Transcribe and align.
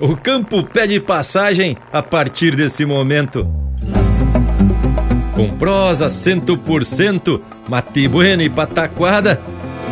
O 0.00 0.16
campo 0.16 0.62
pede 0.62 0.98
passagem 0.98 1.76
a 1.92 2.02
partir 2.02 2.56
desse 2.56 2.84
momento. 2.84 3.46
Com 5.32 5.50
prosa 5.50 6.08
cento 6.08 6.56
por 6.56 6.84
cento, 6.84 7.40
mate 7.68 8.08
bueno 8.08 8.42
e 8.42 8.50
pataquada, 8.50 9.40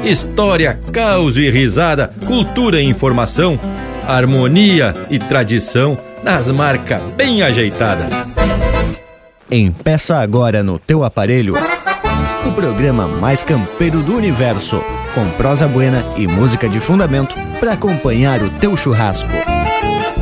história, 0.05 0.79
caos 0.93 1.37
e 1.37 1.49
risada, 1.51 2.13
cultura 2.27 2.81
e 2.81 2.85
informação, 2.85 3.59
harmonia 4.07 4.95
e 5.09 5.19
tradição 5.19 5.99
nas 6.23 6.51
marcas 6.51 7.03
bem 7.17 7.43
ajeitadas. 7.43 8.09
Empeça 9.51 10.17
agora 10.17 10.63
no 10.63 10.79
teu 10.79 11.05
aparelho 11.05 11.55
o 12.47 12.53
programa 12.53 13.07
mais 13.07 13.43
campeiro 13.43 14.03
do 14.03 14.17
universo, 14.17 14.83
com 15.15 15.29
prosa 15.31 15.69
buena 15.69 16.05
e 16.17 16.27
música 16.27 16.69
de 16.69 16.81
fundamento 16.81 17.37
para 17.61 17.73
acompanhar 17.73 18.43
o 18.43 18.51
teu 18.51 18.77
churrasco. 18.77 19.31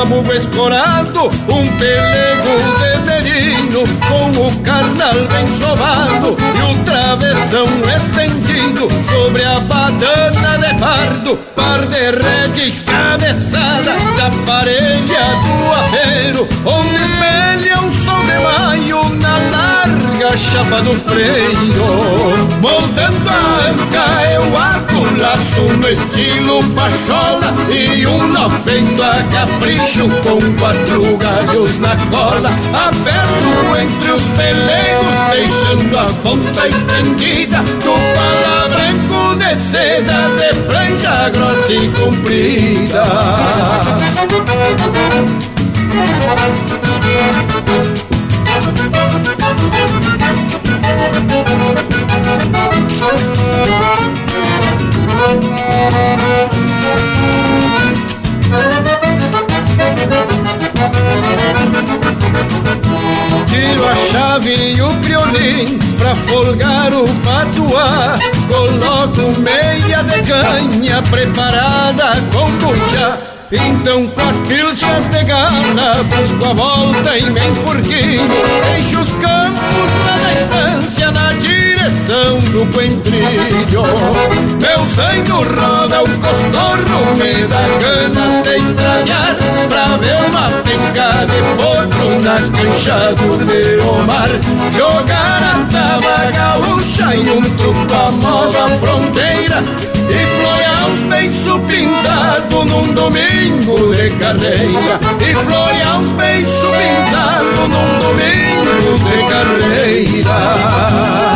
Com 0.00 0.20
o 0.20 0.24
sabugo 0.24 0.32
escorado, 0.32 1.26
um 1.48 1.76
pelego 1.76 2.54
de 2.78 2.98
terino, 3.04 3.84
com 4.08 4.46
o 4.46 4.62
carnal 4.62 5.14
bem 5.30 5.46
sovado, 5.46 6.36
e 6.56 6.62
o 6.62 6.84
travessão 6.84 7.66
estendido 7.96 8.88
sobre 9.10 9.44
a 9.44 9.60
badana 9.60 10.58
de 10.58 10.74
pardo, 10.78 11.36
par 11.54 11.84
de 11.86 11.96
rede 11.96 12.70
cabeçada 12.82 13.92
da 14.16 14.30
parelha 14.46 15.24
do 15.44 15.72
apeiro, 15.72 16.48
onde 16.64 16.99
larga 20.30 20.36
chapa 20.36 20.82
do 20.82 20.92
freio. 20.94 21.86
Montando 22.60 23.30
a 23.30 23.70
anca 23.70 24.06
eu 24.32 24.56
arco 24.56 25.20
laço 25.20 25.62
no 25.62 25.88
estilo 25.88 26.62
pachola 26.74 27.54
e 27.70 28.06
um 28.06 28.28
nó 28.28 28.48
feito 28.50 29.02
a 29.02 29.22
capricho 29.24 30.08
com 30.22 30.40
quatro 30.58 31.16
galhos 31.16 31.78
na 31.78 31.96
cola, 32.10 32.50
aberto 32.72 33.76
entre 33.80 34.10
os 34.10 34.22
pelegos, 34.36 35.06
deixando 35.32 35.98
a 35.98 36.04
ponta 36.22 36.68
estendida 36.68 37.58
do 37.58 37.94
pala 38.14 38.68
branco 38.68 39.36
de 39.36 39.56
seda 39.56 40.28
de 40.36 40.54
franja 40.66 41.30
grossa 41.30 41.72
e 41.72 41.88
comprida. 41.98 43.04
Tiro 63.46 63.86
a 63.86 63.94
chave 63.94 64.74
e 64.74 64.82
o 64.82 64.94
criolim 65.00 65.78
pra 65.98 66.14
folgar 66.14 66.92
o 66.94 67.06
patuá. 67.24 68.18
Coloco 68.48 69.40
meia 69.40 70.02
de 70.02 70.22
canha 70.22 71.02
preparada 71.02 72.16
com 72.32 72.50
bucha. 72.52 73.18
Então 73.52 74.06
com 74.06 74.20
as 74.20 74.36
pilchas 74.46 75.06
de 75.06 75.24
gana 75.24 76.04
busco 76.04 76.44
a 76.48 76.52
volta 76.52 77.18
e 77.18 77.28
me 77.30 77.40
enfurquinho 77.48 78.28
Deixo 78.62 79.00
os 79.00 79.10
campos 79.14 79.90
lá 80.06 80.18
na 80.22 80.32
estância 80.32 81.10
na 81.10 81.34
direção 82.10 82.40
do 82.40 82.66
coentrilho 82.72 83.84
Meu 84.60 84.88
sangue 84.88 85.30
roda 85.30 86.02
o 86.02 86.08
costorro, 86.18 87.14
me 87.16 87.46
dá 87.46 87.62
ganas 87.78 88.42
de 88.42 88.56
estranhar 88.58 89.36
Pra 89.68 89.96
ver 89.96 90.16
uma 90.28 90.50
penca 90.62 91.24
de 91.26 91.40
potro 91.56 92.20
na 92.22 92.36
cancha 92.56 93.14
do 93.14 93.38
Omar 93.88 94.30
Jogar 94.76 95.42
a 95.42 95.54
tava 95.70 96.16
gaúcha 96.32 97.14
e 97.14 97.30
um 97.30 97.42
truco 97.56 97.94
a 97.94 98.10
moda 98.10 98.68
fronteira 98.78 99.62
E 100.08 100.26
florear 100.36 100.90
os 100.94 101.02
beiços 101.02 101.60
pintados 101.68 102.64
num 102.66 102.92
domingo 102.92 103.94
de 103.94 104.10
carreira. 104.18 104.98
E 105.20 105.34
florear 105.34 106.00
os 106.00 106.10
beiços 106.10 106.70
pintados 106.70 107.68
num 107.68 107.98
domingo 108.00 108.98
de 108.98 109.18
carreira 109.30 111.29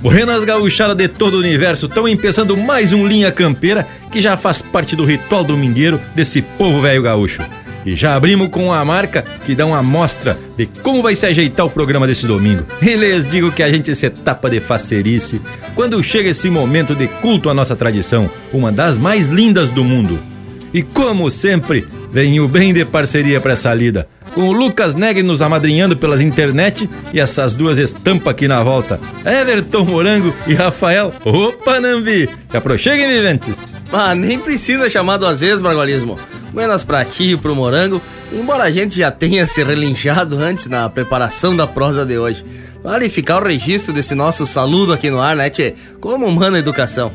Buenas 0.00 0.42
gauchadas 0.42 0.96
de 0.96 1.06
todo 1.06 1.34
o 1.34 1.38
universo, 1.38 1.86
estão 1.86 2.08
empeçando 2.08 2.56
mais 2.56 2.92
um 2.92 3.06
Linha 3.06 3.30
Campeira 3.30 3.86
que 4.10 4.20
já 4.20 4.36
faz 4.36 4.62
parte 4.62 4.96
do 4.96 5.04
ritual 5.04 5.44
domingueiro 5.44 6.00
desse 6.14 6.40
povo 6.40 6.80
velho 6.80 7.02
gaúcho. 7.02 7.42
E 7.88 7.96
já 7.96 8.14
abrimos 8.14 8.48
com 8.48 8.70
a 8.70 8.84
marca 8.84 9.24
que 9.46 9.54
dá 9.54 9.64
uma 9.64 9.78
amostra 9.78 10.38
de 10.58 10.66
como 10.66 11.02
vai 11.02 11.16
se 11.16 11.24
ajeitar 11.24 11.64
o 11.64 11.70
programa 11.70 12.06
desse 12.06 12.26
domingo. 12.26 12.62
E 12.82 12.94
lhes 12.94 13.26
digo 13.26 13.50
que 13.50 13.62
a 13.62 13.72
gente 13.72 13.94
se 13.94 14.10
tapa 14.10 14.50
de 14.50 14.60
facerice 14.60 15.40
quando 15.74 16.02
chega 16.04 16.28
esse 16.28 16.50
momento 16.50 16.94
de 16.94 17.08
culto 17.08 17.48
à 17.48 17.54
nossa 17.54 17.74
tradição, 17.74 18.28
uma 18.52 18.70
das 18.70 18.98
mais 18.98 19.28
lindas 19.28 19.70
do 19.70 19.82
mundo. 19.82 20.18
E 20.74 20.82
como 20.82 21.30
sempre, 21.30 21.88
venho 22.12 22.46
bem 22.46 22.74
de 22.74 22.84
parceria 22.84 23.40
para 23.40 23.52
essa 23.52 23.72
lida 23.72 24.06
com 24.34 24.42
o 24.42 24.52
Lucas 24.52 24.94
Negre 24.94 25.22
nos 25.22 25.40
amadrinhando 25.40 25.96
pelas 25.96 26.20
internet 26.20 26.88
e 27.12 27.18
essas 27.18 27.54
duas 27.54 27.78
estampas 27.78 28.28
aqui 28.28 28.46
na 28.46 28.62
volta. 28.62 29.00
Everton 29.24 29.84
Morango 29.86 30.34
e 30.46 30.52
Rafael 30.52 31.12
Opa 31.24 31.80
Nambi. 31.80 32.28
Se 32.50 32.56
aproxeguem, 32.56 33.08
viventes. 33.08 33.56
Ah, 33.92 34.14
nem 34.14 34.38
precisa 34.38 34.90
chamar 34.90 35.16
duas 35.16 35.40
vezes, 35.40 35.62
Bragualismo. 35.62 36.18
Menos 36.52 36.84
pra 36.84 37.04
ti 37.04 37.32
e 37.32 37.36
pro 37.36 37.56
Morango, 37.56 38.02
embora 38.32 38.64
a 38.64 38.70
gente 38.70 38.98
já 38.98 39.10
tenha 39.10 39.46
se 39.46 39.62
relinchado 39.62 40.36
antes 40.38 40.66
na 40.66 40.88
preparação 40.88 41.56
da 41.56 41.66
prosa 41.66 42.04
de 42.04 42.18
hoje. 42.18 42.44
Vale 42.82 43.08
ficar 43.08 43.42
o 43.42 43.46
registro 43.46 43.92
desse 43.92 44.14
nosso 44.14 44.46
saludo 44.46 44.92
aqui 44.92 45.10
no 45.10 45.20
ar, 45.20 45.34
né, 45.36 45.50
tchê? 45.50 45.74
Como 46.00 46.26
humana 46.26 46.58
educação. 46.58 47.12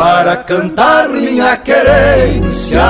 Para 0.00 0.34
cantar 0.34 1.10
minha 1.10 1.58
querência 1.58 2.80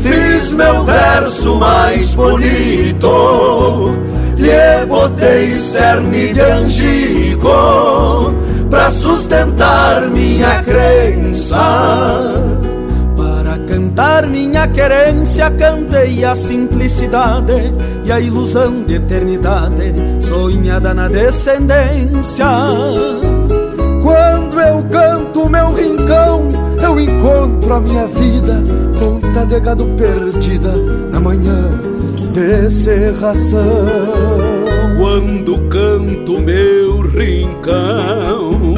Fiz 0.00 0.52
meu 0.52 0.84
verso 0.84 1.56
mais 1.56 2.14
bonito. 2.14 3.96
Lhe 4.36 4.84
botei 4.86 5.56
cerne 5.56 6.34
de 6.34 6.42
angico 6.42 8.34
Pra 8.68 8.90
sustentar 8.90 10.10
minha 10.10 10.62
crença. 10.62 11.58
Para 13.16 13.56
cantar 13.66 14.26
minha 14.26 14.68
querência 14.68 15.50
Cantei 15.52 16.22
a 16.22 16.34
simplicidade 16.34 17.72
E 18.04 18.12
a 18.12 18.20
ilusão 18.20 18.82
de 18.82 18.96
eternidade 18.96 19.94
Sonhada 20.20 20.92
na 20.92 21.08
descendência 21.08 22.44
quando 24.52 24.60
eu 24.60 24.84
canto 24.84 25.48
meu 25.48 25.72
rincão, 25.72 26.52
eu 26.82 27.00
encontro 27.00 27.74
a 27.74 27.80
minha 27.80 28.06
vida, 28.06 28.62
ponta 28.98 29.46
de 29.46 29.60
gado 29.60 29.86
perdida 29.96 30.76
na 31.10 31.18
manhã 31.18 31.70
de 32.32 32.70
serração. 32.70 33.86
Quando 34.98 35.58
canto 35.68 36.40
meu 36.40 37.00
rincão, 37.00 38.74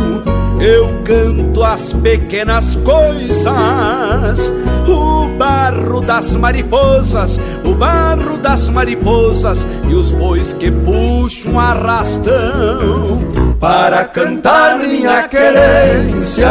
eu 0.60 1.02
canto 1.02 1.64
as 1.64 1.92
pequenas 1.92 2.76
coisas, 2.76 4.52
o 4.86 5.28
barro 5.36 6.00
das 6.00 6.32
mariposas, 6.34 7.40
o 7.64 7.74
barro 7.74 8.38
das 8.38 8.68
mariposas 8.68 9.66
e 9.88 9.94
os 9.94 10.12
bois 10.12 10.52
que 10.52 10.70
puxam 10.70 11.58
arrastão 11.58 13.53
para 13.64 14.04
cantar 14.04 14.78
minha 14.78 15.26
querência. 15.26 16.50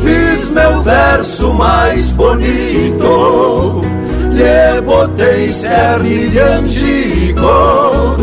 Fiz 0.00 0.50
meu 0.50 0.80
verso 0.82 1.52
mais 1.54 2.08
bonito, 2.10 3.82
lhe 4.30 4.80
botei 4.82 5.50
cerne 5.50 6.28
de 6.28 6.38
angico 6.38 8.16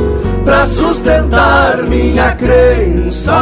pra 0.46 0.66
sustentar 0.66 1.84
minha 1.84 2.32
crença. 2.32 3.34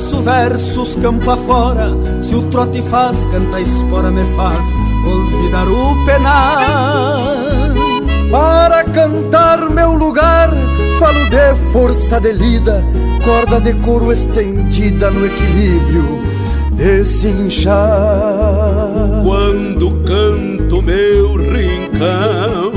Faço 0.00 0.22
versos 0.22 0.96
campo 0.96 1.30
afora. 1.30 1.90
Se 2.22 2.34
o 2.34 2.42
trote 2.50 2.80
faz, 2.82 3.24
canta 3.26 3.58
a 3.58 3.60
espora 3.60 4.10
me 4.10 4.24
faz 4.34 4.66
Olvidar 5.06 5.68
o 5.68 6.04
penar 6.06 7.74
Para 8.30 8.84
cantar 8.84 9.68
meu 9.68 9.92
lugar 9.92 10.50
Falo 10.98 11.28
de 11.28 11.72
força 11.72 12.20
de 12.20 12.32
lida 12.32 12.84
Corda 13.24 13.60
de 13.60 13.74
couro 13.74 14.10
estendida 14.12 15.10
no 15.10 15.26
equilíbrio 15.26 16.20
de 16.72 17.04
cinchar. 17.04 17.76
Quando 19.22 20.02
canto 20.04 20.80
meu 20.80 21.36
rincão 21.36 22.72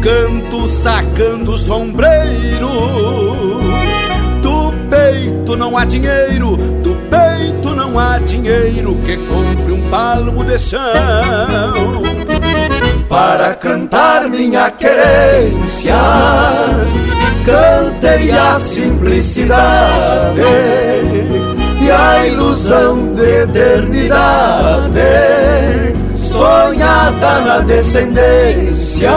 Canto 0.00 0.68
sacando 0.68 1.58
sombreiro 1.58 3.35
peito 5.46 5.56
não 5.56 5.78
há 5.78 5.84
dinheiro, 5.84 6.56
do 6.56 6.96
peito 7.08 7.70
não 7.70 7.96
há 7.96 8.18
dinheiro 8.18 8.96
que 9.04 9.16
compre 9.16 9.72
um 9.72 9.88
palmo 9.88 10.44
de 10.44 10.58
chão. 10.58 10.82
Para 13.08 13.54
cantar 13.54 14.28
minha 14.28 14.68
querência, 14.72 15.94
cantei 17.44 18.32
a 18.32 18.54
simplicidade 18.54 20.40
e 21.80 21.90
a 21.90 22.26
ilusão 22.26 23.14
de 23.14 23.42
eternidade, 23.42 24.98
sonhada 26.16 27.40
na 27.42 27.58
descendência. 27.60 29.12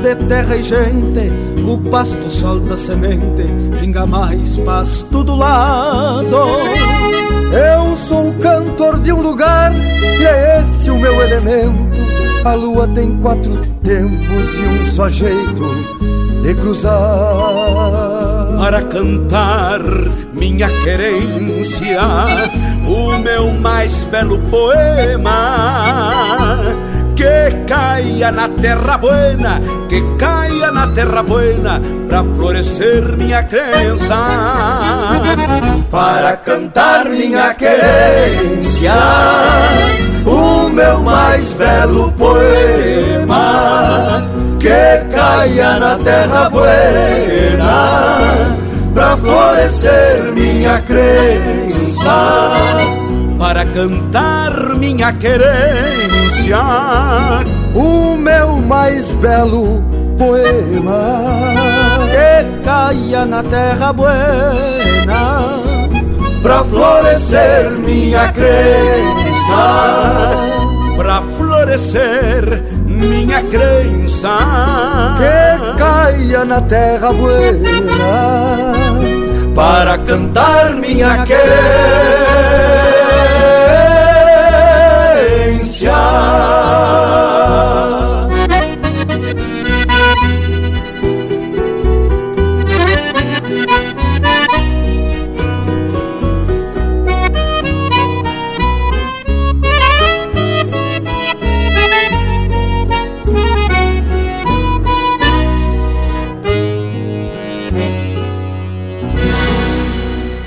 De 0.00 0.14
terra 0.26 0.56
e 0.56 0.62
gente, 0.62 1.32
o 1.66 1.78
pasto 1.90 2.30
solta 2.30 2.76
semente, 2.76 3.44
pinga 3.80 4.06
mais 4.06 4.58
pasto 4.58 5.24
do 5.24 5.34
lado. 5.34 6.36
Eu 7.52 7.96
sou 7.96 8.28
o 8.28 8.34
cantor 8.34 8.98
de 9.00 9.12
um 9.12 9.22
lugar 9.22 9.72
e 9.74 10.24
é 10.24 10.60
esse 10.60 10.90
o 10.90 10.98
meu 10.98 11.22
elemento. 11.22 12.04
A 12.44 12.54
lua 12.54 12.86
tem 12.88 13.16
quatro 13.18 13.56
tempos 13.82 14.54
e 14.58 14.66
um 14.66 14.86
só 14.90 15.08
jeito 15.08 15.64
de 16.42 16.54
cruzar. 16.54 16.92
Para 18.58 18.82
cantar 18.82 19.80
minha 20.32 20.68
querência, 20.82 22.00
o 22.86 23.18
meu 23.18 23.50
mais 23.52 24.04
belo 24.04 24.38
poema 24.50 25.34
que 27.24 27.64
caia 27.66 28.30
na 28.30 28.48
terra 28.48 28.98
buena, 28.98 29.58
que 29.88 30.02
caia 30.18 30.70
na 30.70 30.88
terra 30.88 31.22
buena, 31.22 31.80
pra 32.06 32.22
florescer 32.22 33.16
minha 33.16 33.42
crença, 33.42 34.18
para 35.90 36.36
cantar 36.36 37.06
minha 37.06 37.54
querência, 37.54 38.92
o 40.26 40.68
meu 40.68 41.00
mais 41.00 41.54
belo 41.54 42.12
poema, 42.12 43.42
que 44.60 45.04
caia 45.14 45.78
na 45.78 45.96
terra 45.96 46.50
buena, 46.50 48.18
pra 48.92 49.16
florescer 49.16 50.30
minha 50.34 50.78
crença, 50.82 52.52
para 53.38 53.64
cantar 53.64 54.76
minha 54.76 55.10
querência 55.14 56.03
o 57.74 58.16
meu 58.16 58.56
mais 58.56 59.12
belo 59.14 59.82
poema 60.18 61.54
que 62.10 62.62
caia 62.62 63.24
na 63.24 63.42
terra 63.42 63.92
buena 63.92 65.64
pra 66.42 66.62
florescer 66.64 67.70
minha 67.78 68.30
crença. 68.32 69.62
Pra 70.96 71.22
florescer 71.36 72.62
minha 72.84 73.42
crença. 73.44 74.36
Que 75.16 75.78
caia 75.78 76.44
na 76.44 76.60
terra 76.60 77.12
buena 77.12 78.74
para 79.54 79.96
cantar 79.98 80.74
minha 80.74 81.24
querência. 85.84 86.24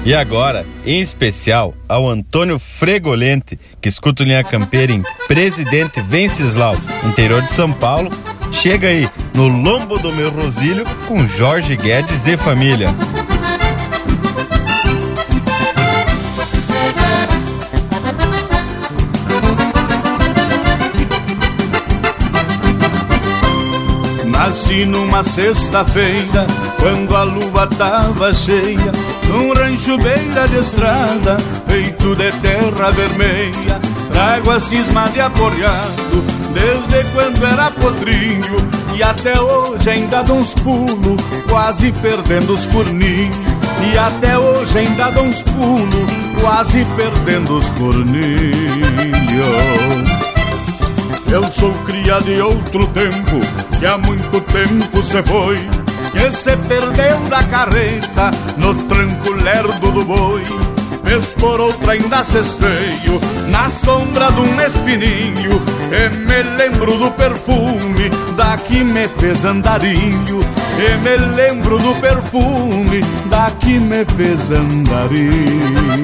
E 0.07 0.13
agora, 0.13 0.65
em 0.87 1.01
especial, 1.01 1.75
ao 1.87 2.07
Antônio 2.07 2.57
Fregolente, 2.57 3.59
que 3.81 3.89
escuta 3.89 4.23
o 4.23 4.25
Linha 4.25 4.43
Campeira 4.43 4.93
em 4.93 5.03
Presidente 5.27 6.01
Venceslau, 6.01 6.77
interior 7.03 7.41
de 7.41 7.51
São 7.51 7.73
Paulo, 7.73 8.09
chega 8.53 8.87
aí 8.87 9.09
no 9.33 9.49
lombo 9.49 9.99
do 9.99 10.13
meu 10.13 10.31
Rosílio 10.31 10.85
com 11.05 11.27
Jorge 11.27 11.75
Guedes 11.75 12.25
e 12.25 12.37
família. 12.37 12.87
Nasci 24.47 24.85
numa 24.85 25.25
sexta-feira, 25.25 26.47
quando 26.79 27.13
a 27.17 27.23
lua 27.23 27.67
tava 27.67 28.33
cheia 28.33 28.93
num 29.27 29.51
rancho 29.53 29.97
beira 29.97 30.47
de 30.47 30.61
estrada, 30.61 31.35
feito 31.67 32.15
de 32.15 32.31
terra 32.39 32.89
vermelha, 32.91 33.77
trago 34.09 34.49
a 34.51 34.57
cisma 34.61 35.09
de 35.09 35.19
aporreado, 35.19 36.23
desde 36.53 37.03
quando 37.11 37.45
era 37.45 37.69
potrinho, 37.71 38.55
e 38.95 39.03
até 39.03 39.37
hoje 39.37 39.89
ainda 39.89 40.23
dou 40.23 40.37
uns 40.37 40.53
pulos, 40.53 41.21
quase 41.49 41.91
perdendo 42.01 42.53
os 42.53 42.65
corninhos. 42.67 43.35
E 43.93 43.97
até 43.97 44.39
hoje 44.39 44.77
ainda 44.77 45.11
dou 45.11 45.25
uns 45.25 45.41
pulos, 45.41 46.39
quase 46.39 46.85
perdendo 46.95 47.57
os 47.57 47.67
corninhos. 47.71 48.47
Eu 51.31 51.43
sou 51.51 51.71
cria 51.85 52.19
de 52.21 52.41
outro 52.41 52.87
tempo, 52.87 53.39
que 53.79 53.85
há 53.85 53.97
muito 53.97 54.41
tempo 54.41 55.03
se 55.03 55.21
foi 55.23 55.57
que 56.17 56.31
se 56.31 56.55
perdeu 56.57 57.19
da 57.29 57.43
carreta 57.43 58.31
no 58.57 58.73
tranco 58.85 59.31
lerdo 59.31 59.91
do 59.91 60.03
boi. 60.03 60.43
Vez 61.03 61.33
por 61.33 61.59
outra 61.61 61.93
ainda 61.93 62.23
cesteio 62.23 63.21
na 63.49 63.69
sombra 63.69 64.31
de 64.31 64.41
um 64.41 64.59
espinilho 64.61 65.61
e 65.91 66.09
me 66.09 66.43
lembro 66.57 66.97
do 66.97 67.11
perfume 67.11 68.09
da 68.35 68.57
que 68.57 68.83
me 68.83 69.07
fez 69.07 69.45
andarilho. 69.45 70.41
E 70.77 70.97
me 70.97 71.17
lembro 71.35 71.77
do 71.79 71.95
perfume 72.01 73.01
da 73.29 73.51
que 73.59 73.79
me 73.79 74.03
fez 74.05 74.51
andarilho. 74.51 75.97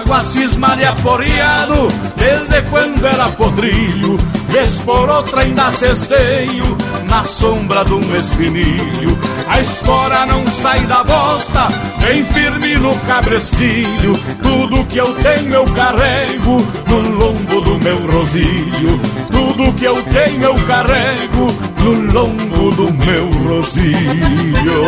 Trago 0.00 0.14
a 0.14 0.22
cisma 0.22 0.76
de 0.76 0.84
aporeado 0.84 1.88
desde 2.16 2.62
quando 2.70 3.06
era 3.06 3.28
podrilho. 3.30 4.16
Vez 4.48 4.78
por 4.78 5.10
outra 5.10 5.42
ainda 5.42 5.70
cesteio 5.70 6.76
na 7.04 7.22
sombra 7.22 7.84
de 7.84 7.92
um 7.92 8.16
espinilho. 8.16 9.18
A 9.46 9.60
espora 9.60 10.24
não 10.24 10.46
sai 10.46 10.80
da 10.86 11.04
bota, 11.04 11.68
bem 11.98 12.24
firme 12.24 12.76
no 12.76 12.94
cabrestilho. 13.00 14.18
Tudo 14.42 14.86
que 14.86 14.96
eu 14.96 15.12
tenho 15.16 15.54
eu 15.54 15.64
carrego 15.66 16.66
no 16.88 17.00
lombo 17.18 17.60
do 17.60 17.78
meu 17.78 17.98
rosilho. 18.10 18.98
Tudo 19.30 19.72
que 19.74 19.84
eu 19.84 20.02
tenho 20.04 20.44
eu 20.44 20.54
carrego 20.66 21.54
no 21.80 22.12
lombo 22.12 22.70
do 22.70 22.92
meu 23.04 23.30
rosilho. 23.48 24.80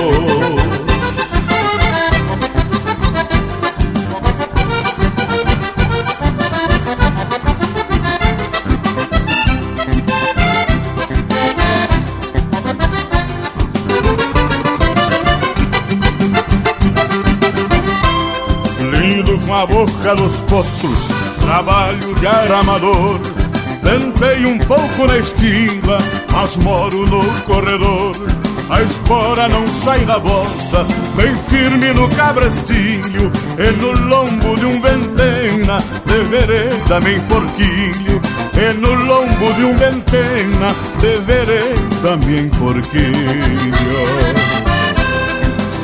A 19.54 19.66
boca 19.66 20.14
dos 20.16 20.40
potros, 20.42 21.08
trabalho 21.40 22.14
de 22.14 22.26
aramador. 22.26 23.20
Plantei 23.80 24.46
um 24.46 24.58
pouco 24.58 25.06
na 25.06 25.18
esquina, 25.18 25.98
mas 26.32 26.56
moro 26.58 27.06
no 27.06 27.22
corredor. 27.42 28.16
A 28.72 28.80
espora 28.80 29.48
não 29.48 29.66
sai 29.68 30.00
da 30.06 30.16
volta, 30.16 30.86
bem 31.14 31.36
firme 31.50 31.92
no 31.92 32.08
cabrestilho 32.08 33.30
E 33.58 33.70
no 33.78 33.92
lombo 34.08 34.56
de 34.56 34.64
um 34.64 34.80
ventena, 34.80 35.78
de 36.06 36.24
vereda 36.30 36.98
bem 37.00 37.20
porquilho 37.20 38.18
E 38.54 38.72
no 38.80 38.94
lombo 38.94 39.52
de 39.52 39.64
um 39.64 39.76
ventena, 39.76 40.74
de 41.00 41.20
vereda 41.20 42.16
bem 42.24 42.48
porquilho 42.48 43.12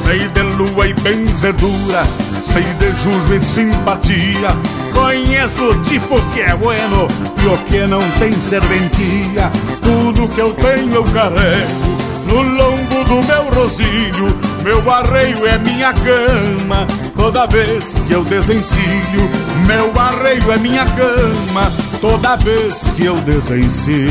Sei 0.07 0.27
de 0.29 0.43
lua 0.43 0.87
e 0.87 0.95
benzedura 0.95 2.28
Sei 2.52 2.62
de 2.62 2.95
jujo 3.02 3.35
e 3.35 3.45
simpatia. 3.45 4.57
Conheço 4.95 5.64
o 5.64 5.83
tipo 5.83 6.21
que 6.33 6.40
é 6.40 6.57
bueno 6.57 7.07
E 7.43 7.47
o 7.47 7.59
que 7.67 7.87
não 7.87 8.00
tem 8.19 8.33
serventia. 8.33 9.50
Tudo 9.83 10.26
que 10.28 10.40
eu 10.40 10.52
tenho 10.55 10.95
eu 10.95 11.05
carrego 11.05 11.97
No 12.26 12.43
lombo 12.43 13.05
do 13.05 13.23
meu 13.23 13.50
rosilho. 13.50 14.38
Meu 14.64 14.90
arreio 14.90 15.47
é 15.47 15.59
minha 15.59 15.93
cama. 15.93 16.87
Toda 17.14 17.47
vez 17.47 17.85
que 18.07 18.14
eu 18.14 18.25
desencilho 18.25 19.31
Meu 19.67 19.93
arreio 20.00 20.50
é 20.50 20.57
minha 20.57 20.85
cama. 20.87 21.71
Toda 22.00 22.37
vez 22.37 22.90
que 22.97 23.05
eu 23.05 23.17
desencilho 23.17 24.09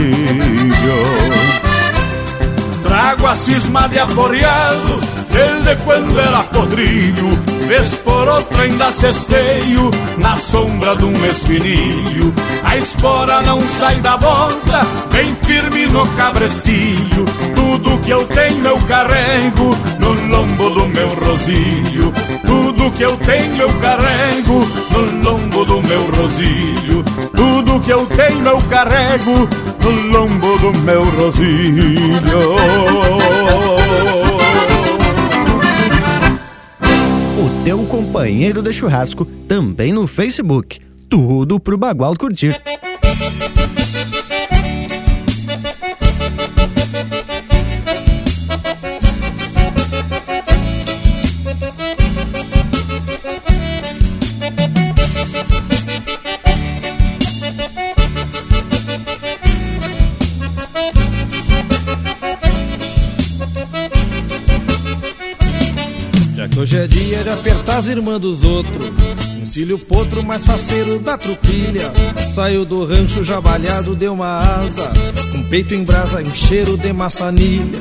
Trago 2.84 3.26
a 3.26 3.36
cisma 3.36 3.88
de 3.90 3.98
aporreado 4.00 5.27
Desde 5.38 5.76
quando 5.84 6.20
era 6.20 6.42
podrilho 6.46 7.30
Vez 7.68 7.94
por 7.98 8.28
outra 8.28 8.64
ainda 8.64 8.92
cesteio 8.92 9.92
Na 10.18 10.36
sombra 10.36 10.96
de 10.96 11.06
um 11.06 11.26
espinilho 11.28 12.34
A 12.64 12.76
espora 12.76 13.44
não 13.44 13.62
sai 13.70 13.98
da 13.98 14.18
volta 14.18 14.82
Bem 15.12 15.38
firme 15.44 15.86
no 15.86 16.08
cabrestilho 16.16 17.24
Tudo 17.56 18.00
que 18.00 18.10
eu 18.10 18.26
tenho 18.26 18.66
eu 18.66 18.80
carrego 18.88 19.78
No 20.00 20.14
lombo 20.28 20.72
do 20.72 20.88
meu 20.88 21.10
rosilho 21.10 22.12
Tudo 22.44 22.90
que 22.98 23.04
eu 23.04 23.16
tenho 23.18 23.62
eu 23.62 23.74
carrego 23.74 24.68
No 24.90 25.24
lombo 25.24 25.66
do 25.66 25.84
meu 25.84 26.10
rosilho 26.20 27.04
Tudo 27.36 27.80
que 27.82 27.92
eu 27.92 28.08
tenho 28.08 28.44
eu 28.44 28.62
carrego 28.72 29.48
No 29.84 30.18
lombo 30.18 30.58
do 30.58 30.74
meu 30.80 31.04
rosilho 31.04 32.18
companheiro 37.98 38.62
de 38.62 38.72
churrasco 38.72 39.26
também 39.26 39.92
no 39.92 40.06
Facebook. 40.06 40.80
Tudo 41.10 41.60
pro 41.60 41.76
Bagual 41.80 42.16
curtir. 42.16 42.56
Hoje 66.78 66.84
é 66.84 66.88
dia 66.88 67.24
de 67.24 67.30
apertar 67.30 67.78
as 67.78 67.88
irmãs 67.88 68.20
dos 68.20 68.44
outros. 68.44 68.92
Encilho 69.42 69.80
potro 69.80 70.24
mais 70.24 70.46
faceiro 70.46 71.00
da 71.00 71.18
trupilha. 71.18 71.92
Saiu 72.32 72.64
do 72.66 72.86
rancho 72.86 73.24
jabalhado, 73.24 73.96
deu 73.96 74.14
uma 74.14 74.62
asa. 74.62 74.92
Com 75.32 75.42
peito 75.42 75.74
em 75.74 75.84
brasa, 75.84 76.22
em 76.22 76.36
cheiro 76.36 76.78
de 76.78 76.94
maçanilha. 76.94 77.80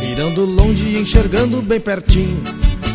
Mirando 0.00 0.46
longe 0.46 0.82
e 0.82 0.98
enxergando 0.98 1.60
bem 1.60 1.78
pertinho. 1.78 2.42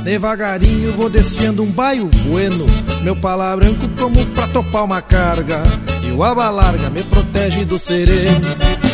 Devagarinho 0.03 0.91
vou 0.93 1.09
descendo 1.09 1.63
um 1.63 1.71
baio 1.71 2.07
bueno 2.25 2.65
Meu 3.03 3.15
pala 3.15 3.55
branco 3.55 3.87
como 3.97 4.25
pra 4.33 4.49
topar 4.49 4.83
uma 4.83 5.01
carga 5.01 5.63
E 6.03 6.11
o 6.11 6.23
aba 6.23 6.49
larga 6.49 6.89
me 6.89 7.03
protege 7.03 7.65
do 7.65 7.79
sereno 7.79 8.47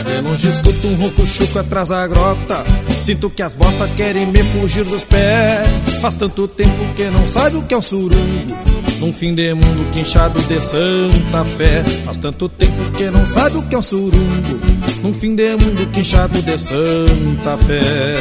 De 0.06 0.22
longe 0.22 0.48
escuto 0.50 0.88
um 0.88 0.96
ronco 0.96 1.26
chuco 1.26 1.60
atrás 1.60 1.90
da 1.90 2.08
grota. 2.08 2.64
Sinto 3.02 3.30
que 3.30 3.42
as 3.42 3.56
botas 3.56 3.90
querem 3.96 4.26
me 4.26 4.44
fugir 4.44 4.84
dos 4.84 5.04
pés. 5.04 5.68
Faz 6.02 6.14
tanto 6.14 6.48
tempo 6.48 6.94
que 6.96 7.06
não 7.06 7.26
sabe 7.28 7.58
o 7.58 7.64
que 7.64 7.74
é 7.74 7.78
um 7.78 7.82
surungo. 7.82 8.58
Num 9.00 9.14
fim 9.14 9.34
de 9.34 9.54
mundo 9.54 9.90
quinchado 9.92 10.42
de 10.42 10.60
Santa 10.60 11.46
Fé. 11.46 11.84
Faz 12.06 12.18
tanto 12.18 12.50
tempo 12.50 12.92
que 12.92 13.10
não 13.10 13.26
sabe 13.26 13.58
o 13.58 13.62
que 13.64 13.76
é 13.76 13.78
um 13.78 13.84
surungo. 13.84 14.60
Num 15.02 15.14
fim 15.14 15.36
de 15.36 15.56
mundo 15.56 15.88
quinchado 15.92 16.42
de 16.42 16.58
Santa 16.58 17.58
Fé 17.58 18.20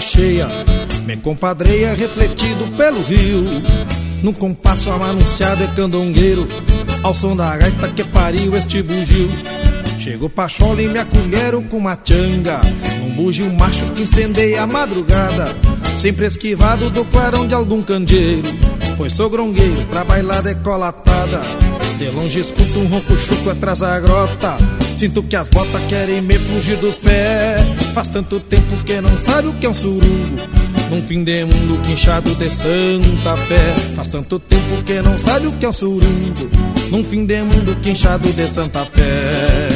cheia 0.00 0.48
Me 1.04 1.16
compadreia 1.16 1.94
refletido 1.94 2.66
pelo 2.76 3.02
rio. 3.02 3.44
Num 4.22 4.32
compasso 4.32 4.90
amanunciado 4.90 5.62
é 5.62 5.66
candongueiro 5.68 6.46
Ao 7.02 7.14
som 7.14 7.36
da 7.36 7.56
gaita 7.56 7.88
que 7.88 8.04
pariu 8.04 8.56
este 8.56 8.82
bugio. 8.82 9.30
Chego 9.98 10.28
pachola 10.28 10.82
e 10.82 10.88
me 10.88 10.98
acolhero 10.98 11.62
com 11.62 11.78
uma 11.78 11.98
changa 12.04 12.60
Um 13.04 13.10
bugio 13.10 13.52
macho 13.52 13.84
que 13.94 14.02
incendeia 14.02 14.62
a 14.62 14.66
madrugada 14.66 15.46
Sempre 15.96 16.26
esquivado 16.26 16.90
do 16.90 17.04
clarão 17.06 17.46
de 17.46 17.54
algum 17.54 17.82
candeeiro. 17.82 18.48
Pois 18.96 19.12
sou 19.12 19.30
grongueiro 19.30 19.84
pra 19.86 20.04
bailar 20.04 20.42
decolatada 20.42 21.40
De 21.98 22.10
longe 22.10 22.40
escuto 22.40 22.78
um 22.78 22.86
ronco 22.86 23.18
chuco 23.18 23.50
atrás 23.50 23.80
da 23.80 23.98
grota. 23.98 24.56
Sinto 24.94 25.22
que 25.22 25.36
as 25.36 25.48
botas 25.48 25.82
querem 25.88 26.20
me 26.20 26.38
fugir 26.38 26.76
dos 26.76 26.96
pés 26.96 27.87
Faz 27.98 28.06
tanto 28.06 28.38
tempo 28.38 28.76
que 28.84 29.00
não 29.00 29.18
sabe 29.18 29.48
o 29.48 29.52
que 29.54 29.66
é 29.66 29.68
um 29.68 29.74
surungo. 29.74 30.36
Num 30.88 31.02
fim 31.02 31.24
de 31.24 31.44
mundo 31.44 31.82
quinchado 31.82 32.32
de 32.36 32.48
Santa 32.48 33.36
Fé 33.36 33.74
Faz 33.96 34.06
tanto 34.06 34.38
tempo 34.38 34.84
que 34.84 35.02
não 35.02 35.18
sabe 35.18 35.48
o 35.48 35.52
que 35.52 35.66
é 35.66 35.68
um 35.68 35.72
surungo. 35.72 36.48
Num 36.92 37.02
fim 37.02 37.26
de 37.26 37.42
mundo 37.42 37.76
quinchado 37.82 38.32
de 38.32 38.46
Santa 38.46 38.84
Fé 38.84 39.67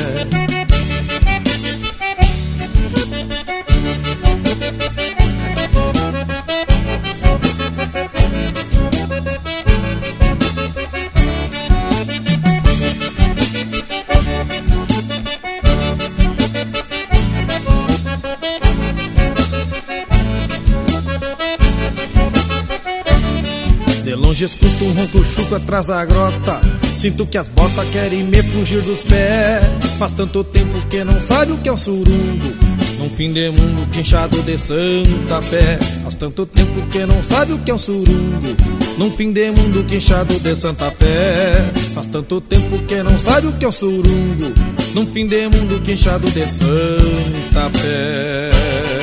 um 24.83 24.93
ronco 24.93 25.25
chuco 25.25 25.55
atrás 25.55 25.87
da 25.87 26.05
grota 26.05 26.61
Sinto 26.97 27.27
que 27.27 27.39
as 27.39 27.49
botas 27.49 27.89
querem 27.91 28.23
me 28.25 28.43
fugir 28.43 28.81
dos 28.83 29.03
pés. 29.03 29.63
Faz 29.99 30.13
tanto 30.13 30.45
tempo 30.45 30.79
que 30.89 31.03
não 31.03 31.21
sabe 31.21 31.53
o 31.53 31.59
que 31.59 31.69
é 31.69 31.73
um 31.73 31.77
surungo 31.77 32.55
Num 32.99 33.11
fim 33.11 33.33
de 33.33 33.51
mundo 33.51 33.89
quinchado 33.91 34.41
de 34.43 34.59
Santa 34.59 35.41
Fé. 35.43 35.79
Faz 36.03 36.15
tanto 36.15 36.47
tempo 36.47 36.87
que 36.89 37.05
não 37.07 37.23
sabe 37.23 37.55
o 37.55 37.59
que 37.59 37.71
é 37.71 37.75
um 37.75 37.79
surungo 37.79 38.57
Num 38.99 39.11
fim 39.11 39.33
de 39.33 39.51
mundo 39.51 39.85
quinchado 39.85 40.39
de 40.39 40.55
Santa 40.55 40.91
Fé. 40.91 41.73
Faz 41.95 42.07
tanto 42.07 42.41
tempo 42.41 42.79
que 42.85 43.03
não 43.03 43.19
sabe 43.19 43.47
o 43.49 43.53
que 43.53 43.65
é 43.65 43.69
um 43.69 43.73
surungo 43.73 44.53
Num 44.95 45.07
fim 45.07 45.27
de 45.27 45.49
mundo 45.49 45.81
quinchado 45.83 46.31
de 46.31 46.47
Santa 46.47 47.71
Fé 47.81 49.02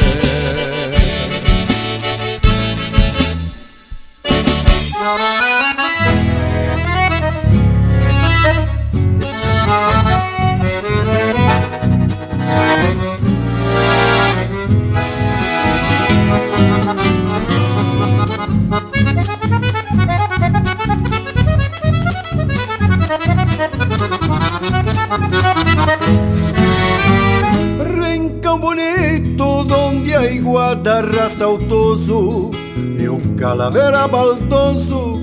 E 33.00 33.08
o 33.08 33.18
calavera 33.38 34.06
baldoso 34.10 35.22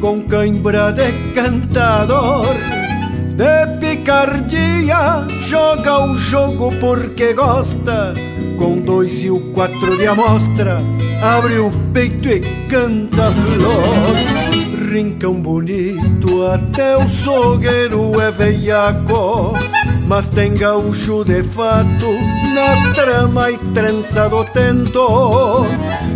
com 0.00 0.22
cãibra 0.22 0.92
de 0.92 1.12
cantador. 1.34 2.54
De 3.34 3.66
picardia, 3.80 5.26
joga 5.40 6.04
o 6.04 6.16
jogo 6.16 6.72
porque 6.80 7.32
gosta 7.34 8.12
Com 8.56 8.80
dois 8.80 9.22
e 9.24 9.30
o 9.30 9.40
quatro 9.52 9.96
de 9.96 10.06
amostra, 10.06 10.80
abre 11.22 11.58
o 11.58 11.72
peito 11.92 12.28
e 12.28 12.40
canta 12.68 13.32
flor. 13.32 14.92
Rincão 14.92 15.40
bonito, 15.40 16.46
até 16.46 16.96
o 16.96 17.08
sogueiro 17.08 18.20
é 18.20 18.30
veiaco 18.30 19.54
mas 20.08 20.26
tem 20.26 20.54
gaúcho 20.54 21.22
de 21.22 21.42
fato 21.42 22.06
na 22.58 22.92
trama 22.92 23.50
e 23.50 23.58
trança 23.72 24.28
do 24.28 24.44
tento. 24.44 25.66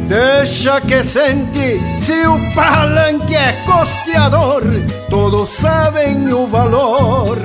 Deixa 0.09 0.81
que 0.81 1.03
sente 1.05 1.81
se 1.99 2.27
o 2.27 2.37
palanque 2.55 3.37
é 3.37 3.53
costeador, 3.65 4.63
todos 5.09 5.49
sabem 5.49 6.33
o 6.33 6.47
valor 6.47 7.39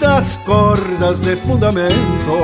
das 0.00 0.36
cordas 0.38 1.20
de 1.20 1.36
fundamento. 1.36 2.38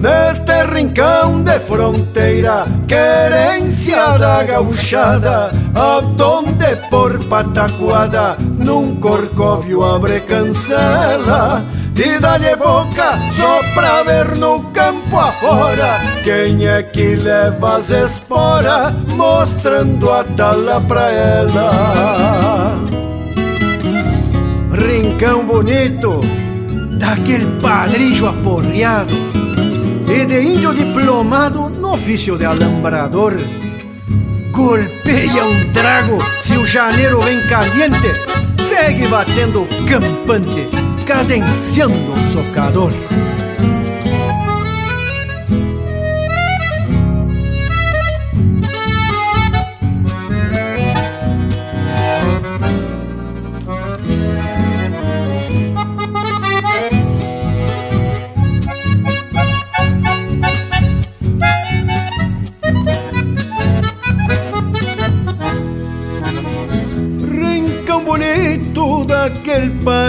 Neste 0.00 0.64
rincão 0.66 1.42
de 1.42 1.58
fronteira, 1.60 2.66
querência 2.86 4.18
da 4.18 4.44
gauchada, 4.44 5.50
aonde 5.74 6.76
por 6.90 7.18
pataquada, 7.24 8.36
num 8.38 8.96
corcóvio 8.96 9.82
abre 9.82 10.20
cancela 10.20 11.64
e 11.96 12.18
dá-lhe 12.18 12.56
boca 12.56 13.18
só 13.32 13.62
pra 13.72 14.02
ver 14.02 14.36
no 14.36 14.60
campo 14.72 15.16
afora 15.16 15.98
quem 16.24 16.66
é 16.66 16.82
que 16.82 17.14
leva 17.14 17.76
as 17.76 17.90
esporas 17.90 18.92
mostrando 19.16 20.10
a 20.10 20.24
tala 20.24 20.80
pra 20.80 21.10
ela. 21.10 22.78
Rincão 24.72 25.46
bonito 25.46 26.20
daquele 26.98 27.46
padrilho 27.60 28.26
aporreado 28.26 29.14
e 30.08 30.26
de 30.26 30.40
índio 30.40 30.74
diplomado 30.74 31.68
no 31.68 31.92
ofício 31.92 32.36
de 32.36 32.44
alambrador. 32.44 33.34
Golpeia 34.50 35.44
um 35.44 35.72
trago 35.72 36.18
se 36.40 36.56
o 36.56 36.66
janeiro 36.66 37.20
vem 37.22 37.40
caliente, 37.48 38.08
segue 38.68 39.06
batendo 39.08 39.66
campante 39.88 40.68
cadenciando 41.06 42.12
o 42.12 42.32
socador. 42.32 42.92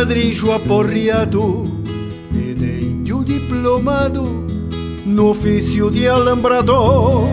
Aquel 0.05 0.07
padrillo 0.07 0.53
aporreado 0.53 1.65
e 2.31 2.53
de 2.53 2.85
índio 2.85 3.23
diplomado 3.23 4.45
no 5.05 5.29
ofício 5.29 5.89
de 5.89 6.07
alambrador. 6.07 7.27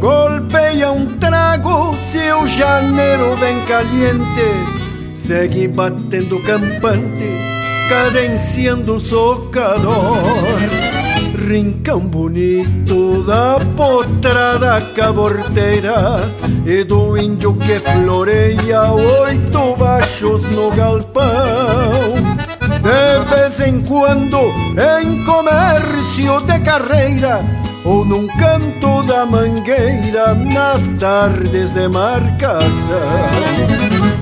Golpeia 0.00 0.90
um 0.90 1.16
trago 1.18 1.94
se 2.12 2.32
o 2.32 2.46
janeiro 2.46 3.36
vem 3.36 3.64
caliente, 3.66 5.14
segue 5.14 5.68
batendo 5.68 6.42
campante, 6.42 7.38
cadenciando 7.88 8.98
socador. 8.98 10.04
Rincão 11.46 12.00
bonito 12.00 13.22
da 13.24 13.58
potrada 13.76 14.80
caborteira 14.96 16.20
e 16.64 16.82
do 16.82 17.18
índio 17.18 17.54
que 17.56 17.78
floreia 17.80 18.90
oito 18.92 19.76
baixos 19.76 20.42
no 20.50 20.70
galpão. 20.70 22.14
De 22.80 23.34
vez 23.34 23.60
em 23.60 23.82
quando, 23.82 24.38
em 24.98 25.22
comércio 25.26 26.40
de 26.46 26.58
carreira, 26.60 27.44
ou 27.84 28.04
num 28.04 28.26
canto 28.26 29.02
da 29.02 29.26
mangueira 29.26 30.34
nas 30.34 30.86
tardes 30.98 31.70
de 31.70 31.88
marcação. 31.88 32.64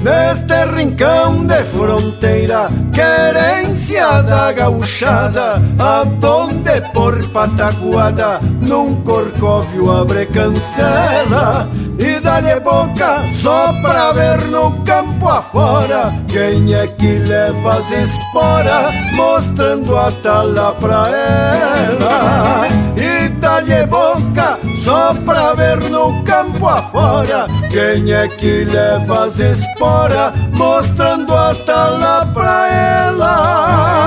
Neste 0.02 0.64
rincão 0.76 1.46
de 1.46 1.62
fronteira, 1.62 2.68
querência 2.92 4.22
da 4.22 4.52
gauchada, 4.52 5.62
aonde 5.78 6.80
por 6.92 7.28
pataguada, 7.28 8.40
num 8.60 8.96
corcóvio 9.02 9.92
abre 9.92 10.26
cancela 10.26 11.68
e 11.98 12.18
dá-lhe 12.20 12.58
boca 12.60 13.22
só 13.30 13.72
pra 13.80 14.12
ver 14.12 14.44
no 14.46 14.72
campo 14.84 15.28
afora 15.28 16.12
quem 16.26 16.74
é 16.74 16.86
que 16.88 17.18
leva 17.18 17.74
as 17.74 17.90
esporas, 17.92 18.94
mostrando 19.14 19.96
a 19.96 20.10
tala 20.22 20.74
pra 20.74 21.08
ela. 21.08 22.66
E 22.96 23.11
dá-lhe 23.62 23.86
boca 23.86 24.58
só 24.82 25.14
pra 25.14 25.54
ver 25.54 25.80
no 25.88 26.22
campo 26.24 26.66
afora 26.66 27.46
quem 27.70 28.12
é 28.12 28.28
que 28.28 28.64
leva 28.64 29.26
as 29.26 29.38
esporas, 29.38 30.32
mostrando 30.52 31.32
a 31.34 31.54
tala 31.54 32.26
pra 32.26 32.68
ela. 32.68 34.02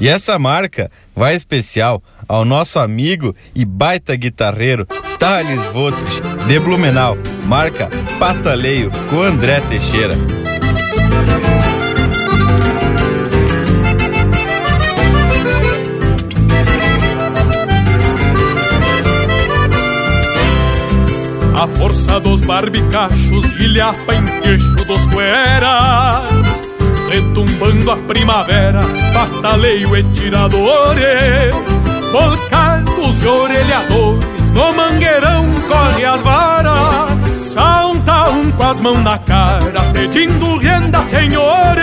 E 0.00 0.08
essa 0.08 0.38
marca 0.38 0.90
vai 1.14 1.34
especial 1.34 2.02
ao 2.26 2.44
nosso 2.44 2.78
amigo 2.78 3.36
e 3.54 3.66
baita 3.66 4.16
guitarreiro 4.16 4.86
Thales 5.20 5.62
Votres, 5.74 6.18
de 6.46 6.58
Blumenau, 6.58 7.14
marca 7.44 7.90
Pataleio 8.18 8.90
com 9.10 9.22
André 9.22 9.60
Teixeira. 9.68 10.14
A 21.54 21.66
força 21.66 22.18
dos 22.18 22.40
barbicachos 22.40 23.44
ilhapa 23.60 24.14
em 24.14 24.24
queixo 24.40 24.84
dos 24.86 25.06
cueras 25.08 26.24
Retumbando 27.10 27.90
a 27.90 27.96
primavera, 27.98 28.80
pataleio 29.12 29.94
e 29.94 30.02
tiradores 30.14 31.54
Volcados 32.10 33.22
e 33.22 33.26
orelhadores, 33.26 34.39
no 34.52 34.72
mangueirão 34.72 35.46
corre 35.68 36.04
as 36.04 36.20
varas 36.22 37.20
Salta 37.52 38.30
um 38.30 38.50
com 38.52 38.62
as 38.62 38.80
mãos 38.80 39.02
na 39.02 39.18
cara, 39.18 39.80
pedindo 39.92 40.56
renda, 40.58 41.00
senhores. 41.06 41.80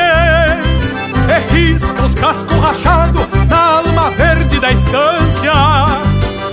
E 1.27 1.53
risca 1.53 2.03
os 2.03 2.15
cascos 2.15 2.57
rachados 2.57 3.27
na 3.49 3.57
alma 3.57 4.09
verde 4.11 4.59
da 4.61 4.71
estância 4.71 5.53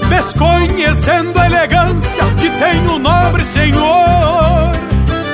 Desconhecendo 0.09 1.38
a 1.38 1.46
elegância 1.46 2.24
que 2.40 2.50
tem 2.50 2.87
o 2.88 2.98
nobre 2.98 3.44
senhor. 3.44 4.72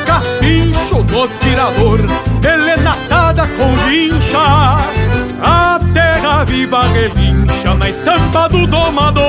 Capincho 0.06 1.02
do 1.04 1.28
tirador, 1.38 2.00
elenatada 2.44 3.48
com 3.56 3.76
vincha 3.88 4.76
terra 5.92 6.44
viva 6.44 6.82
relincha 6.82 7.74
na 7.74 7.88
estampa 7.88 8.48
do 8.48 8.66
domador. 8.66 9.24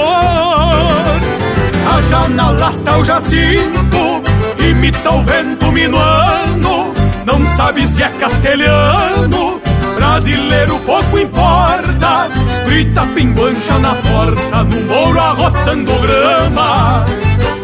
Haja 1.88 2.28
na 2.30 2.52
lata 2.52 2.98
o 2.98 3.04
jacinto, 3.04 4.24
imita 4.60 5.12
o 5.12 5.24
vento 5.24 5.72
minuano. 5.72 6.94
Não 7.26 7.56
sabe 7.56 7.88
se 7.88 8.04
é 8.04 8.10
castelhano 8.10 9.62
brasileiro 9.96 10.80
pouco 10.80 11.20
importa. 11.20 12.30
Grita 12.66 13.06
pinguancha 13.08 13.78
na 13.80 13.94
porta, 13.96 14.64
no 14.64 14.82
mouro 14.88 15.20
arrotando 15.20 15.94
grama. 16.00 17.06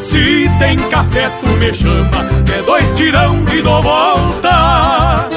Se 0.04 0.50
tem 0.60 0.78
café 0.90 1.30
tu 1.42 1.48
me 1.60 1.74
chama, 1.74 2.26
é 2.56 2.62
dois 2.64 2.92
tirão 2.94 3.44
e 3.54 3.62
dou 3.62 3.82
volta 3.82 5.37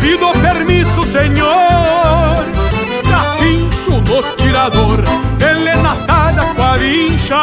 pido 0.00 0.32
permisso, 0.40 1.04
senhor. 1.04 2.44
Capincho 3.08 4.00
no 4.00 4.22
tirador, 4.36 4.98
elenatada 5.40 6.44
com 6.54 6.62
a 6.62 6.76
vincha. 6.76 7.36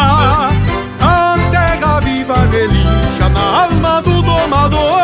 A 1.01 1.37
terra 1.51 1.99
viva 2.01 2.47
relincha 2.51 3.29
na 3.29 3.63
alma 3.63 4.01
do 4.01 4.21
domador. 4.21 4.95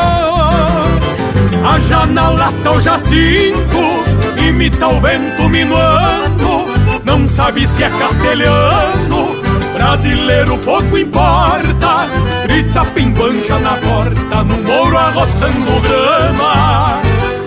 A 1.63 2.05
na 2.07 2.29
lata 2.29 2.71
o 2.71 2.79
jacinto, 2.79 4.03
imita 4.37 4.87
o 4.87 4.99
vento 4.99 5.47
minuano. 5.49 6.67
Não 7.03 7.27
sabe 7.27 7.67
se 7.67 7.83
é 7.83 7.89
castelhano, 7.89 9.41
brasileiro 9.73 10.57
pouco 10.59 10.97
importa. 10.97 12.07
Grita 12.43 12.85
pinguancha 12.85 13.59
na 13.59 13.71
porta, 13.71 14.43
no 14.43 14.63
mouro 14.63 14.97
arrotando 14.97 15.81
grama. 15.81 17.10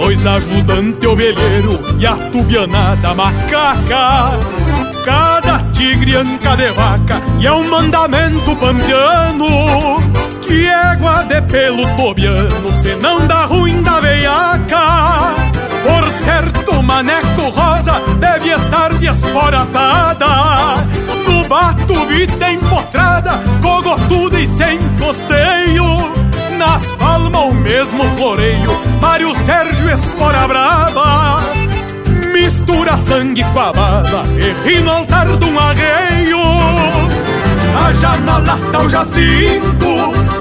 Dois 0.00 0.24
ajudantes 0.24 1.06
ovelheiro 1.06 1.78
e 1.98 2.06
a 2.06 2.16
tubianada 2.16 3.14
macaca. 3.14 4.30
Cada 5.04 5.58
tigre 5.74 6.16
anca 6.16 6.56
de 6.56 6.70
vaca 6.70 7.20
e 7.38 7.46
é 7.46 7.52
um 7.52 7.68
mandamento 7.70 8.54
pampiano 8.56 9.46
Que 10.40 10.68
égua 10.68 11.24
de 11.24 11.40
pelo 11.42 11.86
tobiano 11.96 12.72
se 12.82 12.94
não 12.96 13.26
dá 13.26 13.44
ruim 13.44 13.82
da 13.82 14.00
veiaca. 14.00 15.34
Por 15.82 16.10
certo, 16.10 16.82
maneco 16.82 17.50
rosa 17.50 18.00
deve 18.18 18.52
estar 18.52 18.94
desporatada 18.94 20.26
No 21.26 21.46
bato 21.46 21.94
vita 22.06 22.50
empotrada, 22.50 23.32
cogotuda 23.62 24.40
e 24.40 24.46
sem 24.46 24.78
costeio 24.98 26.19
Nas 26.60 26.84
palmas 26.96 27.42
o 27.42 27.54
mesmo 27.54 28.04
floreio, 28.16 28.70
Mário 29.00 29.34
Sérgio 29.46 29.88
Espora 29.88 30.46
Brava 30.46 31.40
mistura 32.30 32.98
sangue 32.98 33.42
com 33.44 33.60
a 33.60 33.72
bala 33.72 34.24
e 34.36 34.68
ri 34.68 34.80
no 34.80 34.90
altar 34.90 35.26
de 35.26 35.44
um 35.44 35.58
arreio. 35.58 36.38
A 37.82 37.92
janela 37.94 38.58
tá 38.72 38.80
o 38.80 38.88
jacinto, 38.90 39.86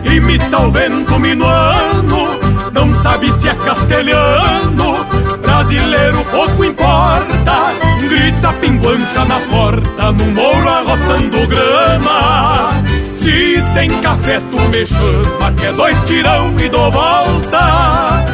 imita 0.03 0.59
o 0.59 0.71
vento 0.71 1.19
minuano, 1.19 2.39
não 2.73 2.93
sabe 2.95 3.31
se 3.39 3.47
é 3.47 3.53
castelhano, 3.53 5.05
brasileiro 5.41 6.25
pouco 6.25 6.65
importa, 6.65 7.73
grita 8.01 8.51
pinguancha 8.53 9.23
na 9.25 9.39
porta, 9.41 10.11
no 10.11 10.25
mouro 10.25 10.67
arrotando 10.67 11.47
grama. 11.47 12.88
Se 13.19 13.61
tem 13.73 13.89
café 14.01 14.39
tu 14.49 14.57
me 14.69 14.85
chama, 14.85 15.51
que 15.51 15.65
é 15.65 15.73
dois 15.73 16.01
tirão 16.03 16.57
e 16.57 16.69
dou 16.69 16.89
volta. 16.89 18.25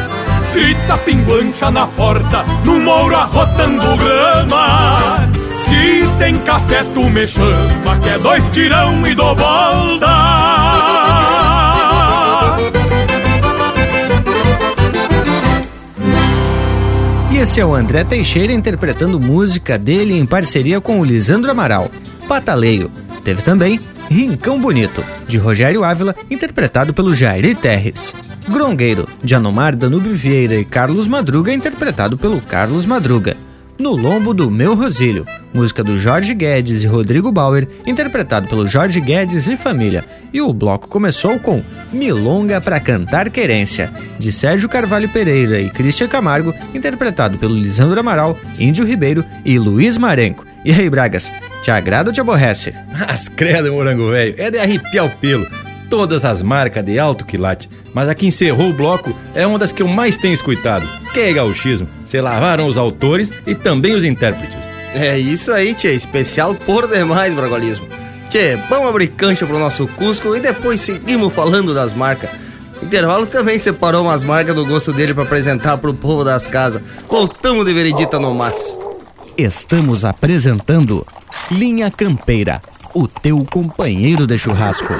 Grita 0.54 0.96
pinguancha 0.98 1.72
na 1.72 1.88
porta, 1.88 2.44
no 2.64 2.78
mouro 2.80 3.16
arrotando 3.16 3.96
grama. 3.96 5.28
Se 5.66 6.06
tem 6.20 6.38
café 6.38 6.84
tu 6.94 7.02
me 7.10 7.26
chama, 7.26 7.98
que 8.00 8.08
é 8.10 8.18
dois 8.18 8.48
tirão 8.50 9.04
e 9.04 9.14
dou 9.16 9.34
volta. 9.34 10.06
E 17.32 17.38
esse 17.38 17.60
é 17.60 17.66
o 17.66 17.74
André 17.74 18.04
Teixeira 18.04 18.52
interpretando 18.52 19.18
música 19.18 19.76
dele 19.76 20.16
em 20.16 20.24
parceria 20.24 20.80
com 20.80 21.00
o 21.00 21.04
Lisandro 21.04 21.50
Amaral, 21.50 21.90
Pataleio. 22.28 22.88
Teve 23.24 23.42
também 23.42 23.80
Rincão 24.10 24.60
Bonito, 24.60 25.04
de 25.26 25.36
Rogério 25.36 25.84
Ávila, 25.84 26.14
interpretado 26.30 26.94
pelo 26.94 27.12
Jairi 27.12 27.54
Terres. 27.54 28.14
Grongueiro, 28.48 29.08
de 29.22 29.34
Anomar 29.34 29.74
Danúbio 29.74 30.14
Vieira 30.14 30.54
e 30.54 30.64
Carlos 30.64 31.08
Madruga, 31.08 31.52
interpretado 31.52 32.16
pelo 32.16 32.40
Carlos 32.40 32.86
Madruga. 32.86 33.36
No 33.78 33.94
Lombo 33.94 34.32
do 34.32 34.50
Meu 34.50 34.74
Rosílio, 34.74 35.26
música 35.52 35.84
do 35.84 35.98
Jorge 35.98 36.32
Guedes 36.32 36.82
e 36.82 36.86
Rodrigo 36.86 37.30
Bauer, 37.30 37.68
interpretado 37.86 38.48
pelo 38.48 38.66
Jorge 38.66 39.00
Guedes 39.00 39.48
e 39.48 39.56
família. 39.56 40.02
E 40.32 40.40
o 40.40 40.50
bloco 40.50 40.88
começou 40.88 41.38
com 41.38 41.62
Milonga 41.92 42.58
para 42.58 42.80
Cantar 42.80 43.28
Querência, 43.28 43.92
de 44.18 44.32
Sérgio 44.32 44.68
Carvalho 44.68 45.10
Pereira 45.10 45.60
e 45.60 45.68
Christian 45.68 46.08
Camargo, 46.08 46.54
interpretado 46.74 47.36
pelo 47.36 47.54
Lisandro 47.54 48.00
Amaral, 48.00 48.38
Índio 48.58 48.86
Ribeiro 48.86 49.22
e 49.44 49.58
Luiz 49.58 49.98
Marenco. 49.98 50.46
E 50.64 50.72
aí, 50.72 50.88
Bragas, 50.88 51.30
te 51.66 51.70
agrada 51.72 52.10
ou 52.10 52.14
te 52.14 52.20
aborrece? 52.20 52.72
As 53.08 53.28
credas, 53.28 53.72
morango 53.72 54.12
velho, 54.12 54.36
é 54.38 54.52
de 54.52 54.58
arrepiar 54.58 55.04
o 55.04 55.10
pelo. 55.10 55.48
Todas 55.90 56.24
as 56.24 56.40
marcas 56.40 56.84
de 56.84 56.96
alto 56.96 57.24
quilate, 57.24 57.68
mas 57.92 58.08
a 58.08 58.14
que 58.14 58.24
encerrou 58.24 58.70
o 58.70 58.72
bloco 58.72 59.12
é 59.34 59.44
uma 59.44 59.58
das 59.58 59.72
que 59.72 59.82
eu 59.82 59.88
mais 59.88 60.16
tenho 60.16 60.32
escutado. 60.32 60.86
Que 61.12 61.18
é 61.20 61.32
gauchismo. 61.32 61.88
Se 62.04 62.20
lavaram 62.20 62.68
os 62.68 62.76
autores 62.76 63.32
e 63.44 63.52
também 63.52 63.96
os 63.96 64.04
intérpretes. 64.04 64.56
É 64.94 65.18
isso 65.18 65.52
aí, 65.52 65.74
tchê. 65.74 65.92
Especial 65.92 66.54
por 66.54 66.86
demais, 66.86 67.34
Bragualismo. 67.34 67.88
Tchê, 68.30 68.56
vamos 68.70 68.88
abrir 68.88 69.08
cancha 69.08 69.44
pro 69.44 69.58
nosso 69.58 69.88
Cusco 69.88 70.36
e 70.36 70.40
depois 70.40 70.80
seguimos 70.80 71.34
falando 71.34 71.74
das 71.74 71.92
marcas. 71.92 72.30
O 72.80 72.84
intervalo 72.84 73.26
também 73.26 73.58
separou 73.58 74.04
umas 74.04 74.22
marcas 74.22 74.54
do 74.54 74.64
gosto 74.64 74.92
dele 74.92 75.14
para 75.14 75.24
apresentar 75.24 75.78
pro 75.78 75.92
povo 75.92 76.22
das 76.22 76.46
casas. 76.46 76.80
Voltamos 77.08 77.64
de 77.64 77.74
veredita 77.74 78.20
no 78.20 78.32
mas. 78.32 78.85
Estamos 79.38 80.02
apresentando 80.02 81.06
Linha 81.50 81.90
Campeira, 81.90 82.62
o 82.94 83.06
teu 83.06 83.44
companheiro 83.44 84.26
de 84.26 84.38
churrasco. 84.38 84.94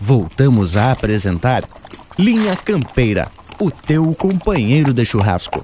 Voltamos 0.00 0.74
a 0.74 0.92
apresentar 0.92 1.64
Linha 2.18 2.56
Campeira, 2.56 3.28
o 3.60 3.70
teu 3.70 4.14
companheiro 4.14 4.94
de 4.94 5.04
churrasco. 5.04 5.62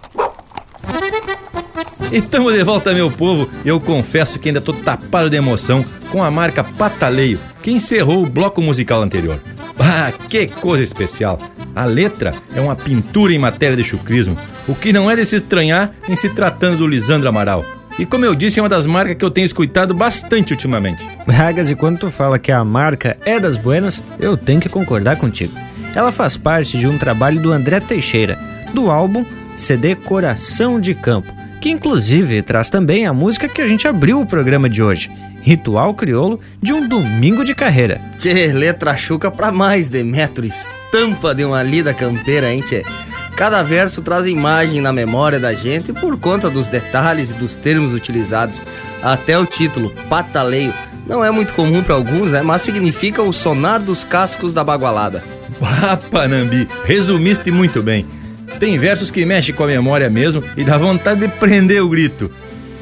E 2.12 2.20
tamo 2.20 2.52
de 2.52 2.62
volta, 2.62 2.92
meu 2.92 3.10
povo. 3.10 3.48
Eu 3.64 3.80
confesso 3.80 4.38
que 4.38 4.50
ainda 4.50 4.60
tô 4.60 4.74
tapado 4.74 5.30
de 5.30 5.36
emoção 5.36 5.82
com 6.12 6.22
a 6.22 6.30
marca 6.30 6.62
Pataleio, 6.62 7.40
que 7.62 7.70
encerrou 7.70 8.22
o 8.22 8.28
bloco 8.28 8.60
musical 8.60 9.00
anterior. 9.00 9.40
Ah, 9.78 10.12
que 10.28 10.46
coisa 10.46 10.82
especial! 10.82 11.38
A 11.74 11.84
letra 11.84 12.32
é 12.54 12.60
uma 12.60 12.76
pintura 12.76 13.32
em 13.32 13.38
matéria 13.38 13.76
de 13.76 13.82
chucrismo, 13.82 14.36
o 14.68 14.74
que 14.74 14.92
não 14.92 15.10
é 15.10 15.16
de 15.16 15.26
se 15.26 15.36
estranhar 15.36 15.92
em 16.08 16.14
se 16.14 16.28
tratando 16.28 16.78
do 16.78 16.86
Lisandro 16.86 17.28
Amaral. 17.28 17.64
E 17.98 18.04
como 18.04 18.24
eu 18.24 18.34
disse, 18.34 18.58
é 18.58 18.62
uma 18.62 18.68
das 18.68 18.86
marcas 18.86 19.16
que 19.16 19.24
eu 19.24 19.30
tenho 19.30 19.44
escutado 19.44 19.94
bastante 19.94 20.52
ultimamente. 20.52 21.06
Bragas, 21.26 21.70
e 21.70 21.76
quando 21.76 21.98
tu 21.98 22.10
fala 22.10 22.38
que 22.38 22.50
a 22.50 22.64
marca 22.64 23.16
é 23.24 23.38
das 23.38 23.56
buenas, 23.56 24.02
eu 24.18 24.36
tenho 24.36 24.60
que 24.60 24.68
concordar 24.68 25.16
contigo. 25.16 25.54
Ela 25.94 26.10
faz 26.10 26.36
parte 26.36 26.76
de 26.76 26.88
um 26.88 26.98
trabalho 26.98 27.40
do 27.40 27.52
André 27.52 27.78
Teixeira, 27.78 28.38
do 28.72 28.90
álbum 28.90 29.24
CD 29.56 29.94
Coração 29.94 30.80
de 30.80 30.94
Campo, 30.94 31.32
que 31.60 31.70
inclusive 31.70 32.42
traz 32.42 32.68
também 32.68 33.06
a 33.06 33.12
música 33.12 33.48
que 33.48 33.62
a 33.62 33.68
gente 33.68 33.86
abriu 33.86 34.20
o 34.20 34.26
programa 34.26 34.68
de 34.68 34.82
hoje, 34.82 35.08
Ritual 35.44 35.92
Crioulo 35.92 36.40
de 36.60 36.72
um 36.72 36.88
Domingo 36.88 37.44
de 37.44 37.54
Carreira. 37.54 38.00
Tchê, 38.18 38.50
letra 38.50 38.96
chuca 38.96 39.30
pra 39.30 39.52
mais, 39.52 39.88
Demetro. 39.88 40.46
Estampa 40.46 41.34
de 41.34 41.44
uma 41.44 41.62
lida 41.62 41.92
campeira, 41.92 42.50
hein, 42.50 42.62
tchê? 42.62 42.82
Cada 43.36 43.62
verso 43.62 44.00
traz 44.00 44.24
imagem 44.24 44.80
na 44.80 44.90
memória 44.90 45.38
da 45.38 45.52
gente 45.52 45.92
por 45.92 46.16
conta 46.16 46.48
dos 46.48 46.66
detalhes 46.66 47.30
e 47.30 47.34
dos 47.34 47.56
termos 47.56 47.92
utilizados. 47.92 48.62
Até 49.02 49.38
o 49.38 49.44
título, 49.44 49.92
Pataleio, 50.08 50.72
não 51.06 51.22
é 51.22 51.30
muito 51.30 51.52
comum 51.52 51.82
para 51.82 51.94
alguns, 51.94 52.30
né? 52.30 52.40
Mas 52.40 52.62
significa 52.62 53.22
o 53.22 53.30
sonar 53.30 53.82
dos 53.82 54.02
cascos 54.02 54.54
da 54.54 54.64
bagualada. 54.64 55.22
Ah, 55.60 55.96
Panambi, 55.96 56.66
resumiste 56.86 57.50
muito 57.50 57.82
bem. 57.82 58.06
Tem 58.58 58.78
versos 58.78 59.10
que 59.10 59.26
mexem 59.26 59.54
com 59.54 59.64
a 59.64 59.66
memória 59.66 60.08
mesmo 60.08 60.42
e 60.56 60.64
dá 60.64 60.78
vontade 60.78 61.20
de 61.20 61.28
prender 61.28 61.82
o 61.82 61.88
grito. 61.88 62.30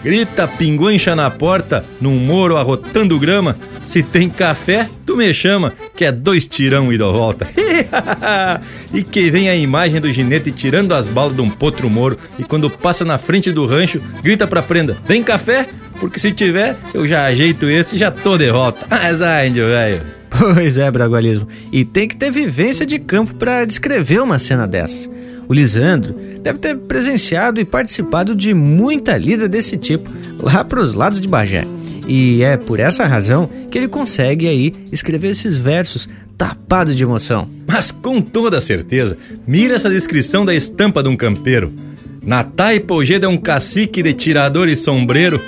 Grita 0.02 0.48
pinguancha 0.48 1.14
na 1.14 1.30
porta, 1.30 1.84
num 2.00 2.18
moro 2.18 2.56
arrotando 2.56 3.18
grama. 3.20 3.56
Se 3.84 4.02
tem 4.02 4.28
café, 4.28 4.88
tu 5.06 5.16
me 5.16 5.32
chama, 5.32 5.72
que 5.94 6.04
é 6.04 6.10
dois 6.10 6.46
tirão 6.46 6.92
e 6.92 6.98
do 6.98 7.12
volta. 7.12 7.48
e 8.92 9.02
que 9.02 9.30
vem 9.30 9.48
a 9.48 9.54
imagem 9.54 10.00
do 10.00 10.12
ginete 10.12 10.50
tirando 10.50 10.92
as 10.92 11.06
balas 11.06 11.36
de 11.36 11.42
um 11.42 11.48
potro 11.48 11.88
moro 11.88 12.18
e 12.38 12.42
quando 12.42 12.68
passa 12.68 13.04
na 13.04 13.16
frente 13.16 13.52
do 13.52 13.64
rancho, 13.64 14.00
grita 14.22 14.46
pra 14.46 14.62
prenda: 14.62 14.96
Tem 15.06 15.22
café? 15.22 15.66
Porque 16.00 16.18
se 16.18 16.32
tiver, 16.32 16.76
eu 16.92 17.06
já 17.06 17.26
ajeito 17.26 17.68
esse 17.68 17.94
e 17.94 17.98
já 17.98 18.10
tô 18.10 18.36
de 18.36 18.50
volta. 18.50 18.86
Mas 18.90 19.20
índio 19.46 19.66
velho. 19.68 20.02
Pois 20.28 20.78
é, 20.78 20.90
Bragualismo. 20.90 21.46
E 21.70 21.84
tem 21.84 22.08
que 22.08 22.16
ter 22.16 22.30
vivência 22.30 22.86
de 22.86 22.98
campo 22.98 23.34
para 23.34 23.64
descrever 23.64 24.20
uma 24.20 24.38
cena 24.38 24.66
dessas. 24.66 25.08
O 25.52 25.54
Lisandro 25.54 26.16
deve 26.42 26.58
ter 26.58 26.74
presenciado 26.78 27.60
e 27.60 27.64
participado 27.66 28.34
de 28.34 28.54
muita 28.54 29.18
lida 29.18 29.46
desse 29.46 29.76
tipo 29.76 30.10
lá 30.38 30.64
pros 30.64 30.94
lados 30.94 31.20
de 31.20 31.28
Bagé. 31.28 31.66
E 32.08 32.42
é 32.42 32.56
por 32.56 32.80
essa 32.80 33.04
razão 33.04 33.50
que 33.70 33.76
ele 33.76 33.86
consegue 33.86 34.48
aí 34.48 34.72
escrever 34.90 35.28
esses 35.28 35.58
versos 35.58 36.08
tapados 36.38 36.96
de 36.96 37.02
emoção. 37.02 37.50
Mas 37.68 37.90
com 37.90 38.22
toda 38.22 38.62
certeza, 38.62 39.18
mira 39.46 39.74
essa 39.74 39.90
descrição 39.90 40.42
da 40.42 40.54
estampa 40.54 41.02
de 41.02 41.10
um 41.10 41.16
campeiro. 41.16 41.70
Na 42.22 42.42
taipa 42.42 42.94
é 43.22 43.28
um 43.28 43.36
cacique 43.36 44.02
de 44.02 44.14
tirador 44.14 44.70
e 44.70 44.74
sombreiro, 44.74 45.38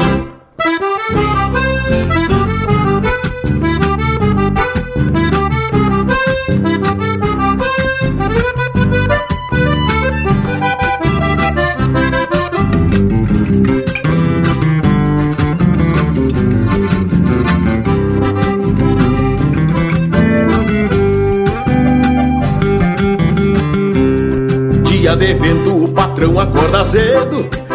acorda 26.61 26.85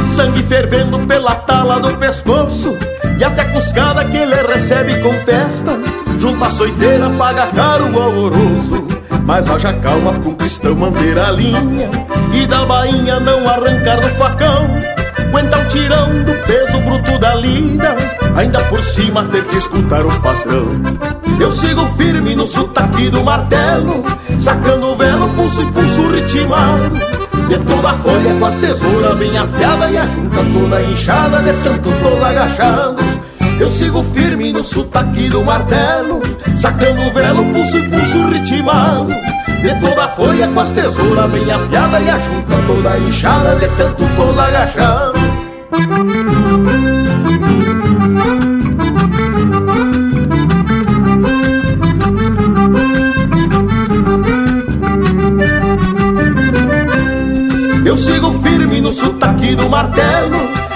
sangue 0.09 0.43
fervendo 0.45 0.99
pela 1.01 1.35
tala 1.35 1.81
do 1.81 1.97
pescoço, 1.99 2.77
e 3.19 3.25
até 3.25 3.45
cuscada 3.45 4.05
que 4.05 4.17
ele 4.17 4.35
recebe 4.35 5.01
com 5.01 5.13
festa, 5.25 5.77
junta 6.19 6.47
a 6.47 6.51
soiteira, 6.51 7.11
paga 7.11 7.49
caro 7.49 7.91
o 7.91 8.01
alvoroço. 8.01 8.87
Mas 9.25 9.51
haja 9.51 9.73
calma 9.75 10.13
com 10.21 10.31
o 10.31 10.37
cristão 10.37 10.75
manter 10.77 11.19
a 11.19 11.33
linha, 11.33 11.91
e 12.33 12.47
da 12.47 12.65
bainha 12.65 13.19
não 13.19 13.49
arrancar 13.49 14.01
do 14.01 14.09
facão. 14.11 14.69
Aguenta 15.19 15.59
o 15.59 15.65
tirão 15.67 16.09
do 16.23 16.33
peso 16.47 16.79
bruto 16.79 17.19
da 17.19 17.35
lida, 17.35 17.97
ainda 18.37 18.61
por 18.65 18.83
cima 18.83 19.25
ter 19.25 19.45
que 19.45 19.57
escutar 19.57 20.07
o 20.07 20.21
patrão. 20.21 20.69
Eu 21.41 21.51
sigo 21.51 21.85
firme 21.97 22.37
no 22.37 22.47
sotaque 22.47 23.11
do 23.11 23.25
martelo, 23.25 24.05
sacando 24.39 24.93
o 24.93 24.97
velo, 24.97 25.29
pulso 25.31 25.63
e 25.63 25.73
pulso 25.73 26.09
ritmado. 26.09 27.26
De 27.49 27.59
toda 27.59 27.91
a 27.91 27.95
folha 27.95 28.35
com 28.39 28.45
as 28.45 28.57
tesouras 28.57 29.17
bem 29.17 29.37
afiada 29.39 29.91
e 29.91 29.97
a 29.97 30.07
junta 30.07 30.39
toda 30.53 30.83
inchada 30.83 31.39
de 31.39 31.53
tanto 31.63 31.91
tos 31.91 32.23
agachado. 32.23 32.97
Eu 33.59 33.71
sigo 33.71 34.03
firme 34.03 34.53
no 34.53 34.63
sotaque 34.63 35.29
do 35.29 35.43
martelo, 35.43 36.21
sacando 36.57 37.03
o 37.03 37.13
velo, 37.13 37.45
pulso 37.53 37.79
e 37.79 37.89
pulso 37.89 38.29
ritmado. 38.29 39.09
De 39.63 39.75
toda 39.81 40.05
a 40.05 40.09
folha 40.09 40.49
com 40.49 40.61
as 40.61 40.73
tesouras 40.73 41.31
bem 41.31 41.51
afiada 41.51 42.01
e 42.01 42.11
a 42.11 42.19
junta 42.19 42.55
toda 42.67 42.99
inchada 42.99 43.57
de 43.57 43.69
tanto 43.77 44.05
tos 44.17 44.39
agachado. 44.39 45.16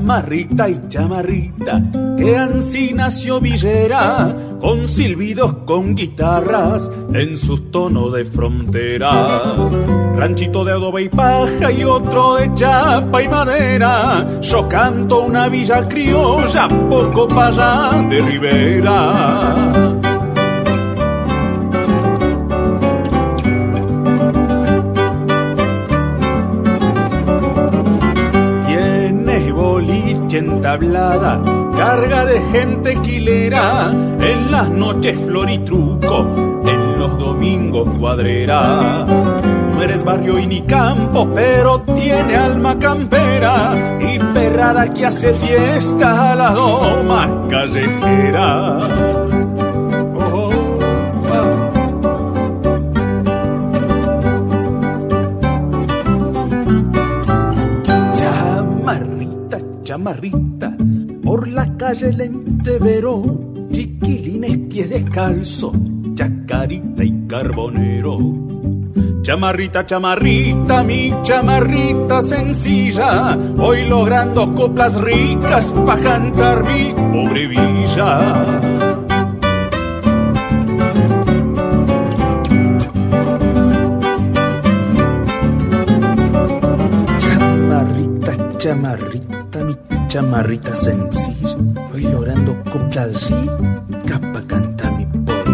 Chamarrita 0.00 0.66
y 0.70 0.80
chamarrita, 0.88 1.82
que 2.16 2.34
ansí 2.34 2.94
nació 2.94 3.38
Villera, 3.38 4.34
con 4.58 4.88
silbidos, 4.88 5.52
con 5.66 5.94
guitarras, 5.94 6.90
en 7.12 7.36
sus 7.36 7.70
tonos 7.70 8.14
de 8.14 8.24
frontera. 8.24 9.42
Ranchito 10.16 10.64
de 10.64 10.72
adobe 10.72 11.02
y 11.02 11.08
paja 11.10 11.70
y 11.70 11.84
otro 11.84 12.36
de 12.36 12.50
chapa 12.54 13.22
y 13.22 13.28
madera, 13.28 14.26
yo 14.40 14.66
canto 14.70 15.20
una 15.20 15.48
villa 15.48 15.86
criolla, 15.86 16.66
poco 16.88 17.28
para 17.28 17.90
allá 17.90 18.08
de 18.08 18.22
Rivera. 18.22 20.09
Entablada, 30.60 31.40
carga 31.74 32.26
de 32.26 32.38
gente 32.52 32.94
quilera, 33.00 33.90
en 33.90 34.50
las 34.50 34.68
noches 34.68 35.18
flor 35.18 35.48
y 35.48 35.56
truco, 35.58 36.26
en 36.66 36.98
los 36.98 37.18
domingos 37.18 37.88
cuadrera. 37.98 39.06
No 39.06 39.82
eres 39.82 40.04
barrio 40.04 40.38
y 40.38 40.46
ni 40.46 40.60
campo, 40.62 41.26
pero 41.34 41.80
tiene 41.80 42.36
alma 42.36 42.78
campera 42.78 43.98
y 44.00 44.18
perrada 44.18 44.92
que 44.92 45.06
hace 45.06 45.32
fiesta 45.32 46.32
a 46.32 46.36
la 46.36 46.50
doma 46.50 47.46
callejera. 47.48 49.29
Calle 62.00 62.24
entrevero, 62.24 63.22
chiquilines 63.70 64.58
pies 64.70 64.88
descalzo, 64.88 65.72
chacarita 66.14 67.04
y 67.04 67.26
carbonero. 67.26 68.18
Chamarrita, 69.22 69.84
chamarrita, 69.84 70.82
mi 70.82 71.12
chamarrita 71.22 72.22
sencilla, 72.22 73.36
voy 73.36 73.84
logrando 73.84 74.54
coplas 74.54 74.98
ricas 74.98 75.72
pa' 75.72 75.98
cantar 75.98 76.64
mi 76.64 76.94
pobre 76.94 77.46
villa. 77.46 78.60
Chamarrita, 88.56 89.39
chamarrita, 90.10 90.74
sencilla, 90.74 91.56
voy 91.92 92.02
logrando 92.02 92.56
coplas 92.64 93.30
ricas 93.30 94.18
pa' 94.32 94.42
cantar 94.42 94.92
mi 94.98 95.06
pobre 95.06 95.50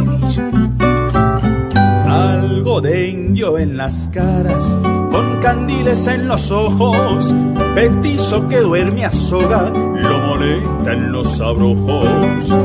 algo 2.08 2.80
de 2.80 3.08
indio 3.10 3.58
en 3.58 3.76
las 3.76 4.08
caras, 4.14 4.74
con 5.10 5.40
candiles 5.40 6.06
en 6.06 6.26
los 6.26 6.50
ojos, 6.50 7.34
petizo 7.74 8.48
que 8.48 8.60
duerme 8.60 9.04
a 9.04 9.12
soga, 9.12 9.68
lo 9.68 10.18
molesta 10.20 10.92
en 10.94 11.12
los 11.12 11.38
abrojos. 11.38 12.56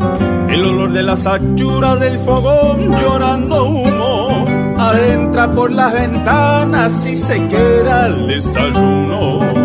El 0.50 0.64
olor 0.64 0.94
de 0.94 1.04
las 1.04 1.28
achuras 1.28 2.00
del 2.00 2.18
fogón 2.20 2.96
llorando 3.02 3.66
humo, 3.66 4.46
adentra 4.78 5.52
por 5.52 5.70
las 5.70 5.92
ventanas 5.92 7.06
y 7.06 7.18
se 7.18 7.48
queda 7.50 8.08
el 8.08 8.28
desayuno. 8.28 9.61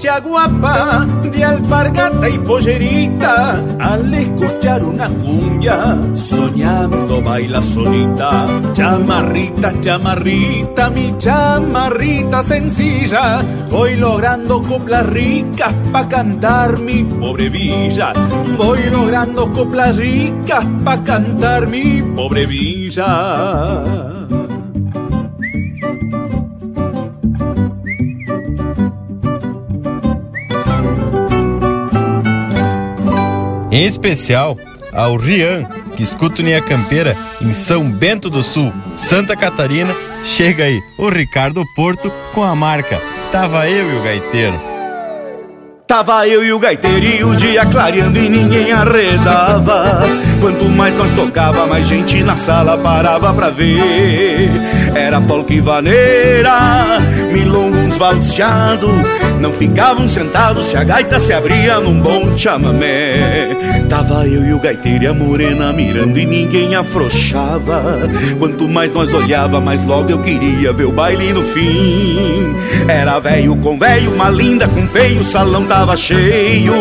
Morocha 0.00 0.20
guapa 0.20 1.06
de 1.30 1.44
alpargata 1.44 2.28
y 2.28 2.38
pollerita 2.38 3.62
al 3.78 4.14
escuchar 4.14 4.82
una 4.82 5.08
cumbia 5.08 5.98
soñando 6.14 7.20
baila 7.20 7.60
solita. 7.60 8.46
Chamarrita 8.72 9.72
chamarrita 9.80 10.90
mi 10.90 11.14
chamarrita 11.18 12.42
sencilla 12.42 13.42
voy 13.70 13.96
logrando 13.96 14.62
coplas 14.62 15.06
ricas 15.06 15.74
pa 15.92 16.08
cantar 16.08 16.78
mi 16.78 17.04
pobre 17.04 17.50
villa. 17.50 18.12
Voy 18.56 18.82
logrando 18.90 19.52
coplas 19.52 19.96
ricas 19.96 20.66
pa 20.82 21.02
cantar 21.04 21.66
mi 21.66 22.02
pobre 22.16 22.46
villa 22.46 24.19
Em 33.70 33.84
especial 33.84 34.56
ao 34.92 35.16
Rian, 35.16 35.64
que 35.96 36.02
escuta 36.02 36.42
Linha 36.42 36.60
Campeira 36.60 37.16
em 37.40 37.54
São 37.54 37.90
Bento 37.90 38.28
do 38.28 38.42
Sul, 38.42 38.72
Santa 38.96 39.36
Catarina. 39.36 39.94
Chega 40.24 40.64
aí 40.64 40.80
o 40.98 41.08
Ricardo 41.08 41.64
Porto 41.74 42.12
com 42.34 42.42
a 42.42 42.54
marca 42.54 43.00
Tava 43.32 43.68
Eu 43.68 43.90
e 43.90 43.98
o 43.98 44.02
Gaiteiro. 44.02 44.70
Tava 45.90 46.24
eu 46.28 46.44
e 46.44 46.52
o 46.52 46.58
gaiteiro 46.60 47.04
e 47.04 47.24
o 47.24 47.34
dia 47.34 47.66
clareando 47.66 48.16
e 48.16 48.28
ninguém 48.28 48.70
arredava 48.70 50.02
Quanto 50.40 50.64
mais 50.70 50.96
nós 50.96 51.10
tocava, 51.12 51.66
mais 51.66 51.86
gente 51.86 52.22
na 52.22 52.34
sala 52.34 52.78
parava 52.78 53.32
pra 53.34 53.50
ver. 53.50 54.50
Era 54.94 55.20
polca 55.20 55.52
e 55.52 55.60
vaneira, 55.60 56.98
milongo 57.32 57.76
uns 57.76 57.96
valseado 57.96 58.88
Não 59.40 59.52
ficavam 59.52 60.08
sentados 60.08 60.66
se 60.66 60.76
a 60.76 60.82
gaita 60.82 61.20
se 61.20 61.32
abria 61.32 61.78
num 61.78 62.00
bom 62.00 62.36
chamamé. 62.36 63.48
Tava 63.88 64.26
eu 64.26 64.44
e 64.44 64.54
o 64.54 64.58
gaiteiro 64.58 65.04
e 65.04 65.06
a 65.06 65.14
morena 65.14 65.72
mirando 65.72 66.18
e 66.18 66.24
ninguém 66.24 66.74
afrouxava. 66.74 67.98
Quanto 68.38 68.68
mais 68.68 68.92
nós 68.92 69.12
olhava, 69.12 69.60
mais 69.60 69.84
logo 69.84 70.10
eu 70.10 70.22
queria 70.22 70.72
ver 70.72 70.84
o 70.84 70.92
baile 70.92 71.32
no 71.32 71.42
fim. 71.42 72.54
Era 72.88 73.18
velho 73.18 73.56
com 73.56 73.78
velho, 73.78 74.12
uma 74.12 74.30
linda 74.30 74.66
com 74.68 74.86
feio, 74.86 75.20
o 75.20 75.24
salão 75.24 75.64
tava 75.66 75.96
cheio. 75.96 76.72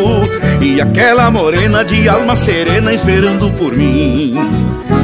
E 0.62 0.82
aquela 0.82 1.30
morena 1.32 1.84
de 1.84 2.07
alma 2.07 2.36
serena 2.36 2.93
esperando 2.93 3.49
por 3.52 3.76
mim. 3.76 4.36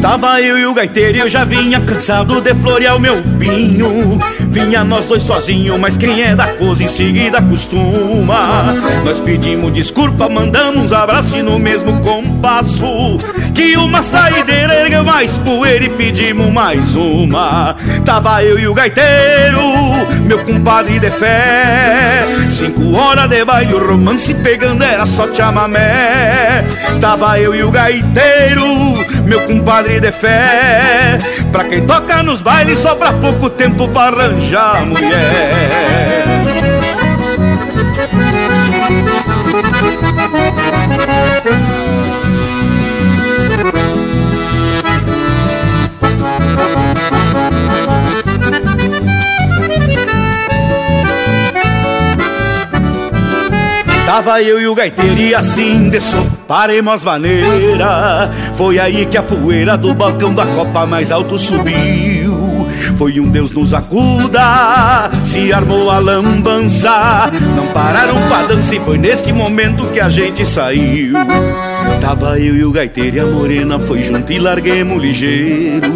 Tava 0.01 0.41
eu 0.41 0.57
e 0.57 0.65
o 0.65 0.73
gaiteiro 0.73 1.17
e 1.17 1.21
eu 1.21 1.29
já 1.29 1.43
vinha 1.43 1.79
cansado 1.81 2.41
de 2.41 2.53
florear 2.55 2.95
o 2.95 2.99
meu 2.99 3.21
pinho 3.39 4.19
Vinha 4.55 4.85
nós 4.85 5.05
dois 5.05 5.21
sozinhos, 5.21 5.77
mas 5.77 5.97
quem 5.97 6.21
é 6.21 6.33
da 6.33 6.47
coisa 6.47 6.81
em 6.81 6.87
seguida 6.87 7.41
costuma. 7.41 8.73
Nós 9.03 9.19
pedimos 9.19 9.73
desculpa, 9.73 10.29
mandamos 10.29 10.85
uns 10.85 10.93
abraços 10.93 11.33
e 11.33 11.41
no 11.41 11.59
mesmo 11.59 11.99
compasso. 11.99 13.17
Que 13.53 13.75
uma 13.75 14.01
saideira 14.01 14.73
ergueu 14.79 15.03
mais 15.03 15.37
poeira 15.39 15.83
e 15.83 15.89
pedimos 15.89 16.53
mais 16.53 16.95
uma. 16.95 17.75
Tava 18.05 18.45
eu 18.45 18.57
e 18.57 18.65
o 18.65 18.73
gaiteiro, 18.73 19.59
meu 20.25 20.41
compadre 20.45 20.99
de 20.99 21.11
fé. 21.11 22.23
Cinco 22.49 22.95
horas 22.95 23.29
de 23.29 23.43
baile, 23.43 23.73
o 23.73 23.85
romance 23.85 24.33
pegando 24.35 24.83
era 24.83 25.05
só 25.05 25.33
chamamé 25.33 26.63
Tava 27.01 27.37
eu 27.39 27.53
e 27.53 27.61
o 27.61 27.71
gaiteiro, 27.71 28.63
meu 29.25 29.41
compadre 29.47 29.99
de 29.99 30.11
fé. 30.11 31.17
Pra 31.51 31.63
quem 31.63 31.85
toca 31.85 32.23
nos 32.23 32.41
bailes 32.41 32.79
sobra 32.79 33.13
pouco 33.13 33.49
tempo 33.49 33.87
pra 33.89 34.03
arranjar 34.03 34.85
mulher 34.85 36.24
Tava 54.05 54.41
eu 54.41 54.61
e 54.61 54.67
o 54.67 54.75
gaiteiro 54.75 55.19
e 55.19 55.33
assim 55.33 55.89
de 55.89 55.97
paremos 56.47 56.93
as 56.93 57.03
maneiras 57.03 58.29
Foi 58.55 58.77
aí 58.77 59.05
que 59.07 59.17
a 59.17 59.23
poeira 59.23 59.75
do 59.75 59.93
balcão 59.95 60.33
da 60.33 60.45
copa 60.45 60.85
mais 60.85 61.11
alto 61.11 61.37
subiu. 61.39 62.67
Foi 62.97 63.19
um 63.19 63.29
Deus 63.29 63.51
nos 63.51 63.73
acuda, 63.73 65.09
se 65.23 65.51
armou 65.51 65.89
a 65.89 65.97
lambança. 65.97 67.31
Não 67.55 67.67
pararam 67.67 68.15
pra 68.27 68.45
dança 68.45 68.75
e 68.75 68.79
foi 68.79 68.97
neste 68.97 69.33
momento 69.33 69.87
que 69.87 69.99
a 69.99 70.09
gente 70.09 70.45
saiu 70.45 71.13
Tava 72.01 72.39
eu 72.39 72.55
e 72.55 72.63
o 72.63 72.71
gaiteiro 72.71 73.17
e 73.17 73.19
a 73.19 73.25
morena 73.25 73.79
foi 73.79 74.03
junto 74.03 74.31
e 74.31 74.39
larguemos 74.39 75.01
ligeiro. 75.01 75.91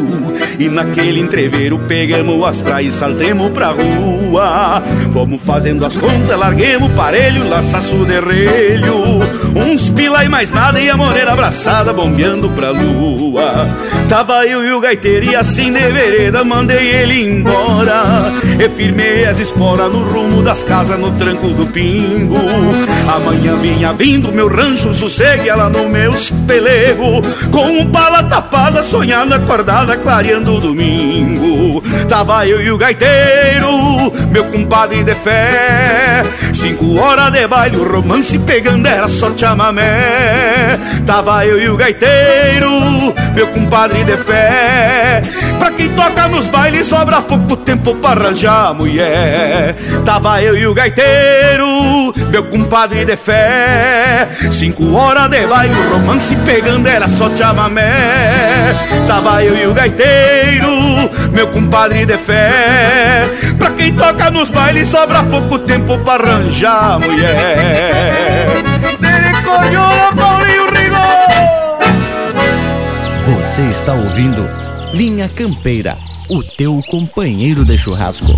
E 0.57 0.67
naquele 0.67 1.19
entreveiro 1.19 1.79
pegamos 1.87 2.43
as 2.43 2.61
traias 2.61 2.95
e 2.95 2.97
saltemos 2.97 3.49
pra 3.51 3.67
rua. 3.67 4.83
Fomos 5.13 5.41
fazendo 5.41 5.85
as 5.85 5.95
contas, 5.95 6.37
larguemos 6.37 6.91
parelho, 6.93 7.47
laçaço 7.47 8.05
de 8.05 8.19
relho. 8.19 9.19
Uns 9.55 9.89
pila 9.89 10.23
e 10.23 10.29
mais 10.29 10.51
nada 10.51 10.79
e 10.79 10.89
a 10.89 10.97
morena 10.97 11.31
abraçada 11.31 11.93
bombeando 11.93 12.49
pra 12.49 12.71
lua. 12.71 13.67
Tava 14.07 14.45
eu 14.45 14.65
e 14.65 14.73
o 14.73 14.79
gaiteiro 14.79 15.25
e 15.25 15.35
assim 15.35 15.71
de 15.71 15.79
vereda 15.91 16.43
mandei 16.43 16.87
ele 16.89 17.29
embora. 17.29 18.31
E 18.59 18.69
firmei 18.69 19.25
as 19.25 19.39
esporas 19.39 19.91
no 19.91 19.99
rumo 20.09 20.41
das 20.41 20.63
casas 20.63 20.99
no 20.99 21.11
tranco 21.11 21.47
do 21.49 21.67
pingo. 21.67 22.35
Amanhã 23.07 23.55
vinha 23.57 23.93
vindo 23.93 24.31
meu 24.31 24.47
rancho 24.47 24.93
sossegue 24.93 25.47
ela 25.47 25.68
no 25.69 25.89
meus 25.89 26.31
pelego 26.47 27.21
Com 27.51 27.85
pala 27.91 28.23
tapada, 28.23 28.83
sonhando 28.83 29.33
acordada, 29.33 29.97
clareando 29.97 30.55
o 30.55 30.59
domingo. 30.59 31.81
Tava 32.07 32.47
eu 32.47 32.61
e 32.61 32.71
o 32.71 32.77
gaiteiro, 32.77 34.11
meu 34.31 34.45
compadre 34.45 35.03
de 35.03 35.13
fé 35.15 36.23
Cinco 36.53 36.99
horas 36.99 37.31
de 37.31 37.47
baile, 37.47 37.77
o 37.77 37.83
romance 37.83 38.37
pegando 38.39 38.87
era 38.87 39.07
só 39.07 39.31
chamamé 39.37 40.77
Tava 41.05 41.45
eu 41.45 41.61
e 41.61 41.69
o 41.69 41.75
gaiteiro, 41.75 42.69
meu 43.33 43.47
compadre 43.47 44.03
de 44.03 44.15
fé. 44.17 45.21
Pra 45.57 45.71
quem 45.71 45.89
toca 45.89 46.27
nos 46.27 46.45
bailes 46.47 46.87
sobra 46.87 47.21
pouco 47.21 47.55
tempo 47.57 47.95
pra 47.95 48.11
arranjar 48.11 48.73
mulher. 48.73 49.75
Tava 50.05 50.41
eu 50.41 50.57
e 50.57 50.67
o 50.67 50.73
gaiteiro, 50.73 52.13
meu 52.29 52.43
compadre 52.43 53.05
de 53.05 53.15
fé. 53.15 54.27
Cinco 54.51 54.93
horas 54.93 55.29
de 55.29 55.47
baile, 55.47 55.73
o 55.73 55.93
romance 55.93 56.35
pegando 56.45 56.87
era 56.87 57.07
só 57.07 57.29
chamamé 57.35 58.73
Tava 59.07 59.43
eu 59.43 59.57
e 59.57 59.67
o 59.67 59.73
gaiteiro, 59.73 60.69
meu 61.31 61.47
compadre 61.47 62.05
de 62.05 62.17
fé 62.17 63.18
quem 63.79 63.95
toca 63.95 64.29
nos 64.29 64.49
bailes 64.49 64.89
sobra 64.89 65.23
pouco 65.23 65.57
tempo 65.59 65.97
pra 65.99 66.15
arranjar 66.15 66.99
mulher 66.99 68.45
Você 73.25 73.61
está 73.69 73.93
ouvindo 73.93 74.45
Linha 74.93 75.29
Campeira, 75.29 75.97
o 76.29 76.43
teu 76.43 76.81
companheiro 76.89 77.63
de 77.63 77.77
churrasco. 77.77 78.33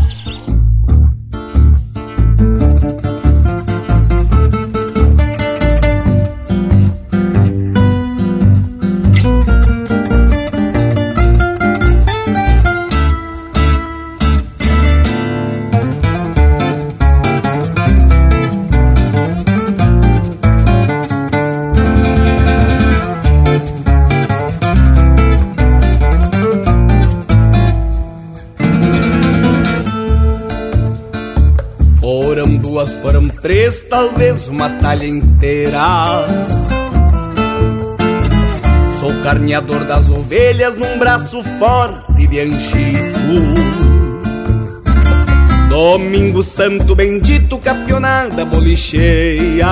Duas, 32.72 32.94
foram 32.96 33.28
três, 33.28 33.82
talvez 33.82 34.48
uma 34.48 34.70
talha 34.70 35.06
inteira. 35.06 36.26
Sou 38.98 39.12
carneador 39.24 39.84
das 39.84 40.10
ovelhas 40.10 40.76
num 40.76 40.98
braço 40.98 41.44
forte 41.44 42.28
de 42.28 42.40
anchico. 42.40 43.12
Domingo 45.68 46.42
santo 46.42 46.96
bendito, 46.96 47.58
campeonada 47.58 48.46
bolicheia. 48.46 49.68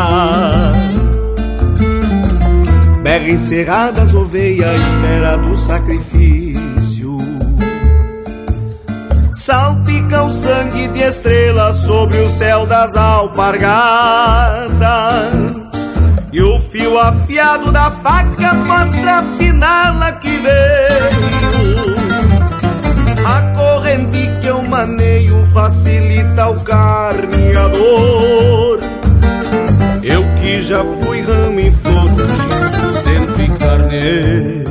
Berra 3.02 3.30
encerrada 3.30 4.02
as 4.02 4.14
ovelhas, 4.14 4.76
espera 4.76 5.38
do 5.38 5.56
sacrifício. 5.56 6.49
Salpica 9.40 10.24
o 10.24 10.30
sangue 10.30 10.90
de 10.90 11.00
estrelas 11.00 11.78
sobre 11.78 12.18
o 12.18 12.28
céu 12.28 12.66
das 12.66 12.94
alpargatas. 12.98 13.70
E 16.32 16.42
o 16.42 16.60
fio 16.60 17.00
afiado 17.00 17.72
da 17.72 17.90
faca 17.90 18.54
mostra 18.54 19.20
a 19.20 19.24
finala 19.24 20.12
que 20.12 20.30
veio. 20.30 21.96
A 23.26 23.42
corrente 23.56 24.30
que 24.42 24.48
eu 24.48 24.62
maneio 24.64 25.46
facilita 25.46 26.50
o 26.50 26.60
carneador. 26.60 27.80
Eu 30.04 30.24
que 30.36 30.62
já 30.62 30.84
fui 30.84 31.22
ramo 31.22 31.60
e 31.62 31.72
flor, 31.72 32.10
sustento 32.92 33.42
e 33.42 33.50
carneiro. 33.58 34.70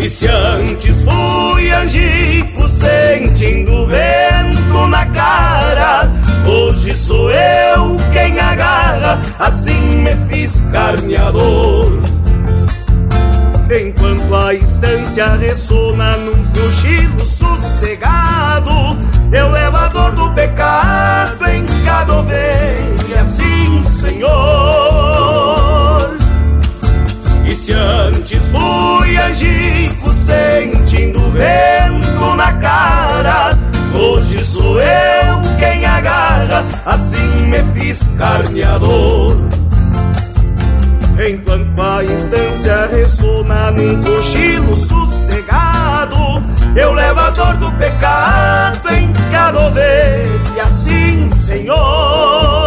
E 0.00 0.08
se 0.08 0.26
antes 0.28 1.02
fui 1.02 1.70
angico 1.70 2.43
sentindo 2.84 3.86
vento 3.86 4.86
na 4.88 5.06
cara, 5.06 6.10
hoje 6.46 6.94
sou 6.94 7.30
eu 7.30 7.96
quem 8.12 8.38
agarra, 8.38 9.20
assim 9.38 9.80
me 10.02 10.14
fiz 10.28 10.62
carneador. 10.70 12.00
Enquanto 13.70 14.34
a 14.34 14.52
estância 14.54 15.34
ressona 15.36 16.16
num 16.18 16.44
cochilo 16.52 17.20
sossegado, 17.20 18.96
eu 19.32 19.50
levo 19.50 19.76
a 19.76 19.88
dor 19.88 20.12
do 20.12 20.30
pecado 20.32 21.46
em 21.46 21.64
cada 21.84 22.18
ovelha, 22.18 23.20
assim, 23.20 23.82
Senhor. 23.90 25.24
E 27.64 27.66
se 27.66 27.72
antes 27.72 28.46
fui 28.48 29.16
angico 29.16 30.12
sentindo 30.12 31.18
vento 31.30 32.34
na 32.36 32.52
cara, 32.52 33.58
hoje 33.94 34.38
sou 34.44 34.78
eu 34.82 35.40
quem 35.58 35.82
agarra, 35.86 36.62
assim 36.84 37.46
me 37.46 37.62
fiz 37.72 38.06
carneador. 38.18 39.38
Enquanto 41.26 41.80
a 41.80 42.04
estância 42.04 42.86
ressona 42.88 43.70
num 43.70 43.98
cochilo 44.02 44.76
sossegado, 44.76 46.44
eu 46.76 46.92
levo 46.92 47.20
a 47.20 47.30
dor 47.30 47.56
do 47.56 47.72
pecado 47.78 48.90
em 48.90 49.10
cada 49.32 49.68
ovelha, 49.68 50.64
assim, 50.66 51.30
Senhor. 51.32 52.63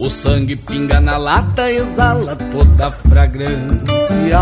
O 0.00 0.08
sangue 0.08 0.56
pinga 0.56 0.98
na 0.98 1.18
lata, 1.18 1.70
exala 1.70 2.34
toda 2.34 2.86
a 2.86 2.90
fragrância. 2.90 4.40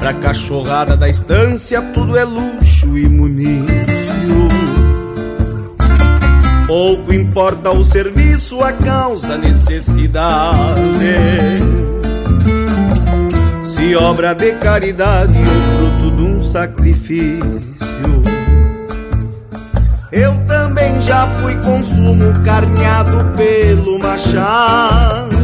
Pra 0.00 0.14
cachorrada 0.14 0.96
da 0.96 1.10
estância, 1.10 1.82
tudo 1.92 2.16
é 2.16 2.24
luxo 2.24 2.96
e 2.96 3.06
munício. 3.06 4.48
Pouco 6.66 7.12
importa 7.12 7.70
o 7.70 7.84
serviço, 7.84 8.64
a 8.64 8.72
causa, 8.72 9.34
a 9.34 9.38
necessidade. 9.38 10.16
Se 13.66 13.94
obra 13.94 14.32
de 14.32 14.52
caridade 14.52 15.36
ou 15.36 16.00
fruto 16.00 16.16
de 16.16 16.22
um 16.22 16.40
sacrifício. 16.40 17.42
Já 21.04 21.26
fui 21.40 21.56
consumo 21.56 22.32
carneado 22.44 23.24
pelo 23.36 23.98
machado. 23.98 25.36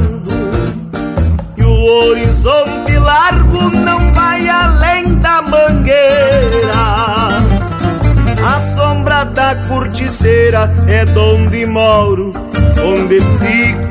E 1.57 1.65
o 1.65 1.71
horizonte 1.71 2.97
largo 2.99 3.69
não 3.71 4.13
vai 4.13 4.49
além 4.49 5.17
da 5.17 5.43
mangueira. 5.43 6.79
A 8.47 8.61
sombra 8.75 9.25
da 9.25 9.57
corticeira 9.67 10.71
é 10.87 11.05
donde 11.05 11.67
moro, 11.67 12.33
onde 12.85 13.21
fico. 13.21 13.89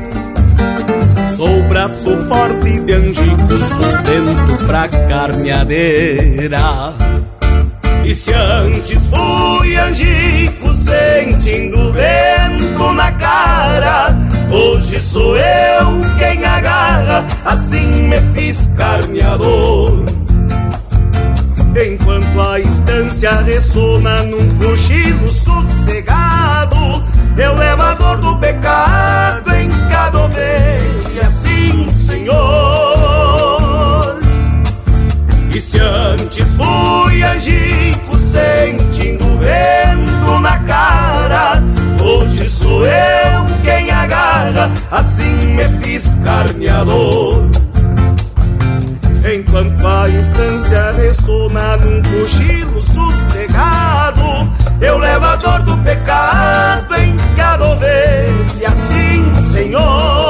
Sou 1.36 1.62
braço 1.68 2.16
forte 2.28 2.80
de 2.80 2.94
angico, 2.94 3.48
sustento 3.48 4.64
pra 4.66 4.88
carneadeira. 4.88 6.94
E 8.08 8.14
se 8.14 8.32
antes 8.32 9.04
fui 9.04 9.76
angico 9.76 10.72
sentindo 10.72 11.92
vento 11.92 12.92
na 12.94 13.12
cara, 13.12 14.16
hoje 14.50 14.98
sou 14.98 15.36
eu 15.36 16.00
quem 16.18 16.42
agarra, 16.42 17.26
assim 17.44 17.86
me 18.08 18.18
fiz 18.32 18.70
carneador. 18.78 20.06
Enquanto 21.76 22.40
a 22.40 22.58
estância 22.58 23.42
ressona 23.42 24.22
num 24.22 24.48
cochilo 24.56 25.28
sossegado, 25.28 27.04
eu 27.36 27.54
levo 27.56 27.82
a 27.82 27.92
dor 27.92 28.16
do 28.20 28.34
pecado 28.38 29.54
em 29.54 29.68
cada 29.90 30.24
ovelha, 30.24 31.26
assim, 31.26 31.86
Senhor. 31.90 33.47
Se 35.60 35.80
antes 35.80 36.54
fui 36.54 37.22
angico 37.24 38.16
sentindo 38.16 39.24
vento 39.38 40.40
na 40.40 40.56
cara, 40.60 41.60
hoje 42.00 42.48
sou 42.48 42.86
eu 42.86 43.44
quem 43.64 43.90
agarra, 43.90 44.70
assim 44.92 45.36
me 45.56 45.68
fiz 45.80 46.14
carneador. 46.22 47.48
Enquanto 49.34 49.84
a 49.84 50.08
instância 50.08 50.92
ressona 50.92 51.76
num 51.78 52.02
cochilo 52.02 52.80
sossegado, 52.80 54.52
eu 54.80 54.96
levo 54.96 55.24
a 55.24 55.36
dor 55.36 55.62
do 55.62 55.76
pecado 55.78 56.94
em 56.94 57.16
cada 57.36 57.66
ovelha, 57.66 58.68
assim, 58.68 59.34
Senhor. 59.52 60.27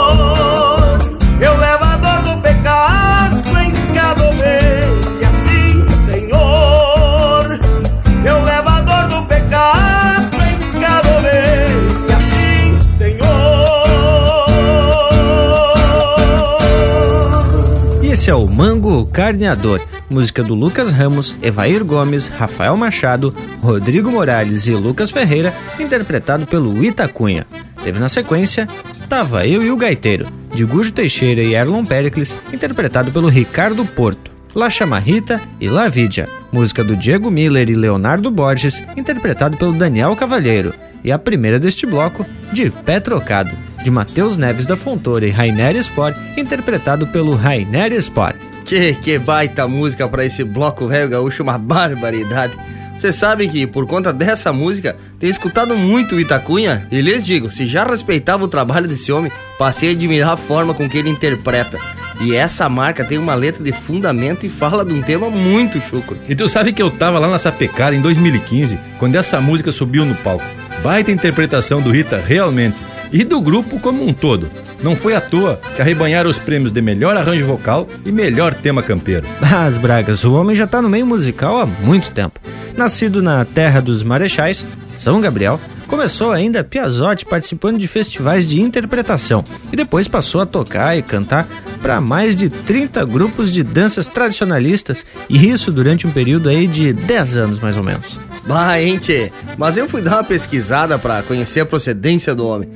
Carneador, 19.19 19.85
música 20.09 20.45
do 20.45 20.55
Lucas 20.55 20.93
Ramos, 20.93 21.35
Evair 21.43 21.83
Gomes, 21.83 22.29
Rafael 22.29 22.77
Machado, 22.77 23.35
Rodrigo 23.61 24.13
Morales 24.13 24.69
e 24.69 24.71
Lucas 24.71 25.11
Ferreira, 25.11 25.53
interpretado 25.81 26.47
pelo 26.47 26.85
Itacunha. 26.85 27.45
Teve 27.83 27.99
na 27.99 28.09
sequência 28.09 28.69
Tava 29.09 29.45
Eu 29.45 29.61
e 29.61 29.73
o 29.73 29.77
Gaiteiro, 29.77 30.29
de 30.55 30.65
Gujo 30.65 30.93
Teixeira 30.93 31.43
e 31.43 31.55
Erlon 31.55 31.85
Pericles, 31.85 32.37
interpretado 32.53 33.11
pelo 33.11 33.29
Ricardo 33.29 33.85
Porto. 33.85 34.31
La 34.55 34.71
Chamarrita 34.71 35.41
e 35.61 35.69
La 35.69 35.89
Vidia, 35.89 36.29
música 36.53 36.85
do 36.85 36.95
Diego 36.95 37.29
Miller 37.29 37.69
e 37.69 37.75
Leonardo 37.75 38.31
Borges, 38.31 38.85
interpretado 38.97 39.57
pelo 39.57 39.73
Daniel 39.73 40.15
Cavalheiro. 40.15 40.73
E 41.03 41.11
a 41.11 41.19
primeira 41.19 41.59
deste 41.59 41.87
bloco, 41.87 42.25
de 42.53 42.71
Pé 42.71 43.01
Trocado, 43.01 43.51
de 43.83 43.91
Matheus 43.91 44.37
Neves 44.37 44.65
da 44.65 44.77
Fontoura 44.77 45.27
e 45.27 45.31
Rainer 45.31 45.75
Sport, 45.75 46.17
interpretado 46.37 47.09
pelo 47.09 47.35
Rainer 47.35 47.93
Sport. 47.95 48.48
Que, 48.69 48.93
que 48.93 49.19
baita 49.19 49.67
música 49.67 50.07
pra 50.07 50.27
esse 50.27 50.45
bloco 50.45 50.87
velho 50.87 51.09
gaúcho, 51.09 51.43
uma 51.43 51.57
barbaridade. 51.57 52.53
Vocês 52.95 53.15
sabem 53.15 53.49
que 53.49 53.67
por 53.67 53.87
conta 53.87 54.13
dessa 54.13 54.53
música, 54.53 54.95
tenho 55.19 55.31
escutado 55.31 55.75
muito 55.75 56.17
o 56.17 56.21
Itacunha 56.21 56.87
e 56.91 57.01
lhes 57.01 57.25
digo, 57.25 57.49
se 57.49 57.65
já 57.65 57.83
respeitava 57.83 58.45
o 58.45 58.49
trabalho 58.49 58.87
desse 58.87 59.11
homem, 59.11 59.33
passei 59.59 59.89
a 59.89 59.93
admirar 59.93 60.33
a 60.33 60.37
forma 60.37 60.75
com 60.75 60.87
que 60.87 60.99
ele 60.99 61.09
interpreta. 61.09 61.79
E 62.21 62.35
essa 62.35 62.69
marca 62.69 63.07
tem 63.07 63.17
uma 63.17 63.35
letra 63.35 63.65
de 63.65 63.73
fundamento 63.73 64.45
e 64.45 64.51
fala 64.51 64.85
de 64.85 64.93
um 64.93 65.01
tema 65.01 65.31
muito 65.31 65.81
chucro. 65.81 66.19
E 66.29 66.35
tu 66.35 66.47
sabe 66.47 66.71
que 66.71 66.83
eu 66.83 66.91
tava 66.91 67.19
lá 67.19 67.27
na 67.27 67.39
Sapecada 67.39 67.97
em 67.97 68.03
2015, 68.03 68.79
quando 68.99 69.15
essa 69.15 69.41
música 69.41 69.73
subiu 69.73 70.05
no 70.05 70.15
palco. 70.17 70.45
Baita 70.83 71.11
interpretação 71.11 71.81
do 71.81 71.91
Rita, 71.91 72.19
realmente. 72.19 72.77
E 73.11 73.25
do 73.25 73.41
grupo 73.41 73.81
como 73.81 74.07
um 74.07 74.13
todo. 74.13 74.51
Não 74.83 74.95
foi 74.95 75.15
à 75.15 75.21
toa 75.21 75.61
que 75.75 75.83
arrebanharam 75.83 76.31
os 76.31 76.39
prêmios 76.39 76.73
de 76.73 76.81
melhor 76.81 77.17
arranjo 77.17 77.47
vocal 77.47 77.89
e 78.05 78.13
melhor 78.13 78.55
tema 78.55 78.83
campeiro. 78.83 79.27
Mas, 79.41 79.77
Bragas, 79.77 80.25
o 80.25 80.35
homem 80.35 80.55
já 80.55 80.67
tá 80.67 80.81
no 80.81 80.89
meio 80.89 81.07
musical 81.07 81.61
há 81.61 81.67
muito 81.67 82.11
tempo. 82.11 82.41
Nascido 82.77 83.21
na 83.21 83.45
terra 83.45 83.81
dos 83.81 84.05
Marechais, 84.05 84.65
São 84.95 85.21
Gabriel, 85.21 85.61
começou 85.89 86.31
ainda 86.31 86.63
Piazzotti 86.63 87.25
participando 87.25 87.77
de 87.79 87.89
festivais 87.89 88.47
de 88.47 88.61
interpretação 88.61 89.43
e 89.73 89.77
depois 89.77 90.07
passou 90.07 90.41
a 90.41 90.47
tocar 90.47 90.97
e 90.97 91.03
cantar 91.03 91.49
para 91.83 92.01
mais 92.01 92.37
de 92.37 92.49
30 92.49 93.05
grupos 93.05 93.53
de 93.53 93.65
danças 93.65 94.07
tradicionalistas 94.07 95.05
e 95.29 95.49
isso 95.49 95.73
durante 95.73 96.07
um 96.07 96.11
período 96.13 96.49
aí 96.49 96.69
de 96.69 96.93
10 96.93 97.37
anos 97.37 97.59
mais 97.59 97.77
ou 97.77 97.83
menos. 97.83 98.21
Bah, 98.47 98.81
hein, 98.81 98.99
tchê? 98.99 99.33
Mas 99.57 99.77
eu 99.77 99.89
fui 99.89 100.01
dar 100.01 100.19
uma 100.19 100.25
pesquisada 100.25 100.99
pra 100.99 101.23
conhecer 101.23 101.61
a 101.61 101.67
procedência 101.67 102.35
do 102.35 102.47
homem. 102.47 102.69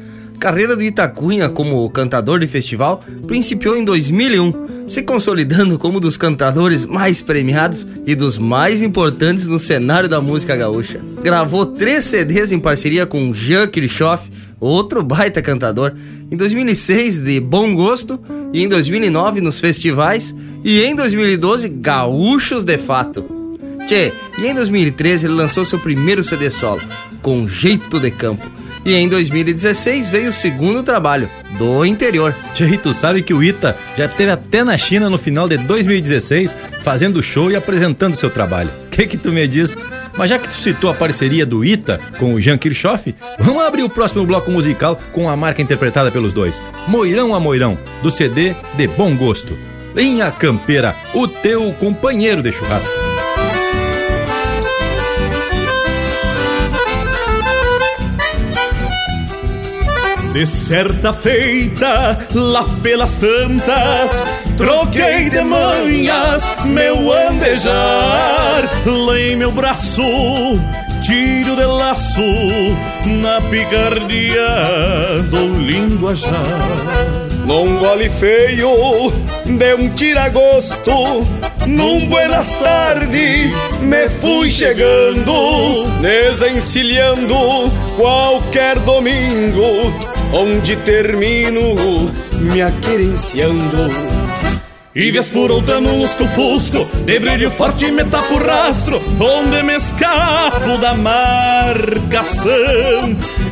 Carreira 0.43 0.75
do 0.75 0.83
Itacunha 0.83 1.49
como 1.49 1.89
cantador 1.89 2.41
de 2.41 2.49
festival 2.49 3.01
principiou 3.29 3.77
em 3.77 3.85
2001, 3.85 4.89
se 4.89 5.01
consolidando 5.01 5.79
como 5.79 5.99
um 5.99 6.01
dos 6.01 6.17
cantadores 6.17 6.85
mais 6.85 7.23
premiados 7.23 7.87
e 8.05 8.17
dos 8.17 8.39
mais 8.39 8.83
importantes 8.83 9.47
no 9.47 9.61
cenário 9.61 10.09
da 10.09 10.21
música 10.21 10.57
gaúcha. 10.57 11.01
Gravou 11.23 11.65
três 11.65 12.07
CDs 12.07 12.51
em 12.51 12.59
parceria 12.59 13.07
com 13.07 13.33
Jean 13.33 13.69
Kirchhoff, 13.69 14.29
outro 14.59 15.01
baita 15.05 15.41
cantador, 15.41 15.93
em 16.29 16.37
2006 16.37 17.21
de 17.21 17.39
Bom 17.39 17.73
Gosto 17.73 18.19
e 18.53 18.65
em 18.65 18.69
2009 18.69 19.41
nos 19.41 19.61
festivais 19.61 20.35
e 20.65 20.83
em 20.83 20.97
2012 20.97 21.69
Gaúchos 21.69 22.65
de 22.65 22.79
Fato. 22.79 23.25
Tchê, 23.87 24.13
e 24.37 24.45
em 24.45 24.55
2013 24.55 25.25
ele 25.25 25.35
lançou 25.35 25.65
seu 25.65 25.79
primeiro 25.79 26.25
CD 26.25 26.51
solo, 26.51 26.83
Com 27.23 27.47
Jeito 27.47 28.01
de 28.01 28.11
Campo 28.11 28.62
e 28.85 28.95
em 28.95 29.09
2016 29.09 30.09
veio 30.09 30.31
o 30.31 30.33
segundo 30.33 30.83
trabalho, 30.83 31.29
Do 31.59 31.85
Interior. 31.85 32.35
Tchê, 32.55 32.77
tu 32.77 32.93
sabe 32.93 33.23
que 33.23 33.35
o 33.35 33.43
Ita 33.43 33.77
já 33.97 34.07
esteve 34.07 34.31
até 34.33 34.65
na 34.65 34.77
China 34.77 35.09
no 35.09 35.19
final 35.19 35.49
de 35.49 35.57
2016, 35.57 36.55
fazendo 36.83 37.23
show 37.23 37.51
e 37.51 37.57
apresentando 37.57 38.15
seu 38.15 38.31
trabalho. 38.31 38.71
Que 38.93 39.07
que 39.07 39.17
tu 39.17 39.33
me 39.33 39.49
diz? 39.49 39.75
Mas 40.19 40.29
já 40.29 40.39
que 40.39 40.47
tu 40.47 40.55
citou 40.55 40.91
a 40.91 40.95
parceria 40.95 41.47
do 41.47 41.65
Ita 41.65 41.99
com 42.19 42.35
o 42.35 42.41
Jean 42.41 42.59
Kirchhoff, 42.59 43.15
vamos 43.39 43.65
abrir 43.65 43.83
o 43.83 43.89
próximo 43.89 44.27
bloco 44.27 44.51
musical 44.51 45.01
com 45.15 45.31
a 45.31 45.37
marca 45.37 45.63
interpretada 45.63 46.11
pelos 46.11 46.35
dois. 46.35 46.61
Moirão 46.87 47.35
a 47.35 47.41
Moirão, 47.41 47.79
do 48.03 48.11
CD 48.11 48.55
De 48.77 48.87
Bom 48.87 49.17
Gosto. 49.17 49.57
Linha 49.97 50.31
Campeira, 50.31 50.95
o 51.15 51.27
teu 51.27 51.73
companheiro 51.81 52.43
de 52.43 52.53
churrasco. 52.53 52.93
De 60.33 60.47
certa 60.47 61.13
feita, 61.13 62.19
lá 62.35 62.65
pelas 62.83 63.15
tantas, 63.17 64.23
troquei 64.57 65.29
de 65.29 65.43
manhas 65.43 66.51
meu 66.65 67.13
andejar, 67.13 68.65
lei 68.87 69.37
meu 69.37 69.53
braço, 69.53 70.01
tiro 71.03 71.57
de 71.57 71.65
laço, 71.65 72.21
na 73.07 73.41
picardia 73.41 75.23
do 75.31 75.59
linguajar. 75.59 76.33
Num 77.45 77.77
gole 77.79 78.09
feio, 78.09 79.13
de 79.45 79.75
um 79.75 79.89
tiragosto, 79.91 81.27
num 81.67 82.07
buenas 82.07 82.55
tarde, 82.57 83.53
me 83.81 84.09
fui 84.09 84.51
chegando, 84.51 85.85
desencilhando 86.01 87.71
qualquer 87.97 88.79
domingo, 88.79 89.93
onde 90.33 90.77
termino 90.77 92.11
me 92.39 92.63
aquerenciando. 92.63 94.22
E 94.95 95.11
vez 95.11 95.27
por 95.31 95.51
outra 95.51 95.81
no 95.81 95.97
lusco-fusco 95.97 96.87
De 97.07 97.19
brilho 97.19 97.51
forte 97.51 97.91
me 97.91 98.03
o 98.03 98.37
rastro 98.37 99.01
Onde 99.19 99.63
me 99.63 99.77
escapo 99.77 100.77
da 100.79 100.93
marcação. 100.93 102.53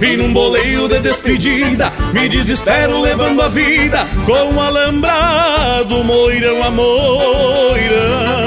E 0.03 0.17
num 0.19 0.35
boleio 0.35 0.87
de 0.87 0.99
despedida 1.01 1.91
Me 2.13 2.29
desespero 2.29 3.01
levando 3.01 3.41
a 3.41 3.49
vida 3.49 4.07
Com 4.27 4.55
um 4.55 4.61
alambrado 4.61 6.05
moirão 6.05 6.63
a 6.63 6.71
moirão 6.71 8.40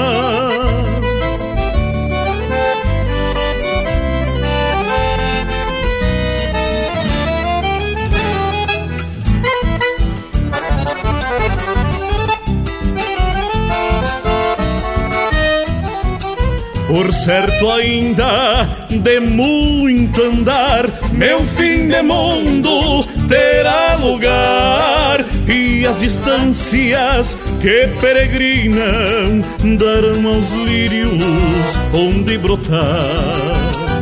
Por 16.94 17.12
certo 17.12 17.72
ainda 17.72 18.70
de 18.88 19.20
muito 19.20 20.22
andar, 20.22 20.86
meu 21.12 21.42
fim 21.44 21.88
de 21.88 22.04
mundo 22.04 23.04
terá 23.28 23.96
lugar 23.96 25.26
e 25.48 25.88
as 25.88 25.98
distâncias 25.98 27.36
que 27.60 27.88
peregrinam 28.00 29.42
darão 29.76 30.36
aos 30.36 30.52
lírios 30.52 31.80
onde 31.92 32.38
brotar. 32.38 32.86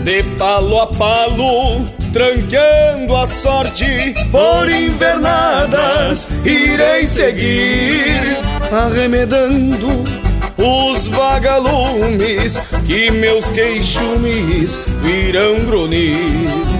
De 0.03 0.23
palo 0.37 0.81
a 0.81 0.87
palo, 0.87 1.85
tranqueando 2.11 3.15
a 3.15 3.25
sorte 3.25 4.13
por 4.29 4.69
invernadas, 4.69 6.27
irei 6.43 7.07
seguir 7.07 8.37
arremedando 8.69 10.20
os 10.61 11.07
vagalumes 11.07 12.57
que 12.85 13.11
meus 13.11 13.49
queixumes 13.51 14.79
virão 15.01 15.65
grunir. 15.65 16.71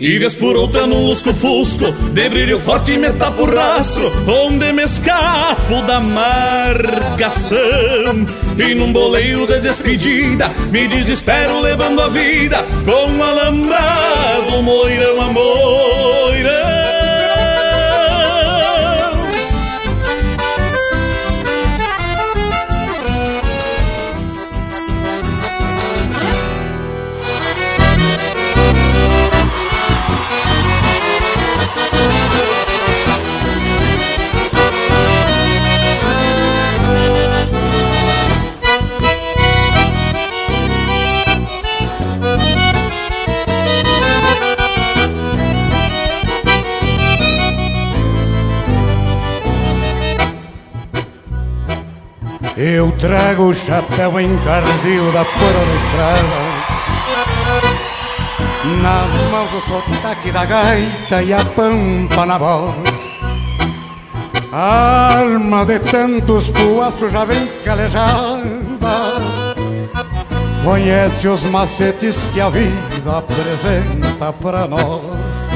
E 0.00 0.18
vez 0.18 0.34
por 0.34 0.56
outra 0.56 0.86
no 0.86 1.08
lusco-fusco, 1.08 1.92
de 1.92 2.28
brilho 2.30 2.58
forte 2.58 2.96
me 2.96 3.12
tapo 3.12 3.42
o 3.42 3.54
rastro, 3.54 4.10
onde 4.26 4.72
me 4.72 4.84
escapo 4.84 5.82
da 5.86 6.00
marcação. 6.00 7.58
E 8.56 8.74
num 8.74 8.94
boleio 8.94 9.46
de 9.46 9.60
despedida, 9.60 10.48
me 10.70 10.88
desespero 10.88 11.60
levando 11.60 12.00
a 12.00 12.08
vida, 12.08 12.64
com 12.86 13.12
um 13.12 13.22
alambrado 13.22 14.62
moirão 14.62 15.20
a 15.20 15.26
moirão. 15.30 16.59
Eu 52.62 52.92
trago 52.92 53.44
o 53.44 53.54
chapéu 53.54 54.20
encardido 54.20 55.10
da 55.12 55.24
pura 55.24 55.64
da 55.64 55.74
estrada. 55.76 56.50
Na 58.82 59.02
mão 59.30 59.46
o 59.46 59.60
sotaque 59.66 60.30
da 60.30 60.44
gaita 60.44 61.22
e 61.22 61.32
a 61.32 61.42
pampa 61.42 62.26
na 62.26 62.36
voz. 62.36 63.16
A 64.52 65.20
alma 65.20 65.64
de 65.64 65.78
tantos 65.78 66.50
puastros 66.50 67.10
já 67.10 67.24
vem 67.24 67.46
calejada. 67.64 68.42
Conhece 70.62 71.28
os 71.28 71.44
macetes 71.44 72.28
que 72.28 72.42
a 72.42 72.50
vida 72.50 73.16
apresenta 73.16 74.34
pra 74.34 74.68
nós. 74.68 75.48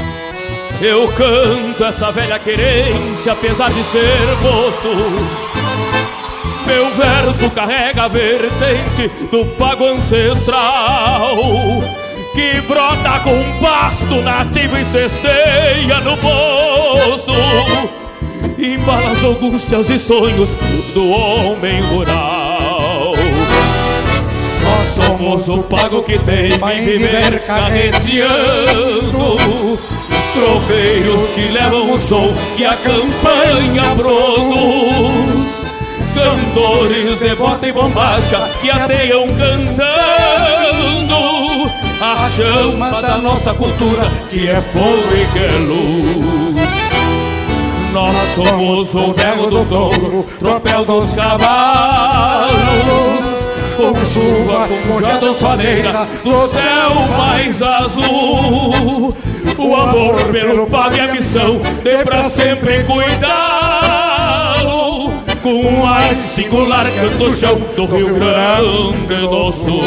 Eu 0.81 1.07
canto 1.09 1.83
essa 1.83 2.11
velha 2.11 2.39
querência 2.39 3.33
apesar 3.33 3.71
de 3.71 3.83
ser 3.83 4.25
moço 4.41 5.44
meu 6.65 6.89
verso 6.93 7.49
carrega 7.51 8.03
a 8.03 8.07
vertente 8.07 9.07
do 9.31 9.45
pago 9.57 9.85
ancestral 9.85 11.37
Que 12.33 12.61
brota 12.61 13.19
com 13.19 13.59
pasto 13.61 14.21
nativo 14.21 14.77
e 14.77 14.85
cesteia 14.85 15.99
no 16.01 16.17
poço 16.17 17.33
Embala 18.57 19.11
as 19.11 19.23
angústias 19.23 19.89
e 19.89 19.99
sonhos 19.99 20.55
do 20.93 21.09
homem 21.09 21.81
rural. 21.81 23.13
Nós 24.63 24.87
somos 24.95 25.49
o 25.49 25.63
pago 25.63 26.01
que 26.03 26.17
tem 26.19 26.53
em 26.53 26.85
viver 26.85 27.43
carreteando. 27.43 29.37
Tropeiros 30.33 31.29
que 31.31 31.51
levam 31.51 31.91
o 31.91 31.99
som 31.99 32.33
que 32.55 32.65
a 32.65 32.75
campanha 32.77 33.95
produz 33.95 35.34
cantores 36.15 37.19
de 37.19 37.35
bota 37.35 37.67
e 37.67 37.73
bombacha 37.73 38.49
que 38.61 38.71
ateiam 38.71 39.27
cantando 39.35 39.85
a 42.01 42.29
chama 42.29 43.01
da 43.01 43.17
nossa 43.17 43.53
cultura 43.53 44.09
que 44.29 44.47
é 44.47 44.61
fogo 44.61 45.13
e 45.13 45.25
que 45.33 45.39
é 45.39 45.51
luz. 45.59 46.55
Nós 47.91 48.15
somos 48.35 48.95
o 48.95 49.13
berro 49.13 49.49
do 49.49 49.65
touro, 49.65 50.25
tropel 50.39 50.85
dos 50.85 51.15
cavalos, 51.15 52.55
com 53.77 54.05
chuva, 54.05 54.67
com 54.87 55.01
jadosfaneira, 55.01 56.07
do 56.23 56.47
céu 56.47 56.91
mais 57.17 57.61
azul. 57.61 59.13
O 59.57 59.75
amor 59.75 60.25
pelo 60.31 60.67
pago 60.67 60.95
e 60.95 60.99
a 60.99 61.13
missão, 61.13 61.61
de 61.83 62.03
pra 62.03 62.29
sempre 62.29 62.83
cuidá-lo. 62.83 64.14
Com 65.45 65.61
mais 65.61 66.17
singular 66.17 66.91
canto 66.91 67.31
chão 67.31 67.55
do 67.75 67.85
Rio 67.85 68.15
Grande 68.15 69.27
do 69.27 69.51
Sul. 69.51 69.83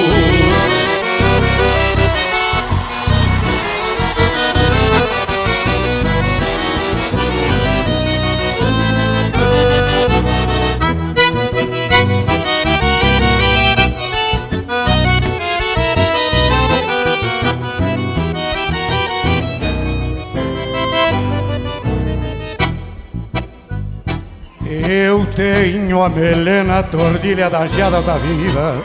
A 26.09 26.11
melena 26.11 26.83
tordilha 26.83 27.51
das 27.51 27.71
geadas 27.73 28.05
da 28.05 28.17
vida. 28.17 28.83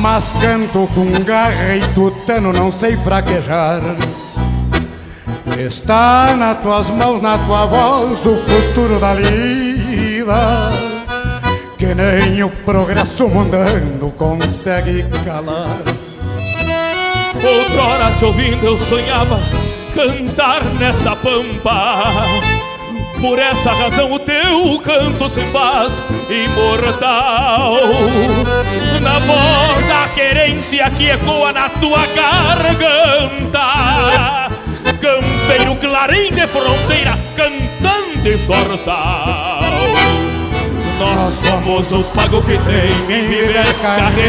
Mas 0.00 0.34
canto 0.40 0.88
com 0.94 1.22
garra 1.22 1.76
e 1.76 1.86
tutano, 1.94 2.52
não 2.52 2.70
sei 2.70 2.96
fraquejar. 2.96 3.80
Está 5.58 6.34
nas 6.36 6.58
tuas 6.60 6.88
mãos, 6.90 7.20
na 7.20 7.36
tua 7.38 7.66
voz, 7.66 8.26
o 8.26 8.36
futuro 8.36 8.98
da 8.98 9.14
lida 9.14 10.72
Que 11.78 11.94
nem 11.94 12.42
o 12.42 12.50
progresso 12.50 13.28
mundano 13.28 14.10
consegue 14.12 15.04
calar. 15.24 15.80
Outrora 17.36 18.16
te 18.16 18.24
ouvindo 18.24 18.64
eu 18.64 18.78
sonhava 18.78 19.38
cantar 19.94 20.64
nessa 20.74 21.14
pampa 21.14 22.04
por 23.20 23.38
essa 23.38 23.72
razão 23.72 24.12
o 24.12 24.18
teu 24.18 24.78
canto 24.82 25.28
se 25.28 25.40
faz 25.52 25.92
imortal. 26.28 27.76
Na 29.00 29.18
voz 29.18 29.86
da 29.86 30.08
querência 30.14 30.90
que 30.90 31.10
ecoa 31.10 31.52
na 31.52 31.68
tua 31.68 32.06
garganta 32.06 33.60
Campeiro 35.00 35.76
clarim 35.76 36.30
de 36.30 36.46
fronteira, 36.46 37.18
cantante 37.36 38.38
sorçal 38.38 39.60
Nós 40.98 41.34
somos 41.34 41.92
o 41.92 42.02
pago 42.14 42.40
que 42.42 42.56
tem 42.58 42.92
em 43.14 43.28
viver 43.28 43.74
carreteando 43.82 44.24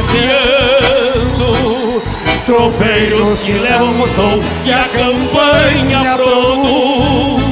Tropeiros 2.46 3.42
que 3.42 3.54
levam 3.54 4.02
o 4.02 4.08
som 4.10 4.40
e 4.66 4.72
a 4.74 4.88
campanha 4.90 6.16
produz 6.16 7.45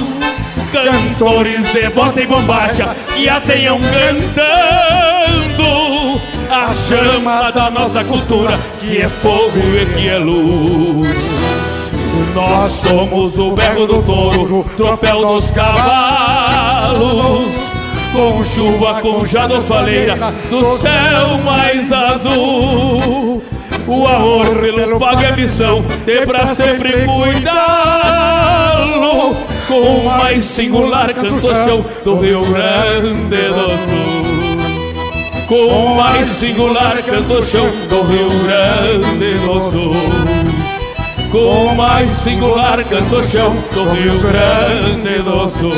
cantores 0.74 1.72
de 1.72 1.88
bota 1.90 2.20
e 2.20 2.26
bombacha 2.26 2.96
que 3.16 3.30
a 3.30 3.40
tenham 3.40 3.80
cantando 3.80 4.44
a 6.50 6.74
chama 6.74 7.52
da 7.52 7.70
nossa 7.70 8.04
cultura 8.04 8.60
que 8.80 8.98
é 8.98 9.08
fogo 9.08 9.60
e 9.60 9.86
que 9.94 10.10
é 10.10 10.18
luz. 10.18 11.40
Nós 12.34 12.72
somos 12.72 13.38
o 13.38 13.52
berro 13.52 13.86
do 13.86 14.02
touro, 14.02 14.66
tropel 14.76 15.28
dos 15.28 15.52
cavalos. 15.52 15.84
Com 18.12 18.44
chuva, 18.44 19.00
com 19.02 19.24
jadofaleira, 19.26 20.34
do 20.50 20.78
céu 20.78 21.38
mais 21.46 21.92
azul. 21.92 23.44
O 23.88 24.08
amor 24.08 24.56
pelo 24.56 25.00
pago 25.00 25.24
é 25.24 25.36
missão, 25.36 25.84
de 26.06 26.26
pra 26.26 26.56
sempre 26.56 27.06
cuidá-lo 27.06 28.64
com 29.74 29.80
o 29.80 30.06
mais 30.06 30.46
singular 30.46 31.12
canto-chão 31.16 31.84
do 32.04 32.20
Rio 32.20 32.46
Grande 32.46 33.48
do 33.48 33.70
Sul. 33.88 35.48
Com 35.48 35.66
o 35.66 35.96
mais 35.96 36.28
singular 36.28 37.02
canto-chão 37.02 37.66
do 37.90 38.04
Rio 38.04 38.30
Grande 38.44 39.34
do 39.40 39.72
Sul. 39.72 39.96
Com 41.32 41.66
o 41.66 41.76
mais 41.76 42.12
singular 42.12 42.84
canto-chão 42.84 43.56
do 43.74 43.92
Rio 43.94 44.20
Grande 44.20 45.24
do 45.24 45.50
Sul. 45.50 45.74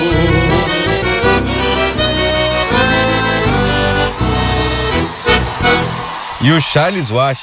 E 6.42 6.52
o 6.52 6.62
Charles 6.62 7.10
Wash, 7.10 7.40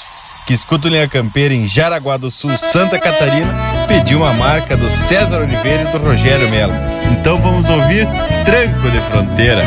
que 0.47 0.53
escuta 0.53 0.87
o 0.87 0.91
Linha 0.91 1.09
Campeira 1.09 1.55
em 1.55 1.67
Jaraguá 1.67 2.19
do 2.19 2.31
Sul, 2.31 2.51
Santa 2.59 2.99
Catarina, 2.99 3.72
pediu 3.87 4.19
uma 4.19 4.33
marca 4.35 4.77
do 4.77 4.89
César 4.89 5.41
Oliveira 5.41 5.83
e 5.83 5.93
do 5.93 5.99
Rogério 5.99 6.49
Melo. 6.51 6.73
Então 7.13 7.41
vamos 7.41 7.69
ouvir 7.69 8.07
Tranco 8.45 8.91
de 8.91 8.99
Fronteira. 9.11 9.63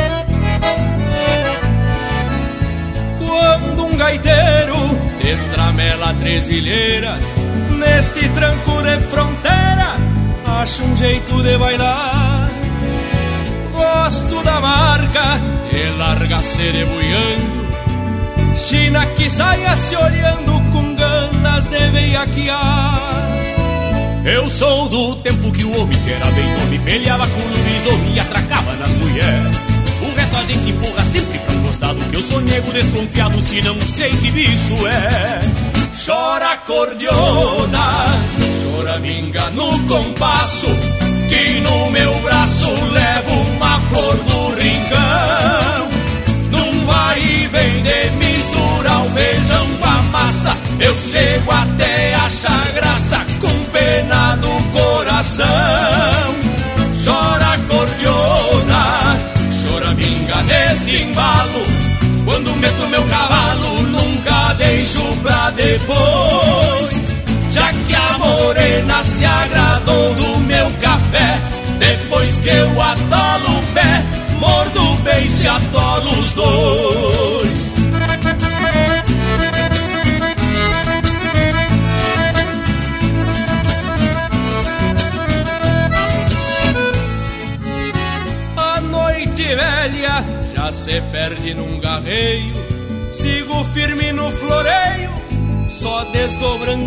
Quando 3.19 3.85
um 3.85 3.97
gaiteiro 3.97 4.99
estramela 5.21 6.13
três 6.19 6.49
ilheiras 6.49 7.23
neste 7.77 8.29
tranco 8.29 8.81
de 8.81 8.97
fronteira, 9.07 9.95
acho 10.61 10.83
um 10.83 10.95
jeito 10.95 11.43
de 11.43 11.57
bailar. 11.57 12.49
Gosto 13.71 14.43
da 14.43 14.59
marca 14.61 15.39
e 15.71 15.97
larga 15.97 16.41
cerebuiando. 16.41 17.65
China 18.57 19.05
que 19.17 19.29
saia 19.29 19.75
se 19.75 19.95
olhando 19.95 20.53
com 20.71 20.95
ganas 20.95 21.67
de 21.67 21.89
veiaquear. 21.89 23.34
Eu 24.25 24.49
sou 24.49 24.89
do 24.89 25.15
tempo 25.17 25.51
que 25.51 25.63
o 25.63 25.79
homem 25.79 25.99
que 25.99 26.11
era 26.11 26.25
bem 26.31 26.57
nome 26.57 26.79
peleava 26.79 27.27
com 27.27 27.39
o 27.39 27.47
lobisomem 27.47 28.15
e 28.15 28.19
atracava 28.19 28.73
nas 28.73 28.89
mulheres. 28.93 29.55
O 30.01 30.15
resto 30.15 30.37
a 30.37 30.43
gente 30.45 30.69
empurra 30.71 31.05
sempre 31.13 31.37
pra 31.37 31.53
um 31.53 31.61
costado 31.61 31.99
que 32.09 32.15
eu 32.15 32.21
sou 32.23 32.41
nego 32.41 32.73
desconfiado 32.73 33.39
se 33.41 33.61
não 33.61 33.79
sei 33.81 34.09
que 34.09 34.31
bicho 34.31 34.87
é. 34.87 35.39
Chora 36.03 36.57
cordiona, 36.57 38.19
chora 38.63 38.97
minga 38.97 39.47
no 39.51 39.79
compasso, 39.87 40.67
que 41.29 41.59
no 41.61 41.91
meu 41.91 42.19
braço 42.21 42.65
levo 42.65 43.31
uma 43.51 43.79
flor 43.79 44.15
do 44.15 44.55
rincão. 44.59 45.89
Num 46.49 46.85
vai 46.87 47.19
e 47.19 47.47
vem 47.47 47.83
de 47.83 48.09
misturar 48.25 49.05
o 49.05 49.11
feijão 49.11 49.67
com 49.79 49.85
a 49.85 50.01
massa, 50.11 50.57
eu 50.79 50.97
chego 50.97 51.51
até 51.51 52.15
achar 52.15 52.71
graça 52.73 53.23
com 53.39 53.54
pena 53.95 54.35
no 54.35 54.61
coração. 54.77 55.45
Chora 57.05 57.57
cordiona, 57.69 59.17
chora 59.61 59.93
minga 59.95 60.41
neste 60.43 61.03
embalo. 61.03 61.63
Quando 62.25 62.55
meto 62.57 62.87
meu 62.89 63.03
cavalo, 63.03 63.81
nunca 63.83 64.53
deixo 64.55 65.01
pra 65.23 65.51
depois. 65.51 67.01
Já 67.51 67.71
que 67.71 67.95
a 67.95 68.17
morena 68.17 69.03
se 69.03 69.25
agradou 69.25 70.13
do 70.15 70.39
meu 70.41 70.69
café, 70.81 71.39
depois 71.79 72.37
que 72.39 72.49
eu 72.49 72.81
atolo 72.81 73.54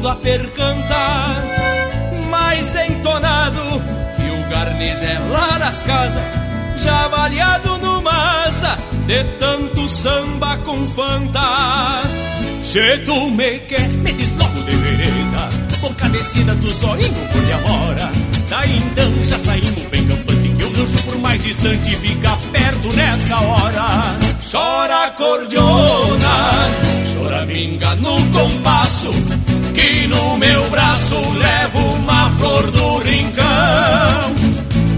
a 0.08 0.14
percanta. 0.16 0.96
Mais 2.30 2.74
entonado 2.76 3.60
que 4.16 4.30
o 4.30 4.50
garniz 4.50 5.02
é 5.02 5.18
lá 5.30 5.58
nas 5.58 5.80
casas, 5.82 6.22
já 6.78 7.08
baleado 7.08 7.76
no 7.78 8.00
massa, 8.00 8.78
de 9.06 9.22
tanto 9.38 9.88
samba 9.88 10.56
com 10.58 10.84
fanta. 10.88 12.02
Se 12.62 12.98
tu 12.98 13.30
me 13.30 13.58
quer, 13.60 13.88
me 13.88 14.12
diz 14.12 14.34
logo 14.34 14.60
de 14.62 14.76
vereda, 14.76 15.48
boca 15.80 16.08
descida 16.08 16.54
do 16.54 16.70
zoinho 16.70 17.28
por 17.32 17.52
amora. 17.52 18.10
Daí 18.48 18.76
então 18.78 19.12
já 19.24 19.38
saímos 19.38 19.84
bem 19.90 20.06
campante 20.06 20.48
que 20.48 20.64
o 20.64 20.72
rancho 20.72 21.02
por 21.04 21.18
mais 21.18 21.42
distante 21.42 21.94
fica 21.96 22.30
perto 22.50 22.92
nessa 22.94 23.40
hora. 23.40 24.16
Chora 24.50 25.10
cordiona, 25.10 26.34
chora 27.12 27.44
minga 27.44 27.94
no 27.96 28.16
compasso, 28.30 29.10
no 30.28 30.36
meu 30.36 30.68
braço 30.68 31.18
levo 31.32 31.78
uma 31.94 32.30
flor 32.36 32.70
do 32.70 32.98
rincão. 32.98 34.34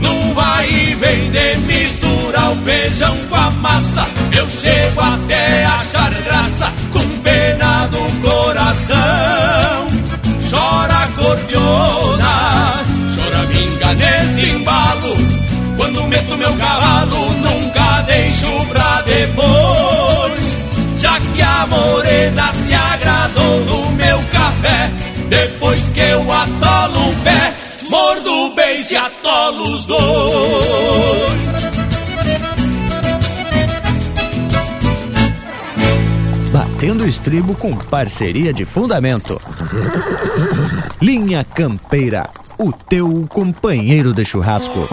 não 0.01 0.35
vai 0.35 0.68
e 0.68 0.95
vem 0.97 1.31
de 1.31 1.57
misturar 1.66 2.51
o 2.51 2.57
feijão 2.57 3.16
com 3.28 3.37
a 3.37 3.51
massa. 3.53 4.05
Eu 4.37 4.51
chego 4.51 5.01
até 5.01 5.64
achar 5.66 6.12
graça 6.24 6.66
com 6.93 7.07
pena 7.22 7.87
do 7.87 8.28
coração. 8.28 8.99
Chora 10.51 11.09
cordiona, 11.14 12.85
chora 13.14 13.47
minga 13.55 13.95
neste 13.95 14.51
embalo. 14.51 15.14
Quando 15.76 16.09
meto 16.09 16.37
meu 16.37 16.53
cavalo, 16.55 17.33
nunca 17.35 18.03
deixo 18.03 18.66
pra 18.66 19.03
depois. 19.03 20.57
Já 20.99 21.20
que 21.20 21.41
a 21.41 21.66
morena 21.68 22.53
se 22.53 22.74
agradou 22.74 23.64
do 23.64 23.93
meu 23.93 24.18
café 24.33 24.91
depois 25.31 25.89
que 25.89 26.01
eu 26.01 26.20
atolo 26.31 27.09
o 27.09 27.14
pé, 27.22 27.55
mordo 27.89 28.31
o 28.31 28.55
beijo 28.55 28.93
e 28.93 28.97
atolo 28.97 29.72
os 29.72 29.87
dois. 29.87 30.01
Batendo 36.53 37.07
estribo 37.07 37.55
com 37.55 37.76
parceria 37.76 38.53
de 38.53 38.64
fundamento. 38.64 39.41
Linha 41.01 41.45
Campeira, 41.45 42.28
o 42.59 42.72
teu 42.72 43.24
companheiro 43.28 44.12
de 44.12 44.24
churrasco. 44.24 44.89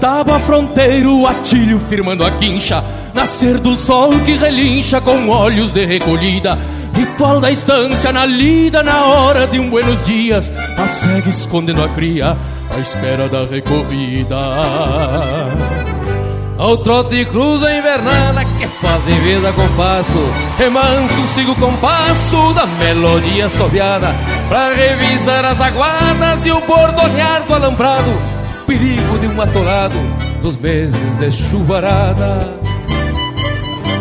Tábua 0.00 0.38
fronteiro, 0.38 1.26
atilho 1.26 1.80
firmando 1.80 2.24
a 2.24 2.30
quincha. 2.30 2.84
Nascer 3.12 3.58
do 3.58 3.74
sol 3.74 4.10
que 4.20 4.36
relincha 4.36 5.00
com 5.00 5.28
olhos 5.28 5.72
de 5.72 5.84
recolhida. 5.84 6.56
Ritual 6.94 7.40
da 7.40 7.50
estância 7.50 8.12
na 8.12 8.24
lida 8.24 8.84
na 8.84 9.04
hora 9.06 9.48
de 9.48 9.58
um 9.58 9.68
buenos 9.68 10.04
dias. 10.04 10.52
A 10.76 10.86
cega 10.86 11.28
escondendo 11.28 11.82
a 11.82 11.88
cria 11.88 12.36
à 12.70 12.78
espera 12.78 13.28
da 13.28 13.44
recorrida. 13.46 14.36
Ao 16.56 16.76
trote 16.76 17.24
cruza 17.24 17.76
invernada 17.76 18.44
que 18.56 18.66
fazem 18.66 19.20
vez 19.20 19.44
a 19.44 19.52
compasso 19.52 20.18
Remanso 20.56 21.26
sigo 21.34 21.52
o 21.52 21.56
compasso 21.56 22.54
da 22.54 22.64
melodia 22.64 23.46
assobiada. 23.46 24.14
Pra 24.48 24.72
revisar 24.72 25.44
as 25.44 25.60
aguadas 25.60 26.46
e 26.46 26.52
o 26.52 26.60
bordonear 26.60 27.42
do 27.42 27.54
alambrado 27.54 28.37
perigo 28.68 29.18
de 29.18 29.26
um 29.26 29.40
atolado 29.40 29.96
nos 30.42 30.58
meses 30.58 31.16
de 31.16 31.30
chuvarada. 31.30 32.58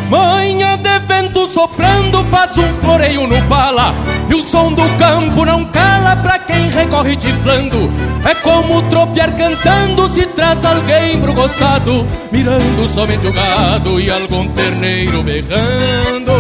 Manhã 0.10 0.78
de 0.78 1.00
vento 1.08 1.48
soprando 1.48 2.24
faz 2.26 2.58
um 2.58 2.74
floreio 2.82 3.28
no 3.28 3.42
pala 3.50 3.94
E 4.30 4.34
o 4.34 4.42
som 4.42 4.72
do 4.72 4.84
campo 4.98 5.44
não 5.44 5.66
cala 5.66 6.16
pra 6.16 6.40
quem 6.40 6.70
recorre 6.70 7.18
tiflando 7.18 7.92
É 8.24 8.34
como 8.36 8.82
tropear 8.84 9.36
cantando 9.36 10.08
se 10.08 10.26
traz 10.28 10.64
alguém 10.64 11.20
pro 11.20 11.34
costado 11.34 12.08
Mirando 12.32 12.88
somente 12.88 13.28
o 13.28 13.34
gado 13.34 14.00
e 14.00 14.10
algum 14.10 14.48
terneiro 14.54 15.22
berrando 15.24 16.32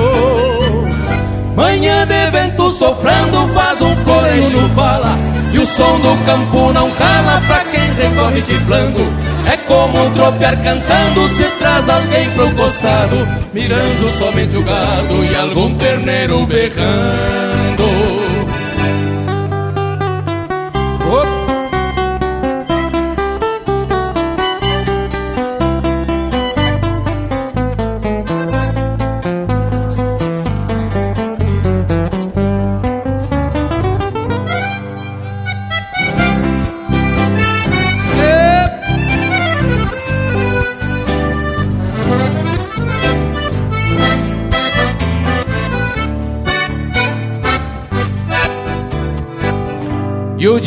Manhã 1.54 2.08
de 2.08 2.32
vento 2.32 2.70
soprando 2.70 3.50
faz 3.50 3.82
um 3.82 3.98
floreio 3.98 4.50
no 4.50 4.70
pala 4.70 5.37
e 5.54 5.60
o 5.60 5.66
som 5.66 6.00
do 6.00 6.26
campo 6.26 6.72
não 6.74 6.90
cala 6.92 7.42
pra 7.48 7.64
quem 7.66 7.94
recorre 7.94 8.42
tiflando. 8.42 9.00
É 9.46 9.58
como 9.58 10.12
tropear 10.12 10.62
cantando 10.62 11.30
se 11.30 11.44
traz 11.58 11.88
alguém 11.88 12.30
pro 12.32 12.52
costado 12.52 13.26
Mirando 13.54 14.10
somente 14.18 14.58
o 14.58 14.62
gado 14.62 15.24
e 15.24 15.36
algum 15.36 15.74
terneiro 15.76 16.46
berrando 16.46 17.47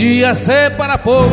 dia 0.00 0.34
separa 0.34 0.96
pouco, 0.96 1.28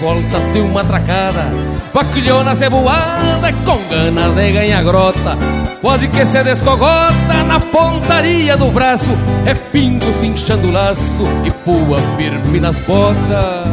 voltas 0.00 0.52
de 0.52 0.60
uma 0.60 0.84
tracada 0.84 1.50
Vaquilhona 1.92 2.54
ceboada 2.54 3.52
com 3.64 3.76
ganas 3.90 4.36
de 4.36 4.52
ganhar 4.52 4.84
grota 4.84 5.36
Quase 5.80 6.06
que 6.06 6.24
se 6.24 6.44
descogota 6.44 7.42
na 7.44 7.58
pontaria 7.58 8.56
do 8.56 8.66
braço 8.66 9.10
É 9.44 9.52
pingo 9.52 10.12
cinchando 10.12 10.68
o 10.68 10.70
laço 10.70 11.24
e 11.44 11.50
pua 11.50 11.98
firme 12.16 12.60
nas 12.60 12.78
botas. 12.78 13.66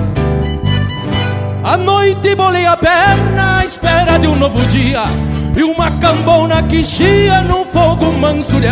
A 1.63 1.77
noite 1.77 2.33
bolei 2.33 2.65
a 2.65 2.75
perna 2.75 3.59
à 3.59 3.65
espera 3.65 4.17
de 4.17 4.27
um 4.27 4.35
novo 4.35 4.59
dia 4.69 5.03
e 5.55 5.63
uma 5.63 5.91
cambona 5.99 6.63
que 6.63 6.83
chia 6.83 7.41
num 7.41 7.65
fogo 7.65 8.11
manso 8.13 8.59
de 8.59 8.67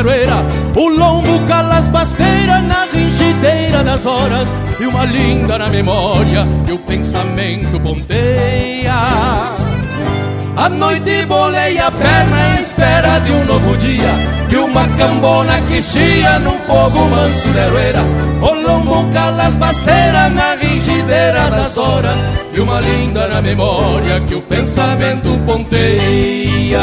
O 0.79 0.87
lombo 0.87 1.45
cala 1.45 1.77
as 1.77 1.87
basteiras 1.89 2.63
na 2.63 2.85
ringideira 2.85 3.83
das 3.83 4.05
horas 4.05 4.47
E 4.79 4.85
uma 4.85 5.03
linda 5.03 5.57
na 5.57 5.67
memória 5.67 6.47
que 6.65 6.71
o 6.71 6.79
pensamento 6.79 7.79
ponteia. 7.81 8.93
A 10.55 10.69
noite 10.69 11.25
bolei 11.25 11.77
a 11.79 11.91
perna 11.91 12.35
à 12.35 12.59
espera 12.59 13.19
de 13.19 13.31
um 13.31 13.45
novo 13.45 13.77
dia 13.77 14.09
E 14.51 14.57
uma 14.57 14.85
cambona 14.97 15.61
que 15.61 15.81
chia 15.81 16.37
num 16.39 16.57
fogo 16.59 17.05
manso 17.09 17.47
de 17.49 17.59
aroeira. 17.59 18.03
O 18.41 18.53
lombo 18.53 19.05
cala 19.13 19.47
as 19.47 19.55
basteiras 19.55 20.33
na 20.33 20.55
ringideira 20.55 21.49
das 21.49 21.77
horas 21.77 22.17
E 22.53 22.59
uma 22.59 22.79
linda 22.79 23.27
na 23.27 23.41
memória 23.41 24.19
que 24.21 24.35
o 24.35 24.41
pensamento 24.41 25.37
ponteia 25.45 26.79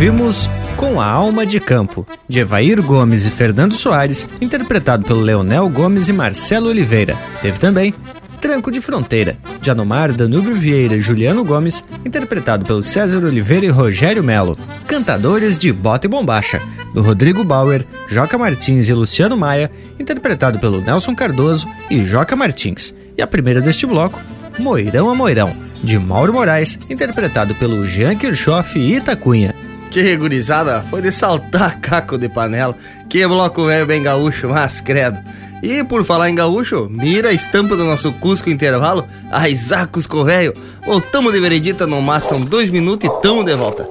Ouvimos 0.00 0.48
Com 0.78 0.98
a 0.98 1.04
Alma 1.04 1.44
de 1.44 1.60
Campo, 1.60 2.06
de 2.26 2.38
Evair 2.38 2.80
Gomes 2.80 3.26
e 3.26 3.30
Fernando 3.30 3.74
Soares, 3.74 4.26
interpretado 4.40 5.04
pelo 5.04 5.20
Leonel 5.20 5.68
Gomes 5.68 6.08
e 6.08 6.12
Marcelo 6.14 6.70
Oliveira. 6.70 7.14
Teve 7.42 7.58
também 7.58 7.94
Tranco 8.40 8.70
de 8.70 8.80
Fronteira, 8.80 9.36
de 9.60 9.70
Anomar, 9.70 10.10
Danúbio 10.10 10.54
Vieira 10.54 10.96
e 10.96 11.02
Juliano 11.02 11.44
Gomes, 11.44 11.84
interpretado 12.02 12.64
pelo 12.64 12.82
César 12.82 13.22
Oliveira 13.22 13.66
e 13.66 13.68
Rogério 13.68 14.24
Melo. 14.24 14.58
Cantadores 14.86 15.58
de 15.58 15.70
Bota 15.70 16.06
e 16.06 16.08
Bombacha, 16.08 16.62
do 16.94 17.02
Rodrigo 17.02 17.44
Bauer, 17.44 17.84
Joca 18.08 18.38
Martins 18.38 18.88
e 18.88 18.94
Luciano 18.94 19.36
Maia, 19.36 19.70
interpretado 19.98 20.58
pelo 20.58 20.80
Nelson 20.80 21.14
Cardoso 21.14 21.68
e 21.90 22.06
Joca 22.06 22.34
Martins. 22.34 22.94
E 23.18 23.20
a 23.20 23.26
primeira 23.26 23.60
deste 23.60 23.84
bloco, 23.84 24.18
Moirão 24.58 25.10
a 25.10 25.14
Moirão, 25.14 25.54
de 25.84 25.98
Mauro 25.98 26.32
Moraes, 26.32 26.78
interpretado 26.88 27.54
pelo 27.56 27.84
Jean 27.84 28.16
Kirchhoff 28.16 28.78
e 28.78 28.96
Itacunha. 28.96 29.59
Que 29.90 30.16
gurizada, 30.16 30.84
foi 30.88 31.02
de 31.02 31.10
saltar 31.10 31.78
caco 31.82 32.16
de 32.16 32.28
panela. 32.28 32.76
Que 33.08 33.26
bloco 33.26 33.66
velho 33.66 33.86
bem 33.86 34.02
gaúcho, 34.02 34.48
mas 34.48 34.80
credo. 34.80 35.18
E 35.62 35.84
por 35.84 36.04
falar 36.04 36.30
em 36.30 36.34
gaúcho, 36.34 36.88
mira 36.88 37.28
a 37.28 37.32
estampa 37.32 37.76
do 37.76 37.84
nosso 37.84 38.12
Cusco 38.12 38.48
Intervalo, 38.48 39.06
a 39.30 39.48
Isacos 39.48 40.06
Correio. 40.06 40.54
Voltamos 40.86 41.32
de 41.32 41.40
veredita 41.40 41.86
no 41.86 42.00
são 42.20 42.40
dois 42.40 42.70
minutos 42.70 43.10
e 43.10 43.20
tamo 43.22 43.44
de 43.44 43.54
volta. 43.54 43.86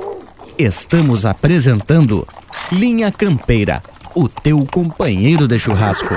Estamos 0.58 1.26
apresentando 1.26 2.28
Linha 2.72 3.12
Campeira, 3.12 3.82
o 4.16 4.28
teu 4.28 4.66
companheiro 4.72 5.48
de 5.48 5.60
churrasco. 5.60 6.16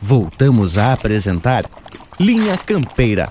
Voltamos 0.00 0.76
a 0.76 0.92
apresentar 0.92 1.64
Linha 2.20 2.56
Campeira, 2.56 3.30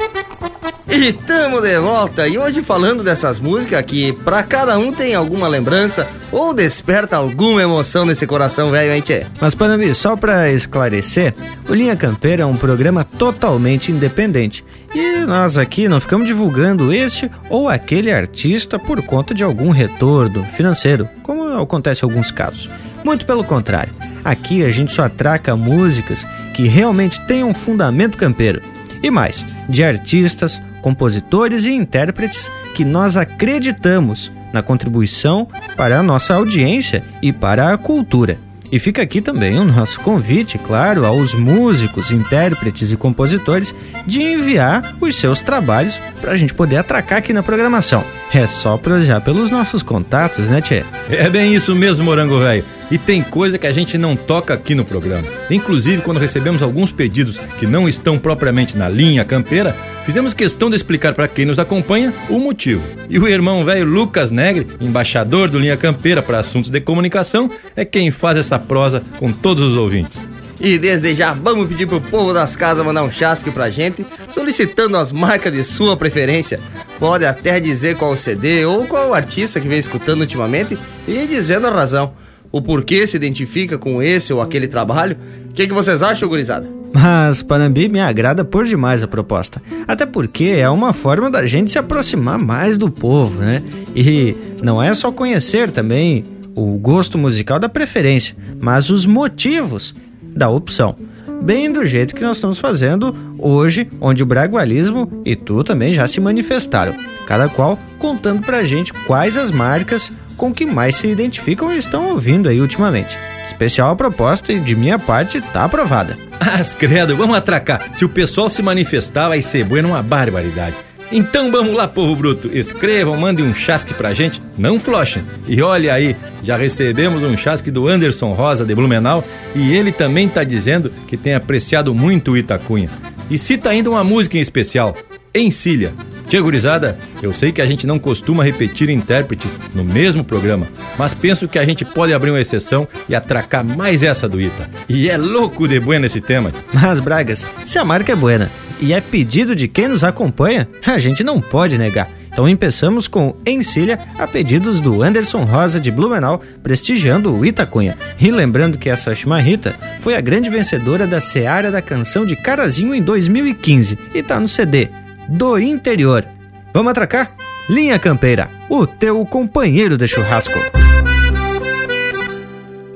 E 0.93 1.13
tamo 1.13 1.61
de 1.61 1.79
volta, 1.79 2.27
e 2.27 2.37
hoje 2.37 2.61
falando 2.61 3.01
dessas 3.01 3.39
músicas 3.39 3.81
que 3.83 4.11
pra 4.11 4.43
cada 4.43 4.77
um 4.77 4.91
tem 4.91 5.15
alguma 5.15 5.47
lembrança 5.47 6.05
ou 6.29 6.53
desperta 6.53 7.15
alguma 7.15 7.61
emoção 7.61 8.05
nesse 8.05 8.27
coração 8.27 8.71
velho, 8.71 8.93
hein, 8.93 8.99
tchê? 8.99 9.25
Mas, 9.39 9.55
Panambi, 9.55 9.95
só 9.95 10.17
pra 10.17 10.51
esclarecer, 10.51 11.33
o 11.69 11.73
Linha 11.73 11.95
Campeira 11.95 12.43
é 12.43 12.45
um 12.45 12.57
programa 12.57 13.05
totalmente 13.05 13.89
independente. 13.89 14.65
E 14.93 15.21
nós 15.21 15.57
aqui 15.57 15.87
não 15.87 16.01
ficamos 16.01 16.27
divulgando 16.27 16.91
este 16.91 17.31
ou 17.49 17.69
aquele 17.69 18.11
artista 18.11 18.77
por 18.77 19.01
conta 19.01 19.33
de 19.33 19.45
algum 19.45 19.69
retorno 19.69 20.43
financeiro, 20.43 21.07
como 21.23 21.57
acontece 21.57 22.03
em 22.03 22.09
alguns 22.09 22.31
casos. 22.31 22.69
Muito 23.01 23.25
pelo 23.25 23.45
contrário, 23.45 23.93
aqui 24.25 24.61
a 24.65 24.69
gente 24.69 24.91
só 24.91 25.03
atraca 25.03 25.55
músicas 25.55 26.27
que 26.53 26.67
realmente 26.67 27.25
têm 27.27 27.45
um 27.45 27.53
fundamento 27.53 28.17
campeiro. 28.17 28.61
E 29.01 29.09
mais, 29.09 29.45
de 29.69 29.83
artistas, 29.83 30.61
compositores 30.81 31.65
e 31.65 31.71
intérpretes 31.71 32.51
que 32.75 32.83
nós 32.83 33.15
acreditamos 33.15 34.31
na 34.51 34.61
contribuição 34.61 35.47
para 35.77 35.99
a 35.99 36.03
nossa 36.03 36.33
audiência 36.33 37.03
e 37.21 37.31
para 37.31 37.71
a 37.71 37.77
cultura. 37.77 38.37
E 38.71 38.79
fica 38.79 39.01
aqui 39.01 39.21
também 39.21 39.59
o 39.59 39.65
nosso 39.65 39.99
convite, 39.99 40.57
claro, 40.57 41.05
aos 41.05 41.33
músicos, 41.33 42.09
intérpretes 42.09 42.89
e 42.91 42.95
compositores 42.95 43.75
de 44.07 44.21
enviar 44.21 44.95
os 45.01 45.17
seus 45.17 45.41
trabalhos 45.41 45.99
para 46.21 46.31
a 46.31 46.37
gente 46.37 46.53
poder 46.53 46.77
atracar 46.77 47.19
aqui 47.19 47.33
na 47.33 47.43
programação. 47.43 48.01
É 48.33 48.47
só 48.47 48.77
projar 48.77 49.19
pelos 49.19 49.49
nossos 49.49 49.83
contatos, 49.83 50.45
né, 50.45 50.61
Tchê? 50.61 50.85
É 51.09 51.29
bem 51.29 51.53
isso 51.53 51.75
mesmo, 51.75 52.05
Morango 52.05 52.39
Velho. 52.39 52.63
E 52.91 52.97
tem 52.97 53.23
coisa 53.23 53.57
que 53.57 53.65
a 53.65 53.71
gente 53.71 53.97
não 53.97 54.17
toca 54.17 54.53
aqui 54.53 54.75
no 54.75 54.83
programa. 54.83 55.25
Inclusive, 55.49 56.01
quando 56.01 56.19
recebemos 56.19 56.61
alguns 56.61 56.91
pedidos 56.91 57.37
que 57.57 57.65
não 57.65 57.87
estão 57.87 58.19
propriamente 58.19 58.77
na 58.77 58.89
linha 58.89 59.23
campeira, 59.23 59.73
fizemos 60.05 60.33
questão 60.33 60.69
de 60.69 60.75
explicar 60.75 61.13
para 61.13 61.27
quem 61.27 61.45
nos 61.45 61.57
acompanha 61.57 62.13
o 62.29 62.37
motivo. 62.37 62.83
E 63.09 63.17
o 63.17 63.27
irmão 63.27 63.63
velho 63.63 63.85
Lucas 63.85 64.29
Negre, 64.29 64.67
embaixador 64.81 65.49
do 65.49 65.57
Linha 65.57 65.77
Campeira 65.77 66.21
para 66.21 66.39
assuntos 66.39 66.69
de 66.69 66.81
comunicação, 66.81 67.49
é 67.77 67.85
quem 67.85 68.11
faz 68.11 68.37
essa 68.37 68.59
prosa 68.59 69.01
com 69.17 69.31
todos 69.31 69.63
os 69.63 69.77
ouvintes. 69.77 70.27
E 70.59 70.77
desde 70.77 71.13
já 71.15 71.33
vamos 71.33 71.67
pedir 71.67 71.87
pro 71.87 71.99
povo 71.99 72.33
das 72.33 72.55
casas 72.55 72.85
mandar 72.85 73.03
um 73.03 73.09
chasque 73.09 73.49
pra 73.49 73.69
gente, 73.69 74.05
solicitando 74.29 74.95
as 74.95 75.11
marcas 75.11 75.51
de 75.51 75.63
sua 75.63 75.97
preferência. 75.97 76.59
Pode 76.99 77.25
até 77.25 77.59
dizer 77.59 77.95
qual 77.95 78.15
CD 78.15 78.63
ou 78.63 78.85
qual 78.85 79.13
artista 79.13 79.59
que 79.59 79.67
vem 79.67 79.79
escutando 79.79 80.21
ultimamente 80.21 80.77
e 81.07 81.25
dizendo 81.25 81.65
a 81.65 81.71
razão. 81.71 82.13
O 82.51 82.61
porquê 82.61 83.07
se 83.07 83.15
identifica 83.15 83.77
com 83.77 84.01
esse 84.01 84.33
ou 84.33 84.41
aquele 84.41 84.67
trabalho. 84.67 85.17
O 85.49 85.53
que, 85.53 85.67
que 85.67 85.73
vocês 85.73 86.01
acham, 86.01 86.27
gurizada? 86.27 86.67
Mas 86.93 87.41
Panambi 87.41 87.87
me 87.87 88.01
agrada 88.01 88.43
por 88.43 88.65
demais 88.65 89.01
a 89.01 89.07
proposta. 89.07 89.61
Até 89.87 90.05
porque 90.05 90.45
é 90.45 90.69
uma 90.69 90.91
forma 90.91 91.31
da 91.31 91.45
gente 91.45 91.71
se 91.71 91.79
aproximar 91.79 92.37
mais 92.37 92.77
do 92.77 92.91
povo, 92.91 93.39
né? 93.39 93.63
E 93.95 94.35
não 94.61 94.83
é 94.83 94.93
só 94.93 95.11
conhecer 95.11 95.71
também 95.71 96.25
o 96.53 96.77
gosto 96.77 97.17
musical 97.17 97.59
da 97.59 97.69
preferência, 97.69 98.35
mas 98.59 98.89
os 98.89 99.05
motivos 99.05 99.95
da 100.21 100.49
opção. 100.49 100.95
Bem 101.41 101.71
do 101.71 101.85
jeito 101.85 102.13
que 102.13 102.23
nós 102.23 102.37
estamos 102.37 102.59
fazendo 102.59 103.15
hoje, 103.39 103.89
onde 103.99 104.21
o 104.21 104.25
bragualismo 104.25 105.21
e 105.25 105.35
tu 105.35 105.63
também 105.63 105.91
já 105.91 106.07
se 106.07 106.19
manifestaram, 106.21 106.93
cada 107.25 107.49
qual 107.49 107.79
contando 107.97 108.41
pra 108.41 108.63
gente 108.63 108.93
quais 108.93 109.37
as 109.37 109.49
marcas 109.49 110.11
com 110.41 110.51
que 110.51 110.65
mais 110.65 110.95
se 110.95 111.05
identificam 111.05 111.71
e 111.71 111.77
estão 111.77 112.09
ouvindo 112.09 112.49
aí 112.49 112.59
ultimamente. 112.59 113.15
Especial 113.45 113.95
proposta 113.95 114.51
e 114.51 114.59
de 114.59 114.75
minha 114.75 114.97
parte 114.97 115.39
tá 115.39 115.65
aprovada. 115.65 116.17
As 116.39 116.73
credo, 116.73 117.15
vamos 117.15 117.37
atracar. 117.37 117.91
Se 117.93 118.03
o 118.03 118.09
pessoal 118.09 118.49
se 118.49 118.63
manifestar, 118.63 119.29
vai 119.29 119.39
ser 119.43 119.63
bueno 119.63 119.89
uma 119.89 120.01
barbaridade. 120.01 120.75
Então 121.11 121.51
vamos 121.51 121.73
lá, 121.73 121.87
povo 121.87 122.15
bruto. 122.15 122.49
Escrevam, 122.51 123.15
mandem 123.15 123.45
um 123.45 123.53
chasque 123.53 123.93
pra 123.93 124.15
gente, 124.15 124.41
não 124.57 124.79
flochem. 124.79 125.23
E 125.47 125.61
olha 125.61 125.93
aí, 125.93 126.15
já 126.41 126.57
recebemos 126.57 127.21
um 127.21 127.37
chasque 127.37 127.69
do 127.69 127.87
Anderson 127.87 128.33
Rosa 128.33 128.65
de 128.65 128.73
Blumenau 128.73 129.23
e 129.53 129.75
ele 129.75 129.91
também 129.91 130.27
tá 130.27 130.43
dizendo 130.43 130.91
que 131.05 131.17
tem 131.17 131.35
apreciado 131.35 131.93
muito 131.93 132.31
o 132.31 132.37
Itacunha. 132.37 132.89
E 133.29 133.37
cita 133.37 133.69
ainda 133.69 133.91
uma 133.91 134.03
música 134.03 134.39
em 134.39 134.41
especial, 134.41 134.97
Encilha. 135.35 135.93
Tia 136.31 136.41
gurizada, 136.41 136.97
eu 137.21 137.33
sei 137.33 137.51
que 137.51 137.61
a 137.61 137.65
gente 137.65 137.85
não 137.85 137.99
costuma 137.99 138.41
repetir 138.41 138.89
intérpretes 138.89 139.53
no 139.75 139.83
mesmo 139.83 140.23
programa, 140.23 140.65
mas 140.97 141.13
penso 141.13 141.45
que 141.45 141.59
a 141.59 141.65
gente 141.65 141.83
pode 141.83 142.13
abrir 142.13 142.31
uma 142.31 142.39
exceção 142.39 142.87
e 143.09 143.13
atracar 143.13 143.65
mais 143.65 144.01
essa 144.01 144.29
do 144.29 144.39
Ita. 144.39 144.69
E 144.87 145.09
é 145.09 145.17
louco 145.17 145.67
de 145.67 145.77
bueno 145.77 146.05
esse 146.05 146.21
tema. 146.21 146.53
Mas, 146.73 147.01
Bragas, 147.01 147.45
se 147.65 147.77
a 147.77 147.83
marca 147.83 148.13
é 148.13 148.15
buena 148.15 148.49
e 148.79 148.93
é 148.93 149.01
pedido 149.01 149.53
de 149.53 149.67
quem 149.67 149.89
nos 149.89 150.05
acompanha, 150.05 150.69
a 150.87 150.97
gente 150.99 151.21
não 151.21 151.41
pode 151.41 151.77
negar. 151.77 152.09
Então 152.31 152.47
empeçamos 152.47 153.09
com 153.09 153.35
Encilha 153.45 153.99
a 154.17 154.25
pedidos 154.25 154.79
do 154.79 155.03
Anderson 155.03 155.43
Rosa 155.43 155.81
de 155.81 155.91
Blumenau, 155.91 156.41
prestigiando 156.63 157.35
o 157.35 157.45
Itacunha. 157.45 157.97
E 158.17 158.31
lembrando 158.31 158.77
que 158.77 158.89
essa 158.89 159.13
chimarrita 159.13 159.75
foi 159.99 160.15
a 160.15 160.21
grande 160.21 160.49
vencedora 160.49 161.05
da 161.05 161.19
Seara 161.19 161.69
da 161.69 161.81
Canção 161.81 162.25
de 162.25 162.37
Carazinho 162.37 162.95
em 162.95 163.01
2015 163.01 163.99
e 164.15 164.23
tá 164.23 164.39
no 164.39 164.47
CD 164.47 164.87
do 165.31 165.57
interior. 165.57 166.25
Vamos 166.73 166.91
atracar? 166.91 167.31
Linha 167.69 167.97
Campeira, 167.97 168.49
o 168.69 168.85
teu 168.85 169.25
companheiro 169.25 169.97
de 169.97 170.05
churrasco. 170.07 170.59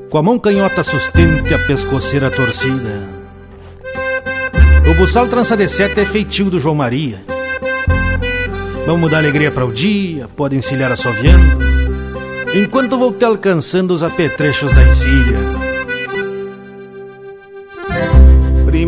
Com 0.10 0.18
a 0.18 0.24
mão 0.24 0.38
canhota 0.38 0.84
sustente 0.84 1.54
a 1.54 1.60
pescoceira 1.60 2.30
torcida. 2.30 3.04
O 4.90 4.94
buçal 4.96 5.28
trança 5.28 5.56
de 5.56 5.70
sete 5.70 6.02
é 6.02 6.06
feitio 6.06 6.50
do 6.50 6.60
João 6.60 6.76
Maria. 6.76 7.24
Vamos 8.86 9.10
dar 9.10 9.20
alegria 9.20 9.50
para 9.50 9.66
o 9.66 9.74
dia, 9.74 10.28
pode 10.28 10.58
encilhar 10.58 10.92
assoviando, 10.92 11.64
enquanto 12.54 13.00
vou 13.00 13.14
te 13.14 13.24
alcançando 13.24 13.94
os 13.94 14.04
apetrechos 14.04 14.74
da 14.74 14.84
encilha. 14.84 15.55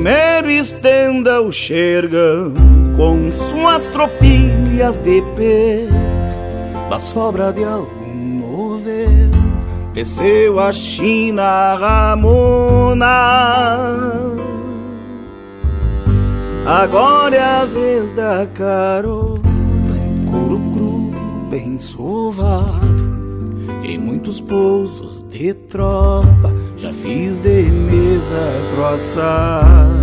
Primeiro 0.07 0.49
estenda 0.49 1.41
o 1.41 1.51
xergão 1.51 2.53
com 2.95 3.29
suas 3.29 3.87
tropilhas 3.87 4.99
de 4.99 5.21
pé 5.35 5.85
da 6.89 6.97
sobra 6.97 7.51
de 7.51 7.65
algum 7.65 8.39
novel 8.39 9.29
desceu 9.91 10.61
a 10.61 10.71
China 10.71 11.75
Ramona. 11.75 13.05
Agora 16.65 17.35
é 17.35 17.43
a 17.43 17.65
vez 17.65 18.13
da 18.13 18.47
carona 18.53 19.41
couro 20.31 20.57
cru 20.73 21.11
bem 21.49 21.77
sovado 21.77 22.87
em 23.83 23.97
muitos 23.97 24.39
pousos 24.39 25.21
de 25.23 25.53
tropa 25.53 26.53
já 26.77 26.93
fiz 26.93 27.39
de 27.39 27.63
mesa 27.63 28.51
grossa 28.75 29.97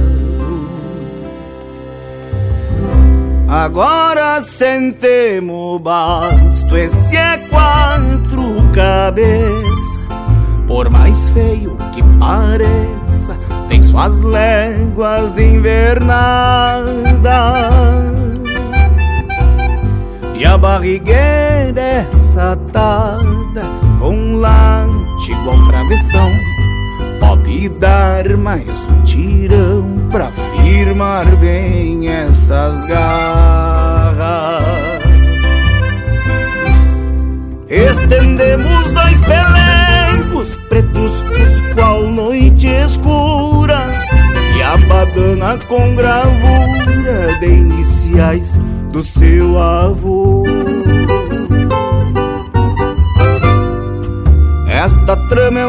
Agora 3.49 4.43
sentemos 4.43 5.81
basto, 5.81 6.77
esse 6.77 7.16
é 7.16 7.39
quatro 7.49 8.57
cabeças. 8.72 9.99
Por 10.66 10.91
mais 10.91 11.31
feio 11.31 11.77
que 11.93 12.03
pareça, 12.18 13.37
tem 13.68 13.81
suas 13.81 14.20
léguas 14.20 15.31
de 15.33 15.45
invernada. 15.55 16.83
E 20.35 20.45
a 20.45 20.59
barrigueira 20.59 21.81
é 21.81 22.09
satada 22.12 23.62
com 24.01 24.41
late 24.41 25.31
igual 25.31 25.66
travessão. 25.68 26.54
Pode 27.21 27.69
dar 27.69 28.37
mais 28.37 28.87
um 28.87 29.03
tirão 29.03 30.09
pra 30.11 30.27
firmar 30.31 31.25
bem 31.37 32.09
essas 32.09 32.85
garras. 32.85 34.65
Estendemos 37.69 38.91
dois 38.93 39.21
pelegos 39.23 40.57
pretos 40.69 41.25
qual 41.75 42.03
noite 42.09 42.67
escura 42.67 43.83
e 44.57 44.62
a 44.62 44.77
badana 44.89 45.59
com 45.69 45.95
gravura 45.95 47.39
de 47.41 47.47
iniciais 47.47 48.59
do 48.91 49.03
seu 49.03 49.59
avô. 49.59 50.45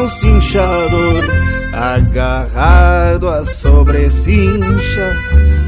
Cinchador 0.08 1.24
agarrado 1.72 3.28
à 3.28 3.44
sobrecincha, 3.44 5.16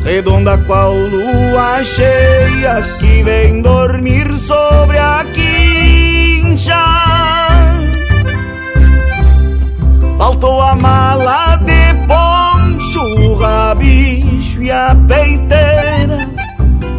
redonda 0.05 0.57
qual 0.67 0.95
lua 0.95 1.83
cheia 1.85 2.83
que 2.99 3.23
vem 3.23 3.61
dormir 3.61 4.37
sobre 4.39 4.99
a 4.99 5.25
quincha. 5.35 6.83
Faltou 10.17 10.61
a 10.61 10.75
mala 10.75 11.57
de 11.57 11.95
poncho, 12.07 13.01
o 13.01 13.35
rabicho 13.35 14.63
e 14.63 14.71
a 14.71 14.97
peiteira, 15.07 16.29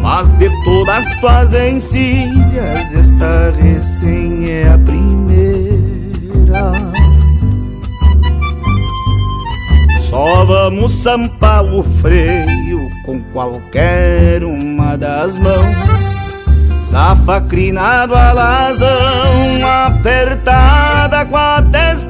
mas 0.00 0.28
de 0.38 0.48
todas 0.64 1.04
tuas 1.20 1.54
encilhas, 1.54 2.94
esta 2.94 3.52
recém 3.60 4.48
é 4.48 4.72
a 4.72 4.78
primeira. 4.78 6.89
Só 10.10 10.44
vamos 10.44 10.90
sampar 10.90 11.62
o 11.62 11.84
freio 11.84 12.90
com 13.06 13.20
qualquer 13.32 14.42
uma 14.42 14.96
das 14.96 15.36
mãos. 15.36 15.76
Safa 16.82 17.40
crinado 17.42 18.16
alazão, 18.16 18.88
apertada 19.86 21.24
com 21.26 21.36
a 21.36 21.62
testa 21.62 22.09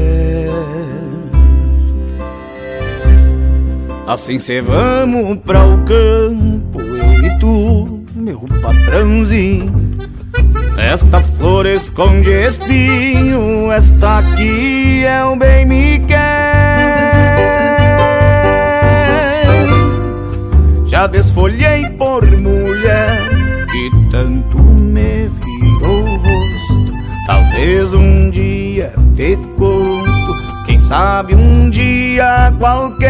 Assim 4.11 4.37
cê 4.39 4.59
vamos 4.59 5.37
pra 5.37 5.65
o 5.65 5.85
campo, 5.85 6.81
eu 6.81 7.25
e 7.25 7.39
tu, 7.39 8.03
meu 8.13 8.41
patrãozinho. 8.61 9.71
Esta 10.77 11.21
flor 11.21 11.65
esconde 11.65 12.29
espinho, 12.29 13.71
esta 13.71 14.17
aqui 14.17 15.05
é 15.05 15.23
o 15.23 15.37
bem 15.37 15.65
me 15.65 15.99
quer. 15.99 16.17
Já 20.87 21.07
desfolhei 21.07 21.89
por 21.91 22.29
mulher 22.35 23.17
que 23.71 23.89
tanto 24.11 24.61
me 24.61 25.29
virou 25.29 26.03
o 26.03 26.17
rosto. 26.17 26.91
Talvez 27.25 27.93
um 27.93 28.29
dia 28.29 28.93
te 29.15 29.37
sabe 30.91 31.33
um 31.33 31.69
dia 31.69 32.53
qualquer. 32.59 33.09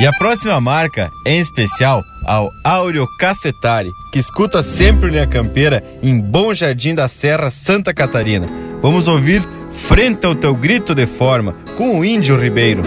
E 0.00 0.06
a 0.06 0.12
próxima 0.14 0.58
marca 0.58 1.10
é 1.26 1.34
em 1.34 1.40
especial 1.40 2.02
ao 2.24 2.48
Áureo 2.64 3.06
Cacetari, 3.20 3.90
que 4.10 4.18
escuta 4.18 4.62
sempre 4.62 5.10
Linha 5.10 5.26
Campeira 5.26 5.84
em 6.02 6.18
Bom 6.18 6.54
Jardim 6.54 6.94
da 6.94 7.06
Serra, 7.06 7.50
Santa 7.50 7.92
Catarina. 7.92 8.46
Vamos 8.80 9.08
ouvir 9.08 9.46
Frente 9.70 10.26
ao 10.26 10.34
Teu 10.34 10.54
Grito 10.54 10.94
de 10.94 11.06
Forma, 11.06 11.54
com 11.78 12.00
o 12.00 12.04
Índio 12.04 12.36
Ribeiro. 12.36 12.82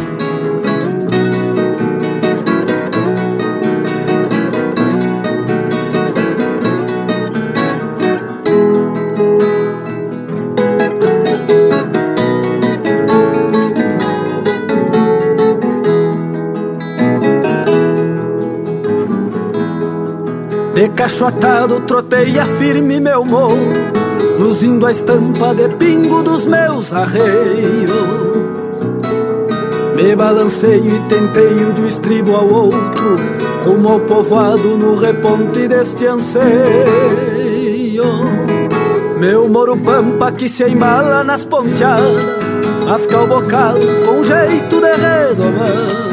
De 20.76 20.89
cacho 20.89 21.24
atado 21.24 21.80
troteia 21.80 22.44
firme 22.44 23.00
meu 23.00 23.24
morro 23.24 23.56
Luzindo 24.38 24.86
a 24.86 24.92
estampa 24.92 25.56
de 25.56 25.70
pingo 25.76 26.22
dos 26.24 26.46
meus 26.46 26.92
arreios 26.92 28.31
Me 30.02 30.16
balanceio 30.16 30.95
e 30.95 30.99
tenteio 31.02 31.74
do 31.74 31.88
estribo 31.88 32.36
ao 32.36 32.49
outro 32.49 33.20
Rumo 33.64 33.89
ao 33.89 33.99
povoado 33.99 34.76
no 34.76 34.95
reponte 34.95 35.68
deste 35.68 36.08
anseio. 36.08 36.41
Meu 39.20 39.47
moro 39.47 39.78
pampa 39.78 40.32
que 40.32 40.49
se 40.49 40.64
embala 40.64 41.24
nas 41.24 41.45
ponteadas 41.45 42.20
Masca 42.84 43.22
o 43.22 43.28
bocal 43.28 43.76
com 44.04 44.24
jeito 44.24 44.82
de 44.82 44.91
redomão 44.95 46.12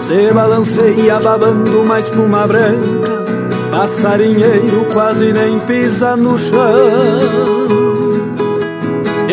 se 0.00 0.34
balanceia 0.34 1.18
babando 1.18 1.80
uma 1.80 1.98
espuma 1.98 2.46
branca 2.46 3.24
Passarinheiro 3.70 4.86
quase 4.92 5.32
nem 5.32 5.58
pisa 5.60 6.14
no 6.14 6.38
chão 6.38 7.93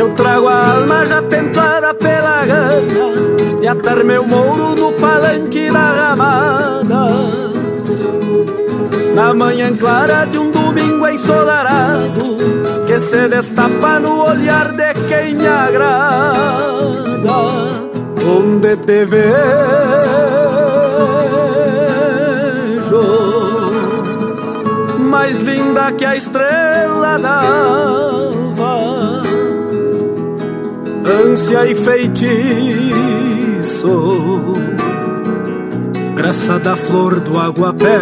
Eu 0.01 0.09
trago 0.15 0.47
a 0.47 0.71
alma 0.71 1.05
já 1.05 1.21
templada 1.21 1.93
pela 1.93 2.43
gana 2.43 3.05
E 3.61 3.67
atar 3.67 4.03
meu 4.03 4.25
mouro 4.25 4.75
no 4.75 4.93
palanque 4.93 5.69
da 5.69 5.91
ramada. 5.91 7.03
Na 9.13 9.31
manhã 9.31 9.77
clara 9.77 10.25
de 10.25 10.39
um 10.39 10.49
domingo 10.49 11.07
ensolarado 11.07 12.39
Que 12.87 12.99
se 12.99 13.27
destapa 13.27 13.99
no 13.99 14.25
olhar 14.25 14.71
de 14.71 14.91
quem 15.07 15.35
me 15.35 15.47
agrada. 15.47 16.01
Onde 18.25 18.77
te 18.77 19.05
vejo 19.05 19.51
mais 25.11 25.39
linda 25.41 25.91
que 25.91 26.05
a 26.05 26.15
estrela 26.15 27.19
d'alva, 27.19 28.40
ânsia 31.05 31.65
e 31.67 31.75
feitiço, 31.75 32.91
graça 36.15 36.59
da 36.59 36.75
flor 36.75 37.19
do 37.19 37.37
aguapé, 37.37 37.99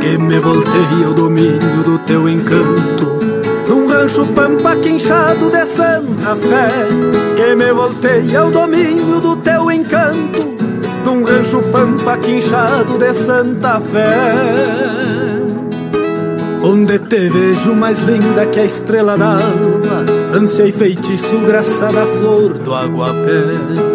que 0.00 0.18
me 0.18 0.38
voltei 0.38 1.04
ao 1.04 1.14
domínio 1.14 1.82
do 1.84 1.98
teu 2.00 2.28
encanto. 2.28 3.14
Num 3.68 3.86
rancho 3.86 4.26
pampa 4.26 4.76
quinchado 4.76 5.50
de 5.50 5.64
Santa 5.64 6.36
Fé 6.36 6.68
Que 7.34 7.54
me 7.56 7.72
voltei 7.72 8.36
ao 8.36 8.50
domínio 8.50 9.20
do 9.20 9.36
teu 9.36 9.70
encanto. 9.70 10.54
Num 11.04 11.24
rancho 11.24 11.62
pampa 11.72 12.18
quinchado 12.18 12.98
de 12.98 13.14
Santa 13.14 13.80
Fé 13.80 14.34
Onde 16.62 16.98
te 16.98 17.28
vejo 17.28 17.74
mais 17.74 17.98
linda 18.00 18.46
que 18.46 18.60
a 18.60 18.64
estrela 18.64 19.16
d'alva 19.16 20.13
E 20.36 20.72
feitiço, 20.72 21.38
graça 21.46 21.86
da 21.92 22.04
flor 22.04 22.58
do 22.58 22.74
aguapé 22.74 23.93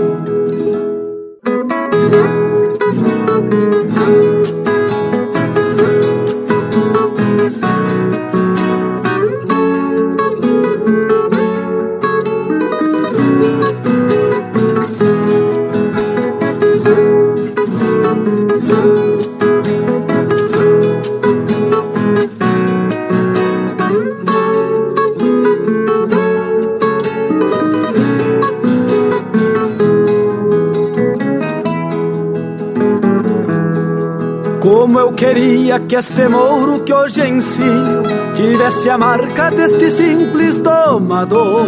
que 35.89 35.95
este 35.95 36.29
mouro 36.29 36.81
que 36.81 36.93
hoje 36.93 37.27
ensino 37.27 38.03
tivesse 38.35 38.91
a 38.91 38.97
marca 38.97 39.49
deste 39.49 39.89
simples 39.89 40.59
domador. 40.59 41.65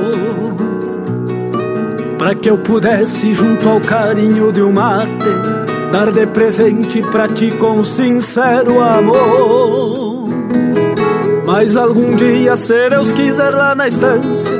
Para 2.19 2.35
que 2.35 2.51
eu 2.51 2.59
pudesse, 2.59 3.33
junto 3.33 3.67
ao 3.67 3.81
carinho 3.81 4.51
de 4.53 4.61
um 4.61 4.71
mate, 4.71 5.25
dar 5.91 6.11
de 6.11 6.27
presente 6.27 7.01
pra 7.01 7.29
ti 7.29 7.49
com 7.49 7.83
sincero 7.83 8.79
amor. 8.79 10.29
Mas 11.43 11.75
algum 11.75 12.15
dia, 12.15 12.55
se 12.55 12.89
Deus 12.91 13.11
quiser 13.13 13.49
lá 13.49 13.73
na 13.73 13.87
estância, 13.87 14.55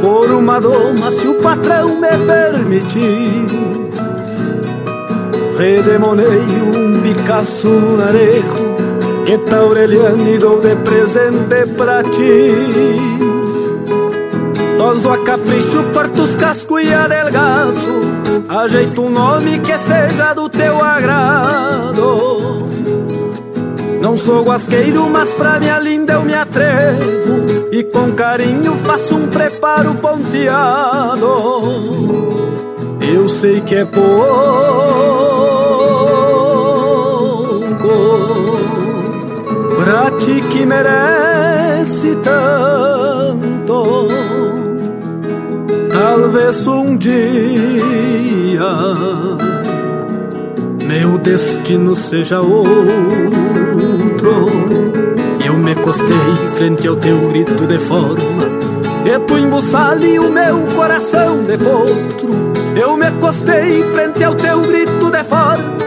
por 0.00 0.30
uma 0.30 0.60
doma, 0.60 1.10
se 1.10 1.26
o 1.26 1.34
patrão 1.42 2.00
me 2.00 2.16
permitir, 2.16 3.46
redemoneio 5.58 6.76
um 6.76 7.00
Picasso 7.00 7.66
lunarejo 7.66 8.59
que 9.38 9.54
Aureliano 9.54 10.28
e 10.28 10.38
dou 10.38 10.60
de 10.60 10.74
presente 10.76 11.66
pra 11.76 12.02
ti. 12.02 12.52
Toso 14.76 15.08
a 15.10 15.18
capricho, 15.18 15.84
corto 15.92 16.22
os 16.22 16.34
cascos 16.34 16.82
e 16.82 16.92
adelgaço, 16.92 18.00
ajeito 18.48 19.02
um 19.02 19.10
nome 19.10 19.60
que 19.60 19.78
seja 19.78 20.34
do 20.34 20.48
teu 20.48 20.82
agrado. 20.82 22.66
Não 24.00 24.16
sou 24.16 24.42
guasqueiro, 24.42 25.08
mas 25.10 25.32
pra 25.34 25.60
minha 25.60 25.78
linda 25.78 26.14
eu 26.14 26.22
me 26.22 26.32
atrevo 26.32 27.68
E 27.70 27.84
com 27.84 28.10
carinho 28.12 28.74
faço 28.76 29.14
um 29.14 29.26
preparo 29.26 29.94
ponteado 29.96 31.26
Eu 32.98 33.28
sei 33.28 33.60
que 33.60 33.74
é 33.74 33.84
pouco 33.84 34.59
Pra 39.82 40.10
ti 40.18 40.40
que 40.50 40.66
merece 40.66 42.16
tanto 42.16 44.08
Talvez 45.90 46.66
um 46.66 46.96
dia 46.96 47.80
meu 50.90 51.18
destino 51.18 51.94
seja 51.94 52.40
outro. 52.40 52.70
Eu 55.44 55.56
me 55.56 55.72
costei 55.76 56.16
frente 56.56 56.88
ao 56.88 56.96
teu 56.96 57.16
grito 57.28 57.64
de 57.64 57.78
forma, 57.78 58.42
e 59.04 59.18
tu 59.20 59.38
embuçale 59.38 60.18
o 60.18 60.32
meu 60.32 60.66
coração 60.74 61.44
de 61.44 61.56
potro. 61.56 62.50
Eu 62.74 62.96
me 62.96 63.08
costei 63.20 63.84
frente 63.92 64.24
ao 64.24 64.34
teu 64.34 64.62
grito 64.62 65.12
de 65.12 65.22
forma, 65.22 65.79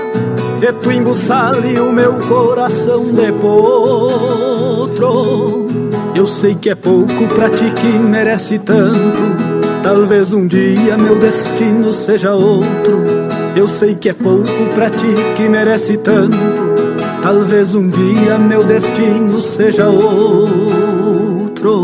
e 0.63 0.71
tu 0.71 0.89
embuçale 0.93 1.77
o 1.77 1.91
meu 1.91 2.13
coração 2.19 3.03
de 3.03 3.33
potro. 3.33 4.87
Eu 6.15 6.25
sei 6.25 6.55
que 6.55 6.69
é 6.69 6.75
pouco 6.75 7.27
pra 7.35 7.49
ti 7.49 7.69
que 7.71 7.87
merece 7.99 8.57
tanto. 8.59 9.19
Talvez 9.83 10.31
um 10.31 10.47
dia 10.47 10.97
meu 10.97 11.19
destino 11.19 11.93
seja 11.93 12.33
outro. 12.33 13.03
Eu 13.53 13.67
sei 13.67 13.95
que 13.95 14.07
é 14.07 14.13
pouco 14.13 14.69
pra 14.73 14.89
ti 14.89 15.13
que 15.35 15.49
merece 15.49 15.97
tanto. 15.97 16.37
Talvez 17.21 17.75
um 17.75 17.89
dia 17.89 18.39
meu 18.39 18.63
destino 18.63 19.41
seja 19.41 19.89
outro. 19.89 21.83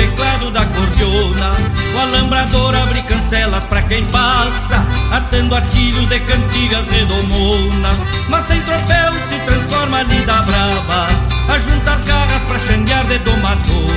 Teclado 0.00 0.50
da 0.50 0.64
cordiona 0.64 1.52
O 1.94 1.98
alambrador 1.98 2.74
abre 2.74 3.02
cancelas 3.02 3.62
pra 3.64 3.82
quem 3.82 4.04
passa 4.06 4.86
Atando 5.10 5.54
artilhos 5.54 6.08
de 6.08 6.20
cantigas 6.20 6.86
redomonas. 6.86 7.98
Mas 8.28 8.46
sem 8.46 8.60
tropel 8.62 9.12
se 9.28 9.38
transforma 9.44 10.02
lida 10.02 10.42
brava 10.42 11.08
Ajunta 11.48 11.92
as 11.92 12.04
garras 12.04 12.42
pra 12.42 12.58
xanguear 12.60 13.04
de 13.06 13.18
domador. 13.18 13.90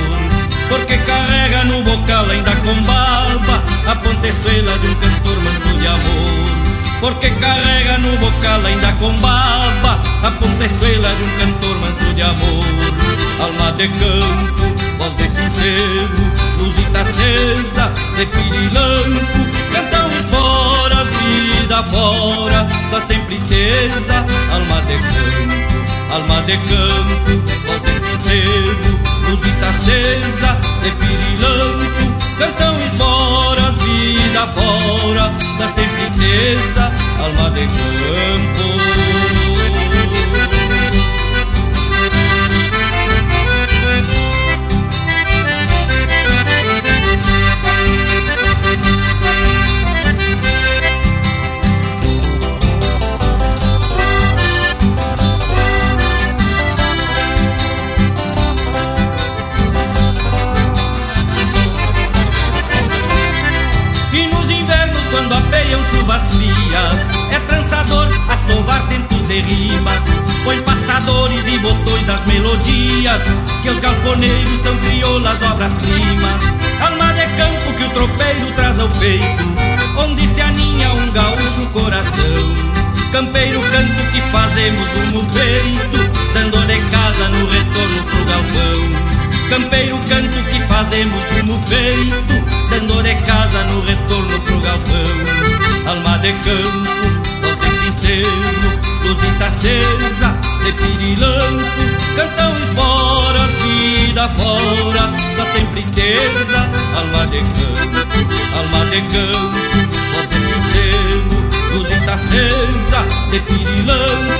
Porque 0.68 0.98
carrega 0.98 1.64
no 1.64 1.82
bocal 1.84 2.28
ainda 2.30 2.54
com 2.56 2.74
barba 2.82 3.62
A 3.86 3.94
pontezuela 3.96 4.78
de 4.78 4.88
um 4.88 4.94
cantor 4.96 5.36
manso 5.42 5.78
de 5.78 5.86
amor 5.86 6.63
porque 7.04 7.30
carrega 7.32 7.98
no 7.98 8.16
bocal 8.16 8.64
ainda 8.64 8.90
com 8.92 9.12
baba 9.20 10.00
A 10.22 10.30
pontezuela 10.30 11.14
de 11.16 11.22
um 11.22 11.38
cantor 11.38 11.76
manso 11.76 12.14
de 12.14 12.22
amor. 12.22 12.64
Alma 13.40 13.72
de 13.72 13.88
campo, 13.88 14.64
voz 14.96 15.14
de 15.16 15.24
sincero 15.24 16.16
Luzita 16.58 17.00
acesa, 17.02 17.92
de 18.16 18.24
pirilampo 18.24 19.38
Cantam 19.74 20.10
esporas, 20.18 21.06
vida 21.20 21.82
fora 21.82 22.66
Tá 22.90 23.02
sempre 23.06 23.36
tesa, 23.50 24.24
alma 24.50 24.80
de 24.88 24.96
campo 24.96 26.14
Alma 26.14 26.40
de 26.42 26.56
campo, 26.56 27.32
voz 27.66 27.82
de 27.82 27.92
sincero 28.00 28.98
Luzita 29.28 29.68
acesa, 29.68 30.58
de 30.82 30.90
pirilampo 30.92 32.14
Cantam 32.38 32.80
esporas, 32.80 33.74
vida 33.82 34.46
fora 34.54 35.32
Da 35.58 35.68
sempliteza, 36.24 36.92
alma 37.18 37.50
de 37.50 37.66
campo 37.66 39.33
apeiam 65.74 65.84
chuvas 65.86 66.22
frias 66.28 67.32
É 67.32 67.40
trançador 67.40 68.08
a 68.28 68.52
sovar 68.52 68.86
tentos 68.88 69.26
de 69.26 69.40
rimas 69.40 70.02
Põe 70.44 70.60
passadores 70.62 71.46
e 71.46 71.58
botões 71.58 72.06
das 72.06 72.24
melodias 72.26 73.22
Que 73.62 73.70
os 73.70 73.80
galponeiros 73.80 74.62
são 74.62 74.76
crioulas 74.78 75.42
obras-primas 75.42 76.40
Alma 76.80 77.12
de 77.12 77.26
campo 77.36 77.72
que 77.76 77.84
o 77.84 77.90
tropeiro 77.90 78.52
traz 78.54 78.78
ao 78.78 78.88
peito 78.90 79.44
Onde 79.96 80.26
se 80.34 80.40
aninha 80.40 80.92
um 80.92 81.12
gaúcho 81.12 81.66
coração. 81.72 82.74
Campeiro 83.12 83.60
canto 83.60 84.12
que 84.12 84.20
fazemos 84.32 84.88
do 84.88 85.06
movimento 85.12 86.32
Dando 86.34 86.66
de 86.66 86.80
casa 86.90 87.28
no 87.28 87.46
retorno 87.46 88.04
pro 88.04 88.24
galpão 88.24 89.03
Campeiro 89.48 89.98
canto 90.08 90.42
que 90.44 90.60
fazemos 90.60 91.22
rumo 91.36 91.60
feito 91.68 92.44
Dando 92.70 93.02
de 93.02 93.14
casa 93.16 93.64
no 93.64 93.82
retorno 93.82 94.40
pro 94.40 94.60
galpão. 94.60 94.94
Alma 95.86 96.18
de 96.18 96.32
campo, 96.32 96.90
voz 97.42 97.58
de 97.58 97.70
sincero 97.84 98.84
Luzita 99.04 99.46
acesa, 99.46 100.36
de 100.64 100.72
pirilampo 100.72 101.64
Cantam 102.16 102.54
esporas, 102.56 103.50
vida 103.62 104.28
fora 104.30 105.12
Da 105.36 105.46
sempliteza 105.52 106.70
Alma 106.96 107.26
de 107.26 107.40
campo, 107.40 108.56
alma 108.56 108.84
de 108.86 109.00
campo 109.02 109.58
Voz 110.14 110.28
de 110.30 110.38
sincero, 110.54 111.74
luzita 111.74 112.14
acesa 112.14 113.04
De 113.30 113.40
pirilampo 113.40 114.32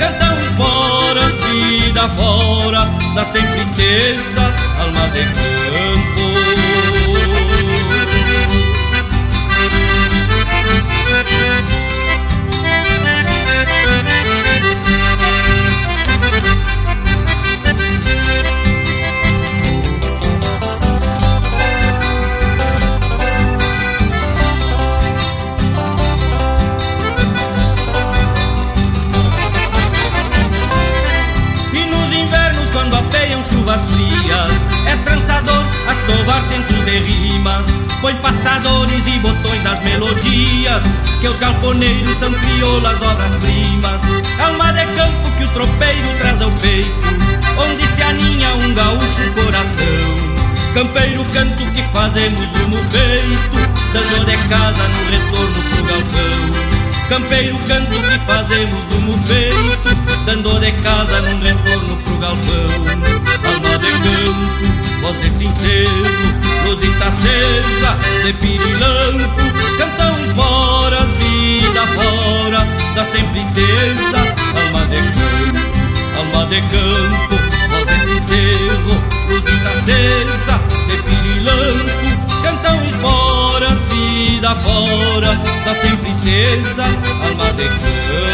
Cantam 0.00 0.40
esporas, 0.40 1.32
vida 1.44 2.08
fora 2.08 2.97
Da 3.18 3.24
sempliteza 3.24 4.54
Alma 4.78 5.08
de 5.08 5.24
campo 5.24 6.17
melodias 40.68 40.82
Que 41.20 41.28
os 41.28 41.38
galponeiros 41.38 42.18
são 42.18 42.32
crioulas, 42.32 43.00
obras-primas 43.00 44.00
Alma 44.38 44.72
de 44.72 44.84
campo 44.94 45.36
que 45.36 45.44
o 45.44 45.48
tropeiro 45.48 46.08
traz 46.18 46.42
ao 46.42 46.50
peito 46.52 46.90
Onde 47.56 47.86
se 47.94 48.02
aninha 48.02 48.54
um 48.54 48.74
gaúcho 48.74 49.32
coração. 49.34 50.74
Campeiro 50.74 51.24
canto 51.32 51.66
que 51.72 51.82
fazemos 51.92 52.46
rumo 52.58 52.76
feito 52.90 53.56
Dando 53.92 54.24
de 54.26 54.36
casa 54.48 54.88
no 54.88 55.10
retorno 55.10 55.62
pro 55.70 55.84
galpão. 55.84 57.08
Campeiro 57.08 57.58
canto 57.66 58.00
que 58.00 58.18
fazemos 58.26 58.84
rumo 58.92 59.18
feito 59.26 60.24
Dando 60.24 60.60
de 60.60 60.72
casa 60.82 61.20
num 61.22 61.40
retorno 61.40 61.96
pro 61.96 62.18
galpão. 62.18 63.08
Alma 63.44 63.78
de 63.78 63.90
campo, 63.90 65.00
voz 65.00 65.20
de 65.20 65.30
sincero 65.38 66.38
Luzita 66.64 67.08
acesa 67.08 67.98
de 68.24 68.32
pirilampo 68.34 69.48
Cantam 69.78 70.17
esporas, 70.38 71.08
vida 71.18 71.86
fora 71.88 72.66
Da 72.94 73.04
sempre 73.06 73.40
intesa 73.40 74.20
Alma 74.54 74.86
de 74.86 74.96
campo, 74.96 76.18
alma 76.18 76.46
de 76.46 76.60
campo 76.62 77.36
Voz 77.70 77.86
de 77.86 77.96
sincero, 78.06 78.94
luzita 79.28 79.70
acesa 79.70 80.56
de 80.86 80.96
pirilampo. 81.02 82.42
Cantam 82.42 82.82
esporas, 82.84 83.78
vida 83.90 84.54
fora 84.56 85.34
Da 85.64 85.74
sempre 85.74 86.10
intesa 86.10 86.84
Alma 87.24 87.52
de 87.52 87.64
campo 87.64 88.28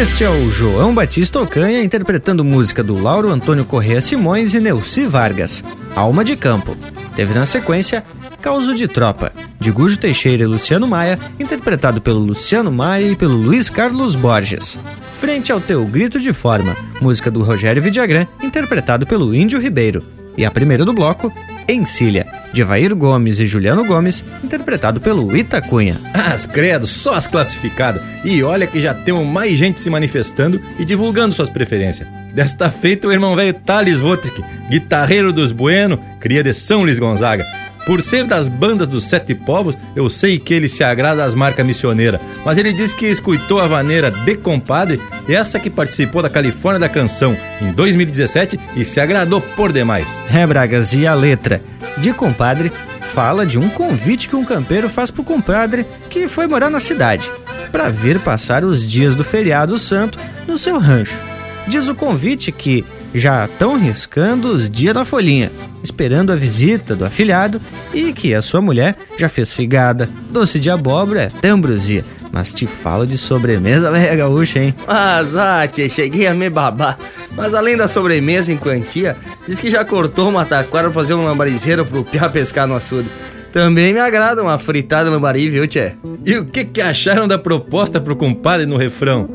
este 0.00 0.22
é 0.22 0.30
o 0.30 0.48
João 0.48 0.94
Batista 0.94 1.40
Ocanha 1.40 1.82
interpretando 1.82 2.44
música 2.44 2.84
do 2.84 3.02
Lauro 3.02 3.30
Antônio 3.30 3.64
Correa 3.64 4.00
Simões 4.00 4.54
e 4.54 4.60
Neuci 4.60 5.08
Vargas, 5.08 5.64
Alma 5.92 6.24
de 6.24 6.36
Campo. 6.36 6.76
Teve 7.16 7.34
na 7.34 7.44
sequência 7.44 8.04
Causo 8.40 8.76
de 8.76 8.86
Tropa, 8.86 9.32
de 9.58 9.72
Gujo 9.72 9.98
Teixeira 9.98 10.44
e 10.44 10.46
Luciano 10.46 10.86
Maia, 10.86 11.18
interpretado 11.40 12.00
pelo 12.00 12.20
Luciano 12.20 12.70
Maia 12.70 13.10
e 13.10 13.16
pelo 13.16 13.34
Luiz 13.34 13.68
Carlos 13.68 14.14
Borges. 14.14 14.78
Frente 15.14 15.50
ao 15.50 15.60
Teu 15.60 15.84
Grito 15.84 16.20
de 16.20 16.32
Forma, 16.32 16.76
música 17.00 17.28
do 17.28 17.42
Rogério 17.42 17.82
Vidagrã, 17.82 18.24
interpretado 18.40 19.04
pelo 19.04 19.34
Índio 19.34 19.58
Ribeiro. 19.58 20.04
E 20.36 20.44
a 20.44 20.50
primeira 20.52 20.84
do 20.84 20.92
bloco, 20.92 21.32
Encilha, 21.68 22.26
de 22.50 22.64
Vair 22.64 22.94
Gomes 22.94 23.38
e 23.38 23.46
Juliano 23.46 23.84
Gomes, 23.84 24.24
interpretado 24.42 25.00
pelo 25.00 25.36
Itacunha. 25.36 26.00
As 26.14 26.46
credo, 26.46 26.86
só 26.86 27.14
as 27.14 27.26
classificadas. 27.26 28.02
E 28.24 28.42
olha 28.42 28.66
que 28.66 28.80
já 28.80 28.94
temos 28.94 29.26
mais 29.26 29.52
gente 29.58 29.78
se 29.78 29.90
manifestando 29.90 30.58
e 30.78 30.84
divulgando 30.84 31.34
suas 31.34 31.50
preferências. 31.50 32.08
Desta 32.32 32.70
feita 32.70 33.06
o 33.06 33.12
irmão 33.12 33.36
velho 33.36 33.52
Thales 33.52 33.98
Votrick, 34.00 34.42
guitarreiro 34.70 35.32
dos 35.32 35.52
Bueno, 35.52 36.00
cria 36.18 36.42
de 36.42 36.54
São 36.54 36.82
Luís 36.82 36.98
Gonzaga. 36.98 37.46
Por 37.88 38.02
ser 38.02 38.26
das 38.26 38.50
bandas 38.50 38.86
dos 38.86 39.04
Sete 39.04 39.34
Povos, 39.34 39.74
eu 39.96 40.10
sei 40.10 40.38
que 40.38 40.52
ele 40.52 40.68
se 40.68 40.84
agrada 40.84 41.24
às 41.24 41.34
marcas 41.34 41.64
missioneiras, 41.64 42.20
mas 42.44 42.58
ele 42.58 42.70
diz 42.70 42.92
que 42.92 43.06
escutou 43.06 43.58
a 43.58 43.66
vaneira 43.66 44.10
de 44.10 44.36
Compadre, 44.36 45.00
essa 45.26 45.58
que 45.58 45.70
participou 45.70 46.20
da 46.20 46.28
Califórnia 46.28 46.80
da 46.80 46.88
Canção 46.90 47.34
em 47.62 47.72
2017 47.72 48.60
e 48.76 48.84
se 48.84 49.00
agradou 49.00 49.40
por 49.40 49.72
demais. 49.72 50.20
É, 50.30 50.46
Bragas, 50.46 50.92
e 50.92 51.06
a 51.06 51.14
letra 51.14 51.62
de 51.96 52.12
Compadre 52.12 52.70
fala 53.00 53.46
de 53.46 53.58
um 53.58 53.70
convite 53.70 54.28
que 54.28 54.36
um 54.36 54.44
campeiro 54.44 54.90
faz 54.90 55.10
pro 55.10 55.24
compadre 55.24 55.86
que 56.10 56.28
foi 56.28 56.46
morar 56.46 56.68
na 56.68 56.80
cidade, 56.80 57.30
para 57.72 57.88
vir 57.88 58.20
passar 58.20 58.64
os 58.64 58.86
dias 58.86 59.14
do 59.14 59.24
feriado 59.24 59.78
santo 59.78 60.18
no 60.46 60.58
seu 60.58 60.78
rancho. 60.78 61.18
Diz 61.66 61.88
o 61.88 61.94
convite 61.94 62.52
que 62.52 62.84
já 63.14 63.44
estão 63.44 63.78
riscando 63.78 64.48
os 64.48 64.70
dias 64.70 64.94
na 64.94 65.04
folhinha, 65.04 65.50
esperando 65.82 66.32
a 66.32 66.36
visita 66.36 66.94
do 66.94 67.04
afilhado 67.04 67.60
e 67.92 68.12
que 68.12 68.34
a 68.34 68.42
sua 68.42 68.60
mulher 68.60 68.96
já 69.16 69.28
fez 69.28 69.52
figada, 69.52 70.08
doce 70.30 70.58
de 70.58 70.70
abóbora 70.70 71.26
até 71.26 71.48
ambrosia. 71.48 72.04
Mas 72.30 72.52
te 72.52 72.66
falo 72.66 73.06
de 73.06 73.16
sobremesa, 73.16 73.90
velha 73.92 74.14
gaúcha, 74.14 74.60
hein? 74.60 74.74
Mas, 74.86 75.36
ah, 75.36 75.66
tia, 75.66 75.88
cheguei 75.88 76.26
a 76.26 76.34
me 76.34 76.50
babar. 76.50 76.98
Mas 77.34 77.54
além 77.54 77.76
da 77.76 77.88
sobremesa 77.88 78.52
em 78.52 78.56
quantia, 78.56 79.16
diz 79.46 79.58
que 79.58 79.70
já 79.70 79.84
cortou 79.84 80.28
uma 80.28 80.44
taquara 80.44 80.90
pra 80.90 81.00
fazer 81.00 81.14
um 81.14 81.24
lambarizeiro 81.24 81.86
pro 81.86 82.04
piá 82.04 82.28
pescar 82.28 82.66
no 82.66 82.74
açude. 82.74 83.08
Também 83.52 83.94
me 83.94 84.00
agrada 84.00 84.42
uma 84.42 84.58
fritada 84.58 85.08
lambari, 85.08 85.48
viu, 85.48 85.66
tchê? 85.66 85.92
E 86.24 86.36
o 86.36 86.44
que 86.44 86.64
que 86.64 86.82
acharam 86.82 87.26
da 87.26 87.38
proposta 87.38 87.98
pro 87.98 88.14
compadre 88.14 88.66
no 88.66 88.76
refrão? 88.76 89.28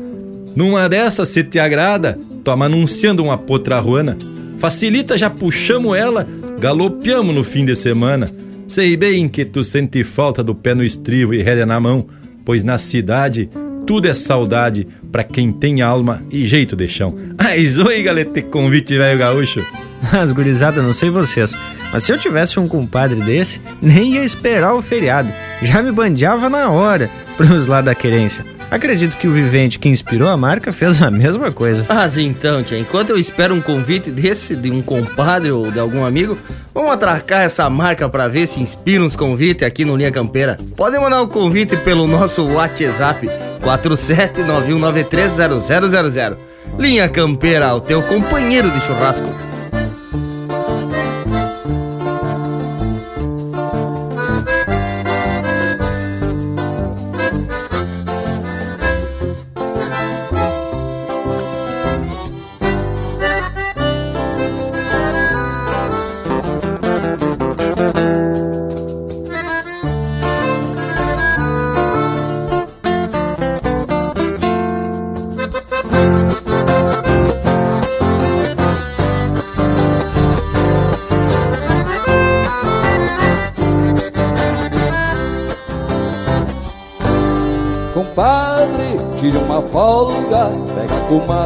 Numa 0.54 0.88
dessas, 0.88 1.28
se 1.28 1.42
te 1.42 1.58
agrada, 1.58 2.16
toma 2.44 2.66
anunciando 2.66 3.24
uma 3.24 3.38
potra 3.38 3.80
ruana. 3.80 4.16
Facilita, 4.58 5.16
já 5.16 5.30
puxamos 5.30 5.96
ela, 5.96 6.28
galopeamos 6.60 7.34
no 7.34 7.42
fim 7.42 7.64
de 7.64 7.74
semana. 7.74 8.30
Sei 8.68 8.96
bem 8.96 9.28
que 9.28 9.44
tu 9.44 9.64
sente 9.64 10.04
falta 10.04 10.44
do 10.44 10.54
pé 10.54 10.74
no 10.74 10.84
estribo 10.84 11.34
e 11.34 11.42
rédea 11.42 11.66
na 11.66 11.80
mão, 11.80 12.06
pois 12.44 12.62
na 12.62 12.78
cidade 12.78 13.48
tudo 13.86 14.08
é 14.08 14.14
saudade 14.14 14.86
pra 15.12 15.22
quem 15.22 15.52
tem 15.52 15.82
alma 15.82 16.22
e 16.30 16.46
jeito 16.46 16.76
de 16.76 16.88
chão. 16.88 17.14
Mas 17.38 17.78
oi, 17.78 18.02
galete, 18.02 18.42
convite 18.42 18.96
velho 18.96 19.18
gaúcho. 19.18 19.64
As 20.12 20.32
gurizadas, 20.32 20.84
não 20.84 20.92
sei 20.92 21.08
vocês, 21.08 21.56
mas 21.90 22.04
se 22.04 22.12
eu 22.12 22.18
tivesse 22.18 22.60
um 22.60 22.68
compadre 22.68 23.18
desse, 23.22 23.58
nem 23.80 24.14
ia 24.14 24.22
esperar 24.22 24.74
o 24.74 24.82
feriado. 24.82 25.32
Já 25.62 25.82
me 25.82 25.90
bandeava 25.90 26.50
na 26.50 26.68
hora 26.68 27.08
pros 27.38 27.66
lá 27.66 27.80
da 27.80 27.94
querência. 27.94 28.44
Acredito 28.70 29.16
que 29.16 29.26
o 29.28 29.32
vivente 29.32 29.78
que 29.78 29.88
inspirou 29.88 30.28
a 30.28 30.36
marca 30.36 30.72
fez 30.72 31.00
a 31.00 31.10
mesma 31.10 31.50
coisa. 31.52 31.86
Mas 31.88 32.18
então, 32.18 32.62
tia, 32.62 32.78
enquanto 32.78 33.10
eu 33.10 33.18
espero 33.18 33.54
um 33.54 33.60
convite 33.60 34.10
desse, 34.10 34.56
de 34.56 34.70
um 34.70 34.80
compadre 34.82 35.50
ou 35.50 35.70
de 35.70 35.78
algum 35.78 36.04
amigo, 36.04 36.36
vamos 36.72 36.92
atracar 36.92 37.42
essa 37.42 37.68
marca 37.70 38.08
pra 38.08 38.28
ver 38.28 38.46
se 38.46 38.60
inspira 38.60 39.02
uns 39.02 39.16
convites 39.16 39.66
aqui 39.66 39.84
no 39.84 39.96
Linha 39.96 40.10
Campeira. 40.10 40.56
Podem 40.76 41.00
mandar 41.00 41.20
o 41.20 41.24
um 41.24 41.28
convite 41.28 41.76
pelo 41.78 42.06
nosso 42.06 42.46
WhatsApp 42.46 43.28
4791930000. 43.62 46.36
Linha 46.78 47.08
Campeira, 47.08 47.74
o 47.74 47.80
teu 47.80 48.02
companheiro 48.02 48.70
de 48.70 48.80
churrasco. 48.80 49.53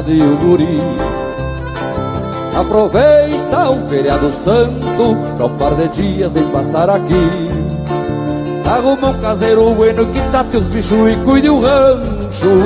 A 0.08 0.14
comadre 0.14 0.14
e 0.14 0.22
o 0.22 0.36
guri. 0.36 0.80
Aproveita 2.58 3.70
o 3.70 3.88
feriado 3.88 4.32
santo 4.32 5.16
pra 5.36 5.46
um 5.46 5.56
par 5.56 5.74
de 5.74 5.88
dias 5.88 6.34
em 6.34 6.48
passar 6.48 6.88
aqui. 6.90 7.50
Arruma 8.66 9.08
um 9.08 9.20
caseiro 9.20 9.74
bueno 9.74 10.06
que 10.06 10.20
trate 10.30 10.56
os 10.56 10.64
bichos 10.64 11.12
e 11.12 11.16
cuide 11.24 11.50
o 11.50 11.60
rancho. 11.60 12.58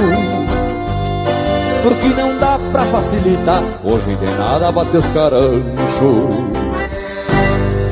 Porque 1.82 2.08
não 2.08 2.38
dá 2.38 2.58
pra 2.70 2.84
facilitar, 2.86 3.62
hoje 3.84 4.14
de 4.14 4.26
nada 4.36 4.70
bater 4.70 4.98
os 4.98 5.06
caranchos. 5.06 6.52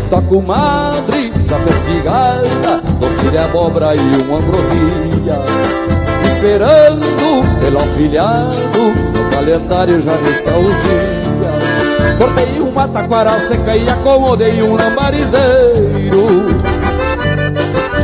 Tua 0.09 0.23
comadre 0.23 1.33
já 1.49 1.59
fez 1.59 1.77
figada, 1.85 2.83
doce 2.99 3.29
de 3.31 3.39
abóbora 3.39 3.95
e 3.95 3.99
uma 3.99 4.39
ambrosia. 4.39 6.00
Esperando 6.41 7.61
pelo 7.61 7.81
afilhado, 7.81 8.79
no 9.13 9.31
calendário 9.31 10.01
já 10.01 10.15
está 10.15 10.57
os 10.57 10.75
dias. 10.85 12.17
Cortei 12.17 12.61
uma 12.61 12.89
taquara 12.89 13.39
seca 13.41 13.77
e 13.77 13.87
acomodei 13.87 14.63
um 14.63 14.75
lambarizeiro. 14.75 16.47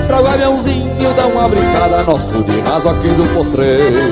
Pra 0.07 0.21
o 0.21 0.27
aviãozinho 0.27 1.15
dar 1.15 1.29
uma 1.29 1.49
brincada, 1.49 2.03
nosso 2.03 2.43
de 2.43 2.61
raso 2.61 2.91
aqui 2.91 3.09
do 3.09 3.35
potreiro. 3.35 4.11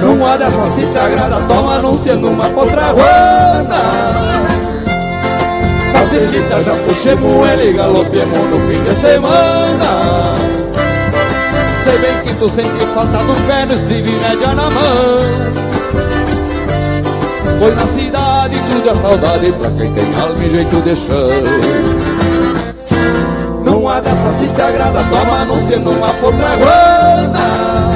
Numa 0.00 0.38
dessas 0.38 0.74
se 0.74 0.86
te 0.86 0.98
agrada, 0.98 1.40
toma 1.48 1.74
anunciando 1.78 2.28
uma 2.28 2.48
potraguana 2.50 3.82
Facilita, 5.92 6.62
já 6.62 6.74
puxemos 6.86 7.48
ele 7.50 7.72
galopemos 7.72 8.48
no 8.48 8.56
fim 8.68 8.82
de 8.84 8.94
semana 8.94 10.61
Sei 11.84 11.98
bem 11.98 12.22
que 12.24 12.34
tu 12.34 12.48
sente 12.48 12.86
falta 12.94 13.18
do 13.18 13.46
pé 13.46 13.66
no 13.66 13.72
estribo 13.72 14.08
e 14.08 14.12
média 14.12 14.48
na 14.54 14.70
mão. 14.70 15.52
Pois 17.58 17.74
na 17.74 17.86
cidade 17.88 18.56
tudo 18.70 18.88
é 18.88 18.94
saudade 18.94 19.52
pra 19.52 19.70
quem 19.70 19.92
tem 19.92 20.20
alma 20.20 20.44
e 20.44 20.50
jeito 20.50 20.80
de 20.82 20.94
chão. 20.94 21.28
Não 23.64 23.88
há 23.88 24.00
dessa 24.00 24.30
se 24.32 24.46
te 24.46 24.62
agrada, 24.62 25.02
toma 25.10 25.44
não 25.44 25.66
sendo 25.66 25.90
uma 25.90 26.08
potraguana 26.14 27.92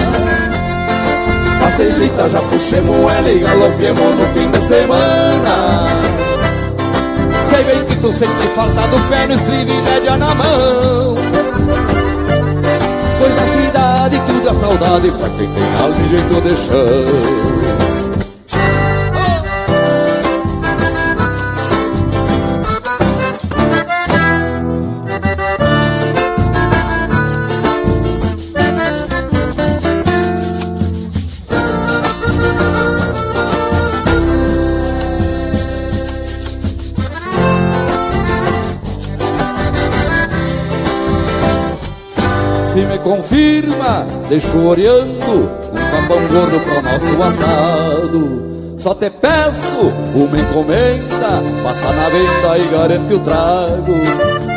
Facilita, 1.61 2.29
já 2.31 2.41
puxemos 2.41 3.13
ela 3.13 3.31
e 3.31 3.39
galopemos 3.39 4.15
no 4.17 4.27
fim 4.35 4.51
de 4.51 4.63
semana. 4.63 5.87
Sei 7.51 7.65
bem 7.65 7.85
que 7.85 7.97
tu 7.97 8.13
sente 8.13 8.49
falta 8.55 8.81
do 8.89 8.99
pé 9.09 9.27
no 9.27 9.35
estribo 9.35 9.71
e 9.71 9.83
média 9.83 10.17
na 10.17 10.35
mão 10.35 11.46
Pois 13.27 13.39
a 13.39 13.47
cidade 13.61 14.23
tudo 14.25 14.49
é 14.49 14.55
saudade 14.55 15.11
pra 15.11 15.29
quem 15.31 15.49
tem 15.49 15.65
alma 15.83 15.97
e 15.99 16.09
jeito 16.09 16.41
de 16.43 16.55
chão 16.55 17.66
confirma, 43.07 44.05
deixo 44.29 44.59
oreando 44.67 45.49
um 45.73 45.91
cambão 45.93 46.27
gordo 46.27 46.59
pro 46.61 46.83
nosso 46.83 47.23
assado. 47.23 48.77
Só 48.77 48.95
te 48.95 49.09
peço 49.09 49.93
uma 50.13 50.37
encomenda, 50.37 51.41
passa 51.63 51.93
na 51.93 52.09
venda 52.09 52.59
e 52.59 52.65
garante 52.69 53.15
o 53.15 53.19
trago. 53.21 53.95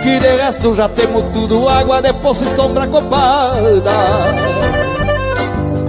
Que 0.02 0.20
de 0.20 0.38
resto 0.38 0.74
já 0.74 0.90
temos 0.90 1.30
tudo, 1.32 1.70
água 1.70 2.02
de 2.02 2.12
poço 2.14 2.44
e 2.44 2.48
sombra 2.48 2.88
copada. 2.88 3.92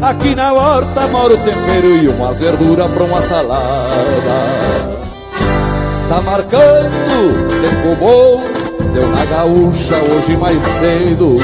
Aqui 0.03 0.35
na 0.35 0.53
horta 0.53 1.07
mora 1.09 1.33
o 1.33 1.39
tempero 1.39 1.97
e 1.97 2.09
uma 2.09 2.33
verdura 2.35 2.87
pra 2.91 3.05
uma 3.05 3.23
salada. 3.23 3.91
Tá 6.11 6.21
marcando, 6.21 7.61
tempo 7.63 7.97
bom, 7.99 8.41
deu 8.93 9.09
na 9.09 9.25
gaúcha 9.25 9.95
hoje 10.13 10.37
mais 10.37 10.63
cedo. 10.79 11.37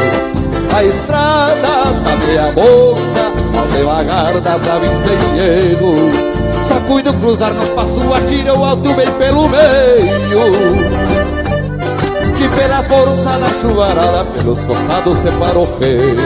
A 0.76 0.84
meia 2.18 2.52
boca, 2.52 3.32
mas 3.52 3.72
devagar 3.74 4.40
dá 4.40 4.58
pra 4.58 4.78
vir 4.78 4.88
sem 4.88 5.36
cuido 6.86 7.12
cruzar 7.14 7.52
no 7.52 7.66
passo, 7.70 8.12
atira 8.14 8.54
o 8.54 8.64
alto 8.64 8.92
bem 8.94 9.10
pelo 9.12 9.48
meio. 9.48 10.40
Que 12.36 12.48
pela 12.48 12.82
força 12.84 13.38
da 13.38 13.48
chuvarada, 13.60 14.24
pelos 14.24 14.58
costados 14.60 15.18
separou 15.18 15.66
feio. 15.78 16.16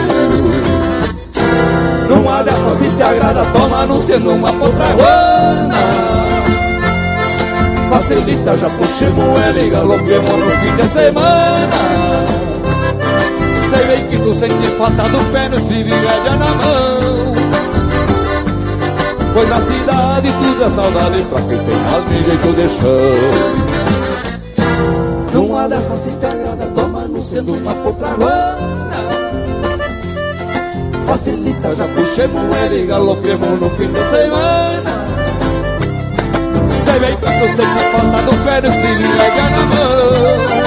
Numa 2.09 2.43
dessas 2.43 2.77
se 2.77 2.89
te 2.91 3.03
agrada, 3.03 3.45
toma 3.53 3.81
anunciando 3.81 4.31
uma 4.31 4.51
potraguana. 4.53 5.75
Facilita, 7.89 8.55
já 8.57 8.69
puxemos 8.69 9.41
ele 9.47 9.67
e 9.67 9.69
galopemos 9.69 10.37
no 10.37 10.51
fim 10.51 10.75
de 10.75 10.87
semana 10.87 12.50
sei 13.91 14.07
que 14.07 14.17
tu 14.17 14.33
sente 14.33 14.67
falta 14.77 15.03
do 15.09 15.19
pé 15.33 15.49
no 15.49 15.57
rédea 15.57 16.35
na 16.39 16.53
mão. 16.55 17.35
Pois 19.33 19.49
na 19.49 19.61
cidade 19.61 20.31
tudo 20.31 20.63
é 20.63 20.69
saudade 20.69 21.21
pra 21.29 21.41
quem 21.41 21.57
tem 21.57 21.75
alma 21.93 22.11
e 22.11 22.23
jeito 22.23 22.53
de 22.53 22.69
chão. 22.69 23.17
Numa 25.33 25.67
dessas 25.67 25.99
se 25.99 26.11
toma 26.75 27.01
no 27.07 27.23
sendo 27.23 27.53
uma 27.53 27.73
potraguana 27.73 28.97
Facilita, 31.07 31.75
já 31.75 31.85
puxemos 31.87 32.57
ele 32.63 32.83
e 32.83 32.85
galopemos 32.85 33.59
no 33.59 33.69
fim 33.71 33.87
de 33.87 34.03
semana. 34.03 34.91
Sei 36.85 36.99
bem 36.99 37.15
que 37.15 37.25
tu 37.25 37.47
sente 37.55 37.83
falta 37.91 38.21
do 38.23 38.33
pé 38.45 38.61
no 38.61 38.69
rédea 38.69 39.49
na 39.49 39.65
mão 39.65 40.60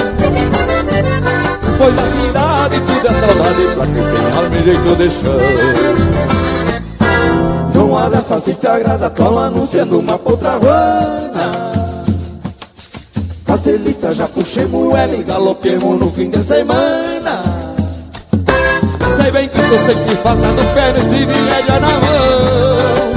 Pois 1.77 1.95
na 1.95 2.03
cidade 2.03 2.81
tudo 2.81 3.07
é 3.07 3.13
saudade 3.19 3.67
Pra 3.75 3.85
quem 3.85 3.93
tem 3.95 4.31
alma 4.37 4.55
e 4.55 4.63
jeito 4.63 4.95
de 4.95 5.09
chão. 5.09 5.39
Não 7.73 7.97
há 7.97 8.09
dessa 8.09 8.39
se 8.39 8.53
te 8.53 8.67
agrada 8.67 9.09
Cola 9.09 9.47
anunciando 9.47 9.99
uma 9.99 10.17
potraguana 10.17 11.25
Facilita, 13.45 14.13
já 14.13 14.27
puxemos 14.27 14.93
ela 14.93 15.15
e 15.15 15.23
galopemos 15.23 15.99
no 15.99 16.11
fim 16.11 16.29
de 16.29 16.39
semana. 16.39 17.41
Sei 19.21 19.31
bem 19.31 19.47
que 19.47 19.55
tu 19.55 19.79
sente 19.85 20.15
falta 20.17 20.47
do 20.47 20.73
pé 20.73 20.91
no 20.91 20.97
estribo 20.97 21.31
e 21.31 21.71
na 21.71 21.79
mão. 21.79 23.15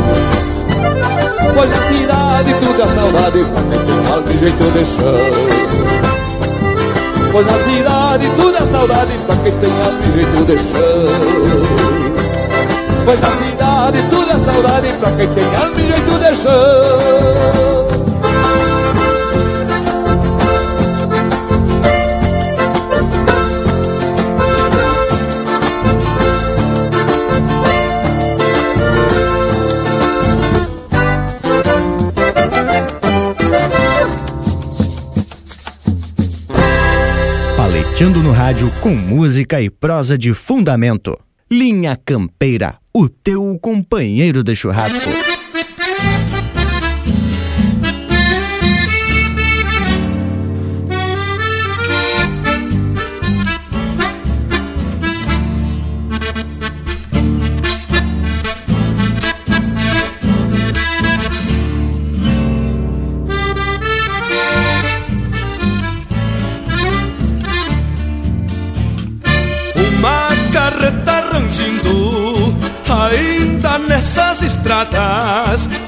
Pois 1.54 1.70
na 1.70 1.82
cidade 1.88 2.54
tudo 2.60 2.82
é 2.82 2.86
saudade 2.86 3.44
Pra 3.44 3.62
quem 3.62 3.80
tem 3.84 4.12
alma 4.12 4.30
e 4.30 4.38
jeito 4.38 4.70
de 4.70 4.84
chão 4.84 5.67
Pois 7.30 7.46
na 7.46 7.58
cidade 7.58 8.30
tudo 8.36 8.56
é 8.56 8.60
saudade 8.72 9.18
pra 9.26 9.36
quem 9.36 9.52
tem 9.52 9.70
alma 9.70 10.00
e 10.00 10.12
jeito 10.12 10.44
de 10.44 10.56
chão 10.56 11.04
Pois 13.04 13.20
na 13.20 13.30
cidade 13.30 14.02
tudo 14.10 14.30
é 14.30 14.38
saudade 14.38 14.92
pra 14.98 15.10
quem 15.12 15.28
tem 15.28 15.44
alma 15.56 15.80
e 15.80 15.86
jeito 15.86 16.18
de 16.18 16.42
chão 16.42 17.77
rádio 38.58 38.72
com 38.80 38.92
música 38.92 39.62
e 39.62 39.70
prosa 39.70 40.18
de 40.18 40.34
fundamento. 40.34 41.16
Linha 41.48 41.96
Campeira, 41.96 42.76
o 42.92 43.08
teu 43.08 43.56
companheiro 43.62 44.42
de 44.42 44.56
churrasco. 44.56 45.08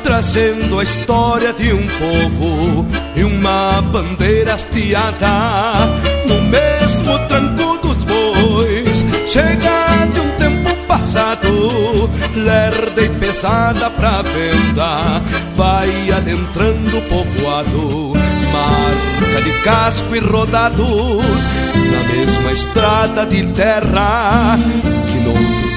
Trazendo 0.03 0.81
a 0.81 0.83
história 0.83 1.53
de 1.53 1.73
um 1.73 1.87
povo 1.87 2.87
e 3.15 3.23
uma 3.23 3.81
bandeira 3.83 4.55
hasteada 4.55 5.87
no 6.27 6.41
mesmo 6.43 7.19
tranco 7.29 7.79
dos 7.79 8.05
bois. 8.05 9.05
Chega 9.27 10.07
de 10.13 10.21
um 10.21 10.31
tempo 10.39 10.75
passado, 10.87 12.11
lerda 12.35 13.03
e 13.03 13.09
pesada 13.11 13.91
pra 13.91 14.23
venda, 14.23 15.23
vai 15.55 16.11
adentrando 16.11 16.99
o 16.99 17.03
povoado, 17.03 18.13
marca 18.53 19.43
de 19.43 19.53
casco 19.63 20.17
e 20.17 20.19
rodados, 20.19 21.47
na 21.75 22.15
mesma 22.15 22.53
estrada 22.53 23.25
de 23.25 23.47
terra 23.49 24.59
que 25.07 25.19
no 25.21 25.35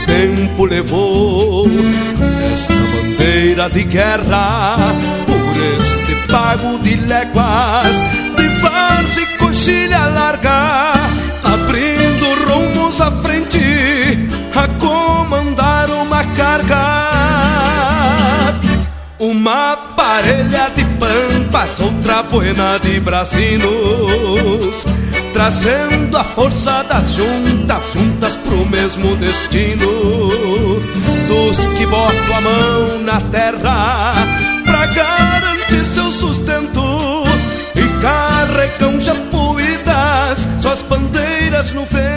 tempo 0.07 0.65
levou 0.65 1.69
esta 2.53 2.73
bandeira 2.75 3.67
de 3.67 3.83
guerra 3.83 4.77
por 5.25 5.79
este 5.79 6.27
pago 6.31 6.77
de 6.79 6.95
léguas 6.95 7.95
de 8.37 8.49
farsa 8.61 9.21
e 9.21 9.25
coxilha 9.37 10.05
larga 10.07 10.93
abrindo 11.43 12.25
rumos 12.45 13.01
à 13.01 13.09
frente 13.09 13.59
a 14.55 14.67
comandar 14.79 15.89
uma 15.89 16.23
carga. 16.35 17.13
Uma 19.17 19.77
parelha 19.95 20.69
de 20.75 20.83
pampas 20.99 21.79
outra 21.79 22.23
buena 22.23 22.77
de 22.79 22.99
brasinos 22.99 24.85
Trazendo 25.33 26.17
a 26.17 26.23
força 26.23 26.83
das 26.83 27.15
juntas, 27.15 27.83
juntas 27.93 28.35
pro 28.35 28.65
mesmo 28.69 29.15
destino 29.15 29.87
Dos 31.33 31.65
que 31.65 31.85
botam 31.87 32.37
a 32.37 32.41
mão 32.41 33.01
na 33.01 33.19
terra 33.19 34.13
Pra 34.63 34.85
garantir 34.85 35.83
seu 35.87 36.11
sustento. 36.11 36.83
E 37.75 38.01
carregam 38.03 39.01
japuídas 39.01 40.47
Suas 40.61 40.83
bandeiras 40.83 41.73
no 41.73 41.85
vento 41.85 42.13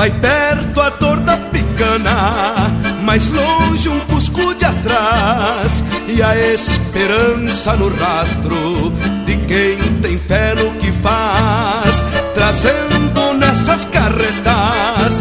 Vai 0.00 0.10
perto 0.12 0.80
a 0.80 0.88
dor 0.88 1.18
da 1.18 1.36
picana, 1.36 2.72
mais 3.02 3.28
longe 3.28 3.86
um 3.86 4.00
cusco 4.06 4.54
de 4.54 4.64
atrás 4.64 5.84
e 6.08 6.22
a 6.22 6.34
esperança 6.54 7.76
no 7.76 7.94
rastro 7.94 8.94
de 9.26 9.36
quem 9.46 9.76
tem 10.00 10.18
fé 10.18 10.54
no 10.54 10.70
que 10.78 10.90
faz, 10.90 12.02
trazendo 12.32 13.34
nessas 13.34 13.84
carretas 13.84 15.20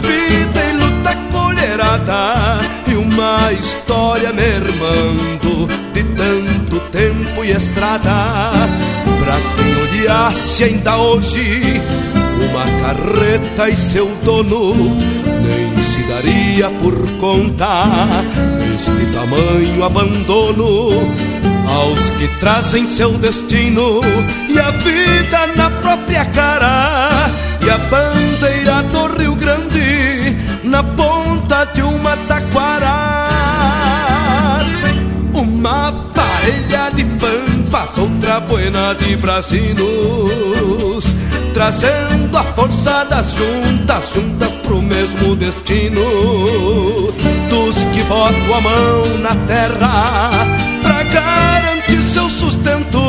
vida 0.00 0.64
e 0.64 0.72
luta 0.74 1.16
colherada 1.32 2.60
e 2.86 2.94
uma 2.94 3.50
história 3.50 4.32
mermando 4.32 5.66
de 5.92 6.04
tanto 6.04 6.78
tempo 6.92 7.44
e 7.44 7.50
estrada. 7.50 8.52
Pra 9.24 9.36
quem 9.56 9.76
olhasse 9.76 10.62
ainda 10.64 10.96
hoje 10.98 11.82
uma 12.40 12.64
carreta 12.80 13.68
e 13.68 13.76
seu 13.76 14.06
dono 14.24 14.74
nem 14.74 15.82
se 15.82 16.02
daria 16.04 16.70
por 16.82 16.94
conta 17.18 17.86
este 18.74 19.06
tamanho 19.12 19.84
abandono 19.84 20.90
aos 21.68 22.10
que 22.12 22.26
trazem 22.38 22.86
seu 22.86 23.12
destino 23.18 24.00
e 24.48 24.58
a 24.58 24.70
vida 24.70 25.46
na 25.56 25.70
própria 25.70 26.24
cara 26.26 27.30
e 27.60 27.70
a 27.70 27.78
bandeira 27.78 28.82
do 28.84 29.06
Rio 29.18 29.34
Grande 29.34 30.36
na 30.64 30.82
ponta 30.82 31.64
de 31.66 31.82
uma 31.82 32.16
taquara. 32.28 33.10
Uma 35.34 35.92
parelha 36.14 36.90
de 36.94 37.04
pampas 37.04 37.98
outra 37.98 38.40
buena 38.40 38.94
de 38.94 39.16
brasinos 39.16 41.04
trazendo 41.52 42.36
a 42.36 42.42
força 42.42 43.04
das 43.04 43.34
juntas, 43.34 44.12
juntas 44.14 44.52
pro 44.54 44.80
mesmo 44.80 45.36
destino. 45.36 46.00
Dos 47.48 47.84
que 47.84 48.02
botam 48.04 48.56
a 48.56 48.60
mão 48.60 49.18
na 49.18 49.34
terra 49.46 50.30
pra 50.82 51.02
garantir 51.02 52.02
seu 52.02 52.28
sustento 52.28 53.00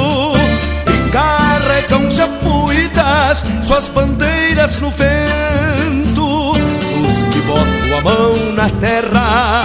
e 0.87 1.09
carregam 1.09 2.09
japuídas, 2.09 3.45
suas 3.63 3.87
bandeiras 3.87 4.79
no 4.79 4.89
vento. 4.89 6.53
Dos 6.53 7.23
que 7.23 7.41
botam 7.41 7.97
a 7.97 8.01
mão 8.01 8.53
na 8.53 8.69
terra 8.69 9.61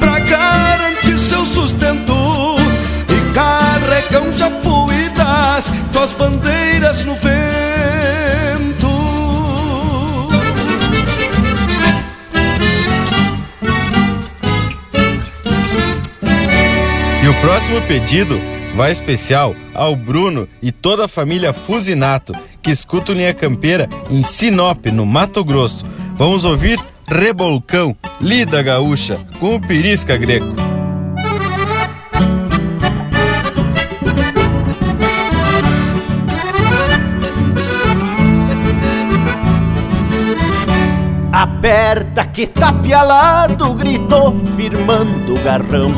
pra 0.00 0.18
garantir 0.20 1.18
seu 1.18 1.44
sustento 1.46 2.14
e 3.08 3.32
carregam 3.32 4.32
suas 5.98 6.12
bandeiras 6.12 7.04
no 7.04 7.16
vento. 7.16 8.88
E 17.20 17.28
o 17.28 17.34
próximo 17.40 17.82
pedido 17.82 18.38
vai 18.76 18.92
especial 18.92 19.56
ao 19.74 19.96
Bruno 19.96 20.48
e 20.62 20.70
toda 20.70 21.06
a 21.06 21.08
família 21.08 21.52
Fusinato, 21.52 22.32
que 22.62 22.70
escuta 22.70 23.10
o 23.10 23.14
Linha 23.14 23.34
Campeira 23.34 23.88
em 24.08 24.22
Sinop, 24.22 24.86
no 24.86 25.04
Mato 25.04 25.42
Grosso. 25.42 25.84
Vamos 26.14 26.44
ouvir 26.44 26.80
Rebolcão, 27.08 27.96
Lida 28.20 28.62
Gaúcha, 28.62 29.18
com 29.40 29.56
o 29.56 29.60
Pirisca 29.60 30.16
Greco. 30.16 30.67
Aperta 41.38 42.26
que 42.26 42.48
tá 42.48 42.72
pialado, 42.72 43.72
gritou, 43.74 44.34
firmando 44.56 45.36
o 45.36 45.44
garrão. 45.44 45.92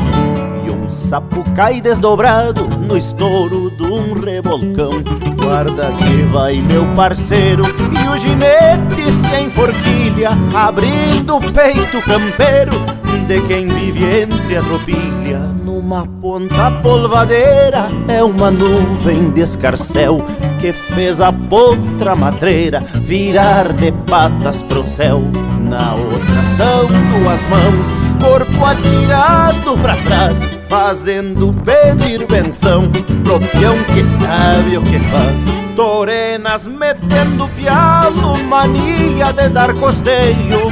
E 0.63 0.69
um 0.69 0.87
sapo 0.87 1.43
cai 1.55 1.81
desdobrado 1.81 2.67
no 2.77 2.95
estouro 2.95 3.71
de 3.71 3.81
um 3.81 4.13
revolcão. 4.13 5.01
Guarda 5.41 5.91
que 5.93 6.21
vai 6.31 6.61
meu 6.61 6.85
parceiro, 6.95 7.63
e 7.65 8.07
o 8.07 8.19
ginete 8.19 9.11
se 9.11 9.41
enforquilha, 9.41 10.29
abrindo 10.53 11.37
o 11.37 11.41
peito 11.51 11.99
campeiro 12.03 13.00
de 13.31 13.39
quem 13.43 13.65
vive 13.65 14.23
entre 14.23 14.57
a 14.57 14.61
tropilha. 14.61 15.39
Numa 15.63 16.05
ponta 16.05 16.69
polvadeira 16.83 17.87
é 18.09 18.21
uma 18.21 18.51
nuvem 18.51 19.31
de 19.31 19.39
escarcel 19.39 20.21
que 20.59 20.73
fez 20.73 21.21
a 21.21 21.31
potra 21.31 22.13
matreira 22.13 22.81
virar 23.05 23.71
de 23.71 23.93
patas 24.09 24.61
pro 24.63 24.85
céu. 24.85 25.23
Na 25.61 25.93
outra 25.93 26.41
são 26.57 26.87
duas 26.87 27.41
mãos, 27.47 27.87
corpo 28.21 28.65
atirado 28.65 29.77
pra 29.77 29.95
trás, 29.95 30.37
fazendo 30.67 31.53
pedir 31.53 32.27
benção 32.27 32.91
pro 33.23 33.39
peão 33.39 33.77
que 33.93 34.03
sabe 34.03 34.77
o 34.77 34.81
que 34.81 34.99
faz. 34.99 35.75
Torenas 35.77 36.67
metendo 36.67 37.47
pialo, 37.55 38.37
mania 38.49 39.31
de 39.31 39.47
dar 39.47 39.73
costeio, 39.75 40.69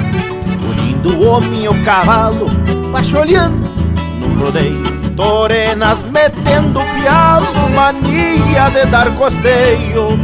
unindo 0.99 1.17
o 1.17 1.29
homem 1.29 1.63
e 1.63 1.69
o 1.69 1.83
cavalo, 1.83 2.47
pacholhando 2.91 3.69
num 4.19 4.39
rodeio. 4.39 4.83
Torenas 5.15 6.03
metendo 6.03 6.79
pialo, 6.95 7.69
mania 7.75 8.69
de 8.69 8.85
dar 8.85 9.09
costeio, 9.15 10.17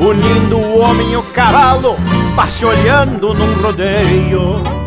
unindo 0.00 0.56
o 0.56 0.80
homem 0.80 1.12
e 1.12 1.16
o 1.16 1.22
cavalo, 1.22 1.96
pacholhando 2.34 3.34
num 3.34 3.62
rodeio. 3.62 4.81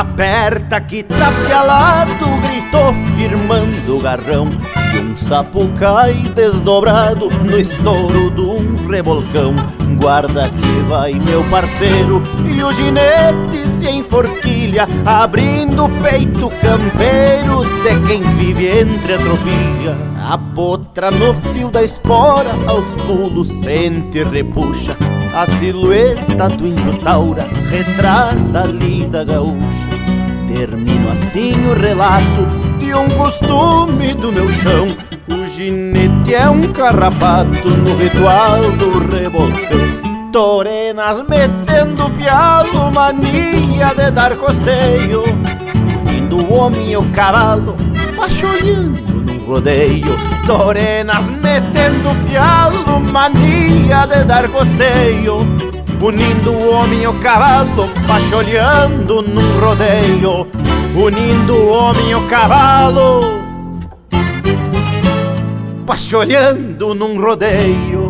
Aperta 0.00 0.80
que 0.80 1.02
tá 1.02 1.30
pialado, 1.46 2.24
gritou 2.42 2.94
firmando 3.18 3.98
o 3.98 4.00
garrão. 4.00 4.46
E 4.94 4.98
um 4.98 5.14
sapo 5.14 5.68
cai 5.78 6.14
desdobrado 6.34 7.28
no 7.44 7.60
estouro 7.60 8.30
de 8.30 8.40
um 8.40 8.88
revolcão. 8.88 9.54
Guarda 10.00 10.48
que 10.48 10.88
vai 10.88 11.12
meu 11.12 11.44
parceiro 11.50 12.22
e 12.46 12.62
o 12.62 12.72
ginete 12.72 13.68
se 13.76 13.90
enforquilha 13.90 14.88
Abrindo 15.04 15.84
o 15.84 15.90
peito 16.02 16.48
campeiro 16.62 17.62
de 17.82 18.00
quem 18.08 18.22
vive 18.36 18.68
entre 18.68 19.12
a 19.12 19.18
tropilha. 19.18 19.98
A 20.30 20.38
potra 20.38 21.10
no 21.10 21.34
fio 21.34 21.70
da 21.70 21.82
espora 21.82 22.52
aos 22.66 22.86
pulos 23.02 23.48
sente 23.48 24.16
e 24.16 24.24
repuxa. 24.24 24.96
A 25.34 25.44
silhueta 25.58 26.48
do 26.48 26.66
índio 26.66 26.98
taura 27.00 27.46
retrata 27.70 28.62
a 28.62 28.66
lida 28.66 29.24
gaúcha 29.24 29.79
Termino 30.54 31.12
assim 31.12 31.52
o 31.68 31.74
relato 31.74 32.44
de 32.80 32.92
um 32.92 33.08
costume 33.10 34.12
do 34.14 34.32
meu 34.32 34.50
chão. 34.50 34.86
O 35.28 35.48
ginete 35.48 36.34
é 36.34 36.50
um 36.50 36.60
carrapato 36.72 37.70
no 37.70 37.96
ritual 37.96 38.60
do 38.72 38.98
revoltão 39.16 40.10
Torenas 40.32 41.26
metendo 41.28 42.10
pialo, 42.10 42.90
mania 42.92 43.94
de 43.96 44.10
dar 44.10 44.36
costeio. 44.36 45.22
Unindo 46.02 46.38
o 46.38 46.52
homem 46.52 46.90
e 46.90 46.96
o 46.96 47.04
cavalo, 47.10 47.76
pacholhando 48.16 49.20
num 49.20 49.46
rodeio. 49.46 50.16
Torenas 50.46 51.26
metendo 51.26 52.28
pialo, 52.28 53.00
mania 53.00 54.04
de 54.06 54.24
dar 54.24 54.48
costeio 54.48 55.79
Unindo 56.02 56.50
o 56.50 56.72
homem 56.72 57.02
e 57.02 57.06
o 57.06 57.12
cavalo, 57.20 57.90
pacholhando 58.08 59.20
num 59.20 59.60
rodeio. 59.60 60.46
Unindo 60.96 61.54
o 61.54 61.68
homem 61.68 62.10
e 62.10 62.14
o 62.14 62.26
cavalo, 62.26 63.20
pacholhando 65.86 66.94
num 66.94 67.20
rodeio. 67.20 68.09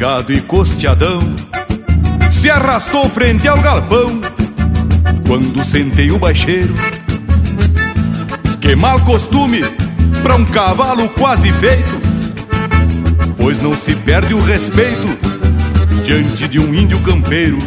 E 0.00 0.40
costeadão, 0.40 1.20
se 2.32 2.48
arrastou 2.48 3.06
frente 3.10 3.46
ao 3.46 3.60
galpão 3.60 4.18
quando 5.26 5.62
sentei 5.62 6.10
o 6.10 6.18
baixeiro. 6.18 6.72
Que 8.62 8.74
mal 8.74 8.98
costume 9.00 9.62
para 10.22 10.36
um 10.36 10.44
cavalo 10.46 11.06
quase 11.10 11.52
feito, 11.52 12.00
pois 13.36 13.60
não 13.60 13.74
se 13.74 13.94
perde 13.94 14.32
o 14.32 14.40
respeito 14.40 15.06
diante 16.02 16.48
de 16.48 16.58
um 16.58 16.74
índio 16.74 16.98
campeiro. 17.00 17.58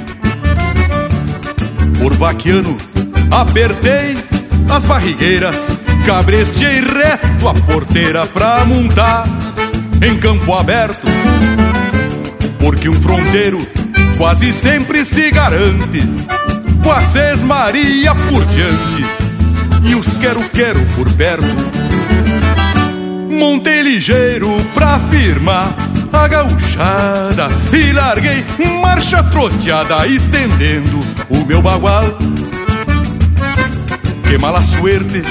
Por 2.00 2.16
vaquiano, 2.16 2.76
apertei 3.30 4.18
as 4.72 4.84
barrigueiras, 4.86 5.68
cabrestei 6.04 6.82
reto 6.82 7.48
a 7.48 7.54
porteira 7.54 8.26
pra 8.26 8.66
montar 8.66 9.24
em 10.02 10.18
campo 10.18 10.52
aberto 10.56 11.13
porque 12.64 12.88
um 12.88 12.94
fronteiro 12.94 13.60
quase 14.18 14.54
sempre 14.54 15.04
se 15.04 15.30
garante 15.30 16.02
com 16.82 16.92
a 16.92 17.02
sesmaria 17.02 18.16
por 18.16 18.46
diante 18.46 19.04
e 19.84 19.94
os 19.94 20.14
quero-quero 20.14 20.80
por 20.96 21.12
perto. 21.12 21.46
Montei 23.30 23.82
ligeiro 23.82 24.50
pra 24.74 24.98
firmar 25.12 25.76
a 26.14 26.26
gauchada 26.26 27.50
e 27.74 27.92
larguei 27.92 28.46
marcha 28.82 29.22
troteada 29.24 30.08
estendendo 30.08 31.02
o 31.30 31.46
meu 31.46 31.62
bagual. 31.62 32.06
Que 34.24 34.38
mala 34.38 34.64
suerte, 34.64 35.22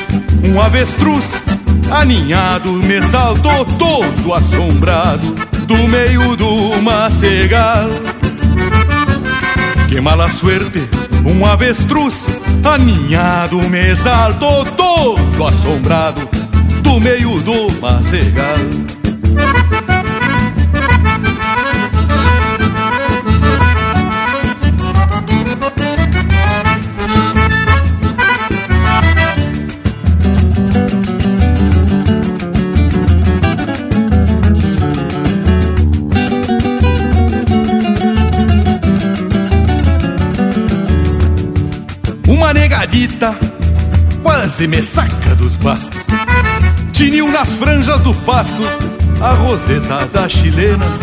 um 0.45 0.61
avestruz 0.61 1.43
aninhado 1.91 2.73
me 2.75 3.03
saltou 3.03 3.65
todo 3.65 4.35
assombrado 4.35 5.52
do 5.73 5.89
meio 5.89 6.37
do 6.37 6.83
macegal. 6.83 7.89
Que 9.89 10.01
mala 10.03 10.29
suerte, 10.29 10.87
um 11.25 11.47
avestruz 11.47 12.27
aninhado 12.63 13.59
me 13.71 13.97
saltou 13.97 14.65
todo 14.65 15.47
assombrado 15.47 16.29
do 16.83 17.01
meio 17.01 17.41
do 17.41 17.81
macegal. 17.81 19.02
Quase 44.53 44.67
me 44.67 44.83
saca 44.83 45.35
dos 45.35 45.57
bastos. 45.57 45.99
Tinil 46.93 47.27
nas 47.33 47.55
franjas 47.55 48.03
do 48.03 48.13
pasto, 48.13 48.63
a 49.19 49.31
roseta 49.31 50.07
das 50.13 50.31
chilenas. 50.31 50.99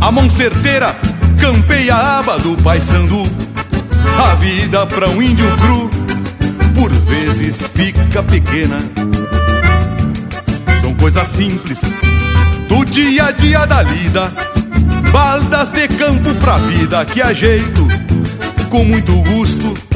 A 0.00 0.12
mão 0.12 0.30
certeira 0.30 0.94
campeia 1.40 1.96
a 1.96 2.18
aba 2.20 2.38
do 2.38 2.56
paisandu. 2.62 3.28
A 4.16 4.36
vida 4.36 4.86
pra 4.86 5.08
um 5.08 5.20
índio 5.20 5.44
cru, 5.56 5.90
por 6.76 6.92
vezes 6.92 7.68
fica 7.74 8.22
pequena. 8.22 8.78
São 10.80 10.94
coisas 10.94 11.26
simples 11.26 11.80
do 12.68 12.84
dia 12.84 13.26
a 13.26 13.30
dia 13.32 13.66
da 13.66 13.82
lida. 13.82 14.32
Baldas 15.10 15.72
de 15.72 15.88
campo 15.88 16.32
pra 16.36 16.58
vida 16.58 17.04
que 17.04 17.20
ajeito 17.20 17.88
com 18.70 18.84
muito 18.84 19.12
gosto. 19.22 19.93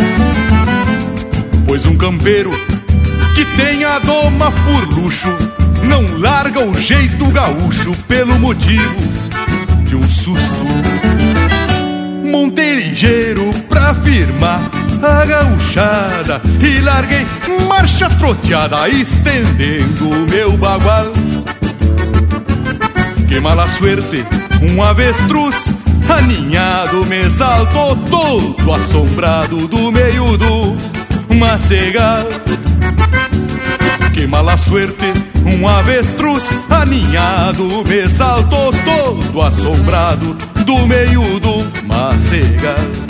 Pois 1.80 1.92
um 1.92 1.96
campeiro 1.96 2.50
que 3.36 3.44
tem 3.56 3.84
a 3.84 4.00
doma 4.00 4.50
por 4.50 4.98
luxo 4.98 5.28
não 5.84 6.18
larga 6.18 6.58
o 6.64 6.76
jeito 6.76 7.24
gaúcho 7.30 7.92
pelo 8.08 8.36
motivo 8.36 8.96
de 9.84 9.94
um 9.94 10.02
susto. 10.10 10.58
Montei 12.24 12.80
ligeiro 12.80 13.54
pra 13.68 13.94
firmar 13.94 14.68
a 15.00 15.24
gauchada 15.24 16.42
e 16.60 16.80
larguei 16.80 17.24
marcha 17.68 18.10
troteada 18.10 18.88
estendendo 18.88 20.10
o 20.10 20.26
meu 20.28 20.56
bagual. 20.56 21.12
Que 23.28 23.38
mala 23.38 23.68
suerte, 23.68 24.24
um 24.68 24.82
avestruz 24.82 25.78
Aninhado 26.08 27.04
me 27.04 27.28
saltou 27.28 27.94
todo 28.10 28.72
assombrado 28.72 29.68
do 29.68 29.92
meio 29.92 30.38
do 30.38 30.87
macegal 31.34 32.26
Que 34.14 34.26
mala 34.26 34.56
suerte, 34.56 35.12
um 35.44 35.66
avestruz 35.68 36.44
aninhado 36.68 37.84
me 37.88 38.08
saltou 38.08 38.72
todo 38.72 39.42
assombrado 39.42 40.34
do 40.64 40.86
meio 40.86 41.40
do 41.40 41.86
macegal 41.86 43.08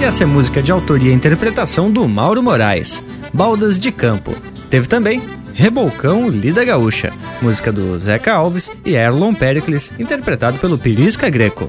E 0.00 0.04
essa 0.04 0.22
é 0.22 0.26
música 0.26 0.62
de 0.62 0.70
autoria 0.70 1.10
e 1.10 1.14
interpretação 1.14 1.90
do 1.90 2.06
Mauro 2.08 2.42
Moraes, 2.42 3.02
Baldas 3.32 3.78
de 3.78 3.90
Campo. 3.90 4.32
Teve 4.70 4.86
também 4.86 5.20
Rebolcão 5.58 6.28
Lida 6.28 6.64
Gaúcha, 6.64 7.12
música 7.42 7.72
do 7.72 7.98
Zeca 7.98 8.32
Alves 8.32 8.70
e 8.84 8.94
Erlon 8.94 9.34
Pericles, 9.34 9.92
interpretado 9.98 10.56
pelo 10.58 10.78
Pirisca 10.78 11.28
Greco. 11.28 11.68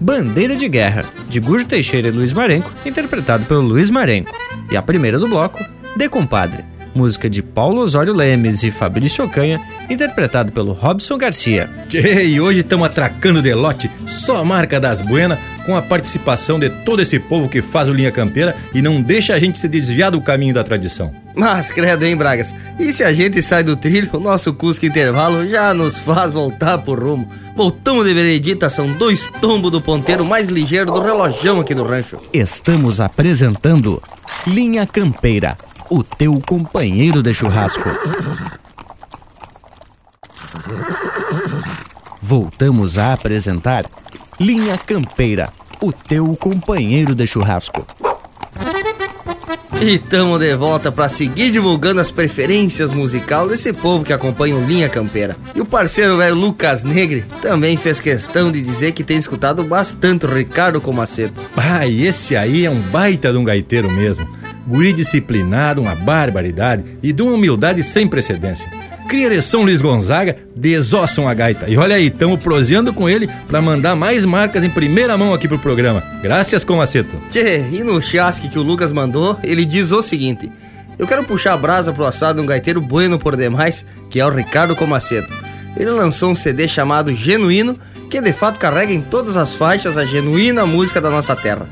Bandeira 0.00 0.56
de 0.56 0.66
Guerra, 0.66 1.04
de 1.28 1.38
Gujo 1.38 1.66
Teixeira 1.66 2.08
e 2.08 2.10
Luiz 2.10 2.32
Marenco, 2.32 2.72
interpretado 2.86 3.44
pelo 3.44 3.60
Luiz 3.60 3.90
Marenco. 3.90 4.32
E 4.70 4.76
a 4.76 4.80
primeira 4.80 5.18
do 5.18 5.28
bloco, 5.28 5.62
De 5.94 6.08
Compadre, 6.08 6.64
música 6.96 7.28
de 7.28 7.42
Paulo 7.42 7.82
Osório 7.82 8.14
Lemes 8.14 8.62
e 8.62 8.70
Fabrício 8.70 9.28
Canha, 9.28 9.60
interpretado 9.88 10.50
pelo 10.50 10.72
Robson 10.72 11.18
Garcia. 11.18 11.68
E 11.92 12.40
hoje 12.40 12.60
estamos 12.60 12.86
atracando 12.86 13.42
de 13.42 13.54
lote, 13.54 13.90
só 14.06 14.38
a 14.38 14.44
marca 14.44 14.80
das 14.80 15.00
buenas, 15.00 15.38
com 15.64 15.76
a 15.76 15.82
participação 15.82 16.58
de 16.58 16.70
todo 16.70 17.02
esse 17.02 17.18
povo 17.18 17.48
que 17.48 17.60
faz 17.60 17.88
o 17.88 17.92
Linha 17.92 18.12
Campeira 18.12 18.54
e 18.72 18.80
não 18.80 19.02
deixa 19.02 19.34
a 19.34 19.38
gente 19.38 19.58
se 19.58 19.68
desviar 19.68 20.10
do 20.10 20.20
caminho 20.20 20.54
da 20.54 20.64
tradição. 20.64 21.12
Mas 21.34 21.70
credo, 21.70 22.04
hein, 22.04 22.16
Bragas? 22.16 22.54
E 22.78 22.92
se 22.92 23.04
a 23.04 23.12
gente 23.12 23.42
sai 23.42 23.62
do 23.62 23.76
trilho, 23.76 24.08
o 24.12 24.20
nosso 24.20 24.54
Cusco 24.54 24.86
Intervalo 24.86 25.46
já 25.46 25.74
nos 25.74 25.98
faz 25.98 26.32
voltar 26.32 26.78
pro 26.78 26.94
rumo. 26.94 27.28
Voltamos 27.54 28.06
de 28.06 28.14
veredita, 28.14 28.70
são 28.70 28.86
dois 28.86 29.30
tombos 29.40 29.70
do 29.70 29.80
ponteiro 29.80 30.24
mais 30.24 30.48
ligeiro 30.48 30.92
do 30.92 31.00
relojão 31.00 31.60
aqui 31.60 31.74
do 31.74 31.84
rancho. 31.84 32.18
Estamos 32.32 33.00
apresentando 33.00 34.00
Linha 34.46 34.86
Campeira, 34.86 35.56
o 35.88 36.02
teu 36.02 36.40
companheiro 36.40 37.22
de 37.22 37.32
churrasco. 37.32 37.88
Voltamos 42.20 42.98
a 42.98 43.12
apresentar 43.12 43.84
Linha 44.40 44.76
Campeira, 44.76 45.50
o 45.80 45.92
teu 45.92 46.34
companheiro 46.36 47.14
de 47.14 47.26
churrasco. 47.26 47.86
E 49.80 49.98
tamo 49.98 50.38
de 50.38 50.56
volta 50.56 50.90
para 50.90 51.08
seguir 51.08 51.50
divulgando 51.50 52.00
as 52.00 52.10
preferências 52.10 52.92
musical 52.92 53.46
desse 53.46 53.72
povo 53.72 54.04
que 54.04 54.12
acompanha 54.12 54.56
o 54.56 54.64
Linha 54.64 54.88
Campeira. 54.88 55.36
E 55.54 55.60
o 55.60 55.66
parceiro 55.66 56.16
velho 56.16 56.34
Lucas 56.34 56.82
Negre 56.82 57.24
também 57.42 57.76
fez 57.76 58.00
questão 58.00 58.50
de 58.50 58.62
dizer 58.62 58.92
que 58.92 59.04
tem 59.04 59.18
escutado 59.18 59.62
bastante 59.62 60.24
o 60.24 60.34
Ricardo 60.34 60.80
Comaceto. 60.80 61.42
Ah, 61.56 61.86
e 61.86 62.06
esse 62.06 62.34
aí 62.34 62.64
é 62.64 62.70
um 62.70 62.80
baita 62.80 63.30
de 63.30 63.38
um 63.38 63.44
gaiteiro 63.44 63.90
mesmo. 63.90 64.26
Guri 64.66 64.92
disciplinado, 64.92 65.80
uma 65.80 65.94
barbaridade 65.94 66.84
e 67.02 67.12
de 67.12 67.22
uma 67.22 67.32
humildade 67.32 67.82
sem 67.82 68.06
precedência. 68.06 68.70
cria 69.08 69.28
Luís 69.54 69.80
Gonzaga, 69.80 70.36
desossam 70.54 71.28
a 71.28 71.34
gaita. 71.34 71.68
E 71.68 71.76
olha 71.76 71.96
aí, 71.96 72.08
estamos 72.08 72.40
proseando 72.40 72.92
com 72.92 73.08
ele 73.08 73.28
para 73.46 73.62
mandar 73.62 73.94
mais 73.94 74.24
marcas 74.24 74.64
em 74.64 74.70
primeira 74.70 75.16
mão 75.16 75.32
aqui 75.32 75.46
pro 75.46 75.58
programa. 75.58 76.02
Graças, 76.22 76.64
Comaceto. 76.64 77.16
Tchê, 77.30 77.64
e 77.72 77.84
no 77.84 78.02
chasque 78.02 78.48
que 78.48 78.58
o 78.58 78.62
Lucas 78.62 78.92
mandou, 78.92 79.38
ele 79.42 79.64
diz 79.64 79.92
o 79.92 80.02
seguinte: 80.02 80.50
Eu 80.98 81.06
quero 81.06 81.24
puxar 81.24 81.52
a 81.52 81.56
brasa 81.56 81.92
pro 81.92 82.04
assado 82.04 82.36
de 82.36 82.42
um 82.42 82.46
gaiteiro 82.46 82.80
bueno 82.80 83.18
por 83.18 83.36
demais, 83.36 83.86
que 84.10 84.18
é 84.18 84.26
o 84.26 84.30
Ricardo 84.30 84.74
Comaceto. 84.74 85.32
Ele 85.76 85.90
lançou 85.90 86.30
um 86.30 86.34
CD 86.34 86.66
chamado 86.66 87.12
Genuíno, 87.14 87.78
que 88.10 88.20
de 88.20 88.32
fato 88.32 88.58
carrega 88.58 88.92
em 88.92 89.00
todas 89.00 89.36
as 89.36 89.54
faixas 89.54 89.98
a 89.98 90.04
genuína 90.04 90.64
música 90.64 91.00
da 91.00 91.10
nossa 91.10 91.36
terra. 91.36 91.68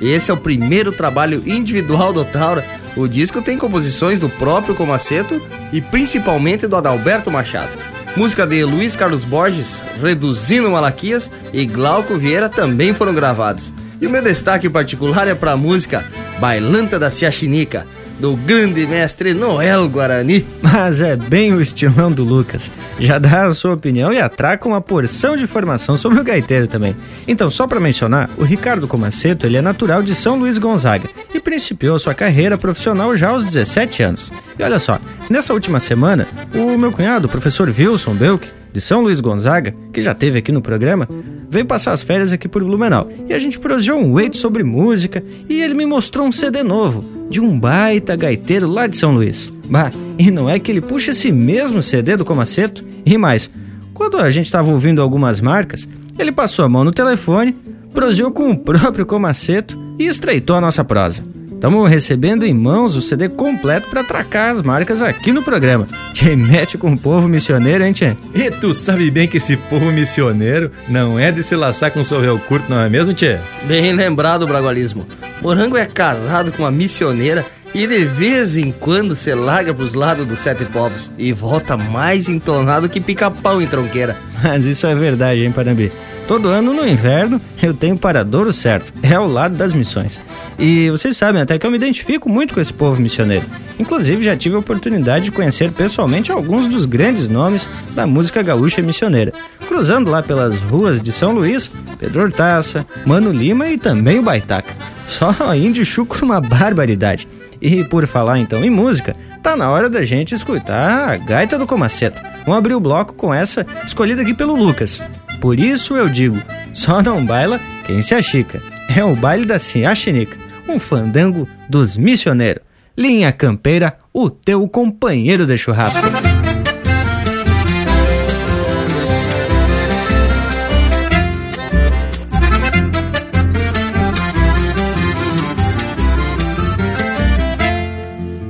Esse 0.00 0.30
é 0.30 0.34
o 0.34 0.36
primeiro 0.36 0.92
trabalho 0.92 1.42
individual 1.46 2.12
do 2.12 2.24
Taura. 2.24 2.64
O 2.96 3.06
disco 3.06 3.42
tem 3.42 3.58
composições 3.58 4.20
do 4.20 4.28
próprio 4.28 4.74
Comaceto 4.74 5.40
e 5.72 5.80
principalmente 5.80 6.66
do 6.66 6.76
Adalberto 6.76 7.30
Machado. 7.30 7.70
Música 8.16 8.46
de 8.46 8.64
Luiz 8.64 8.96
Carlos 8.96 9.24
Borges, 9.24 9.82
Reduzindo 10.00 10.70
Malaquias 10.70 11.30
e 11.52 11.64
Glauco 11.66 12.16
Vieira 12.16 12.48
também 12.48 12.94
foram 12.94 13.14
gravados. 13.14 13.72
E 14.00 14.06
o 14.06 14.10
meu 14.10 14.22
destaque 14.22 14.68
particular 14.68 15.26
é 15.26 15.34
para 15.34 15.52
a 15.52 15.56
música 15.56 16.04
Bailanta 16.40 16.98
da 16.98 17.10
Ciaxinica, 17.10 17.84
do 18.18 18.36
grande 18.36 18.86
mestre 18.86 19.32
Noel 19.32 19.88
Guarani. 19.88 20.46
Mas 20.60 21.00
é 21.00 21.16
bem 21.16 21.52
o 21.54 21.60
estilão 21.60 22.10
do 22.10 22.24
Lucas. 22.24 22.70
Já 22.98 23.18
dá 23.18 23.46
a 23.46 23.54
sua 23.54 23.74
opinião 23.74 24.12
e 24.12 24.20
atraca 24.20 24.68
uma 24.68 24.80
porção 24.80 25.36
de 25.36 25.44
informação 25.44 25.96
sobre 25.96 26.20
o 26.20 26.24
gaiteiro 26.24 26.66
também. 26.66 26.96
Então, 27.26 27.48
só 27.48 27.66
para 27.66 27.80
mencionar, 27.80 28.28
o 28.36 28.44
Ricardo 28.44 28.88
Comaceto 28.88 29.46
ele 29.46 29.56
é 29.56 29.62
natural 29.62 30.02
de 30.02 30.14
São 30.14 30.38
Luís 30.38 30.58
Gonzaga 30.58 31.08
e 31.32 31.40
principiou 31.40 31.98
sua 31.98 32.14
carreira 32.14 32.58
profissional 32.58 33.16
já 33.16 33.28
aos 33.28 33.44
17 33.44 34.02
anos. 34.02 34.32
E 34.58 34.62
olha 34.62 34.78
só, 34.78 34.98
nessa 35.30 35.52
última 35.52 35.80
semana, 35.80 36.26
o 36.54 36.76
meu 36.76 36.90
cunhado, 36.92 37.26
o 37.26 37.30
professor 37.30 37.68
Wilson 37.68 38.14
Belk, 38.14 38.48
de 38.72 38.80
São 38.80 39.02
Luís 39.02 39.20
Gonzaga, 39.20 39.74
que 39.92 40.02
já 40.02 40.14
teve 40.14 40.38
aqui 40.38 40.52
no 40.52 40.62
programa, 40.62 41.08
veio 41.50 41.66
passar 41.66 41.92
as 41.92 42.02
férias 42.02 42.32
aqui 42.32 42.48
por 42.48 42.62
Blumenau. 42.62 43.08
E 43.28 43.32
a 43.32 43.38
gente 43.38 43.58
proseou 43.58 43.98
um 43.98 44.12
wait 44.14 44.36
sobre 44.36 44.62
música 44.62 45.22
e 45.48 45.60
ele 45.62 45.74
me 45.74 45.86
mostrou 45.86 46.26
um 46.26 46.32
CD 46.32 46.62
novo, 46.62 47.04
de 47.28 47.40
um 47.40 47.58
baita 47.58 48.16
gaiteiro 48.16 48.68
lá 48.68 48.86
de 48.86 48.96
São 48.96 49.12
Luís. 49.14 49.52
Bah, 49.68 49.92
e 50.18 50.30
não 50.30 50.48
é 50.48 50.58
que 50.58 50.70
ele 50.70 50.80
puxa 50.80 51.10
esse 51.10 51.30
mesmo 51.30 51.82
CD 51.82 52.16
do 52.16 52.24
Comaceto? 52.24 52.84
E 53.04 53.16
mais, 53.16 53.50
quando 53.94 54.16
a 54.18 54.30
gente 54.30 54.46
estava 54.46 54.70
ouvindo 54.70 55.02
algumas 55.02 55.40
marcas, 55.40 55.88
ele 56.18 56.32
passou 56.32 56.64
a 56.64 56.68
mão 56.68 56.84
no 56.84 56.92
telefone, 56.92 57.54
proseou 57.92 58.30
com 58.30 58.50
o 58.50 58.58
próprio 58.58 59.06
Comaceto 59.06 59.78
e 59.98 60.06
estreitou 60.06 60.56
a 60.56 60.60
nossa 60.60 60.84
prosa. 60.84 61.22
Estamos 61.58 61.90
recebendo 61.90 62.46
em 62.46 62.54
mãos 62.54 62.94
o 62.94 63.02
CD 63.02 63.28
completo 63.28 63.88
para 63.90 64.02
atracar 64.02 64.52
as 64.52 64.62
marcas 64.62 65.02
aqui 65.02 65.32
no 65.32 65.42
programa. 65.42 65.88
Te 66.12 66.36
mete 66.36 66.78
com 66.78 66.92
o 66.92 66.96
povo 66.96 67.26
missioneiro, 67.26 67.82
hein, 67.82 67.92
Tchê? 67.92 68.16
E 68.32 68.48
tu 68.48 68.72
sabe 68.72 69.10
bem 69.10 69.26
que 69.26 69.38
esse 69.38 69.56
povo 69.56 69.90
missioneiro 69.90 70.70
não 70.88 71.18
é 71.18 71.32
de 71.32 71.42
se 71.42 71.56
laçar 71.56 71.90
com 71.90 72.04
sorvel 72.04 72.38
curto, 72.38 72.70
não 72.70 72.80
é 72.80 72.88
mesmo, 72.88 73.12
Tchê? 73.12 73.38
Bem 73.64 73.92
lembrado, 73.92 74.46
Bragualismo. 74.46 75.04
Morango 75.42 75.76
é 75.76 75.84
casado 75.84 76.52
com 76.52 76.62
uma 76.62 76.70
missioneira 76.70 77.44
e 77.74 77.88
de 77.88 78.04
vez 78.04 78.56
em 78.56 78.70
quando 78.70 79.16
se 79.16 79.34
larga 79.34 79.74
pros 79.74 79.94
lados 79.94 80.26
dos 80.26 80.38
sete 80.38 80.64
povos 80.64 81.10
e 81.18 81.32
volta 81.32 81.76
mais 81.76 82.28
entonado 82.28 82.88
que 82.88 83.00
pica-pau 83.00 83.60
em 83.60 83.66
tronqueira. 83.66 84.16
Mas 84.44 84.64
isso 84.64 84.86
é 84.86 84.94
verdade, 84.94 85.44
hein, 85.44 85.50
Panambi? 85.50 85.90
Todo 86.28 86.48
ano 86.48 86.74
no 86.74 86.86
inverno 86.86 87.40
eu 87.62 87.72
tenho 87.72 87.96
paradouro 87.96 88.52
certo, 88.52 88.92
é 89.02 89.14
ao 89.14 89.26
lado 89.26 89.56
das 89.56 89.72
missões. 89.72 90.20
E 90.58 90.90
vocês 90.90 91.16
sabem 91.16 91.40
até 91.40 91.58
que 91.58 91.66
eu 91.66 91.70
me 91.70 91.78
identifico 91.78 92.28
muito 92.28 92.52
com 92.52 92.60
esse 92.60 92.72
povo 92.72 93.00
missioneiro. 93.00 93.46
Inclusive 93.78 94.22
já 94.22 94.36
tive 94.36 94.54
a 94.54 94.58
oportunidade 94.58 95.24
de 95.24 95.32
conhecer 95.32 95.72
pessoalmente 95.72 96.30
alguns 96.30 96.66
dos 96.66 96.84
grandes 96.84 97.28
nomes 97.28 97.66
da 97.94 98.06
música 98.06 98.42
gaúcha 98.42 98.82
missioneira, 98.82 99.32
cruzando 99.66 100.10
lá 100.10 100.22
pelas 100.22 100.60
ruas 100.60 101.00
de 101.00 101.10
São 101.12 101.32
Luís, 101.32 101.70
Pedro 101.98 102.24
Hortaça, 102.24 102.86
Mano 103.06 103.32
Lima 103.32 103.66
e 103.70 103.78
também 103.78 104.18
o 104.18 104.22
Baitaca. 104.22 104.76
Só 105.06 105.34
índio 105.56 105.82
chuco 105.82 106.22
uma 106.22 106.42
barbaridade. 106.42 107.26
E 107.58 107.82
por 107.84 108.06
falar 108.06 108.38
então 108.38 108.62
em 108.62 108.70
música, 108.70 109.16
tá 109.42 109.56
na 109.56 109.70
hora 109.70 109.88
da 109.88 110.04
gente 110.04 110.34
escutar 110.34 111.08
a 111.08 111.16
gaita 111.16 111.58
do 111.58 111.66
Comaceta. 111.66 112.22
Vamos 112.44 112.58
abrir 112.58 112.74
o 112.74 112.80
bloco 112.80 113.14
com 113.14 113.32
essa 113.32 113.66
escolhida 113.86 114.20
aqui 114.20 114.34
pelo 114.34 114.54
Lucas. 114.54 115.02
Por 115.40 115.58
isso 115.60 115.96
eu 115.96 116.08
digo, 116.08 116.36
só 116.74 117.02
não 117.02 117.24
baila 117.24 117.60
quem 117.86 118.02
se 118.02 118.14
achica. 118.14 118.60
É 118.94 119.04
o 119.04 119.14
baile 119.14 119.44
da 119.44 119.58
Ciaxinica, 119.58 120.36
um 120.68 120.78
fandango 120.78 121.48
dos 121.68 121.96
missioneiros. 121.96 122.62
Linha 122.96 123.30
Campeira, 123.30 123.96
o 124.12 124.28
teu 124.28 124.66
companheiro 124.68 125.46
de 125.46 125.56
churrasco. 125.56 126.02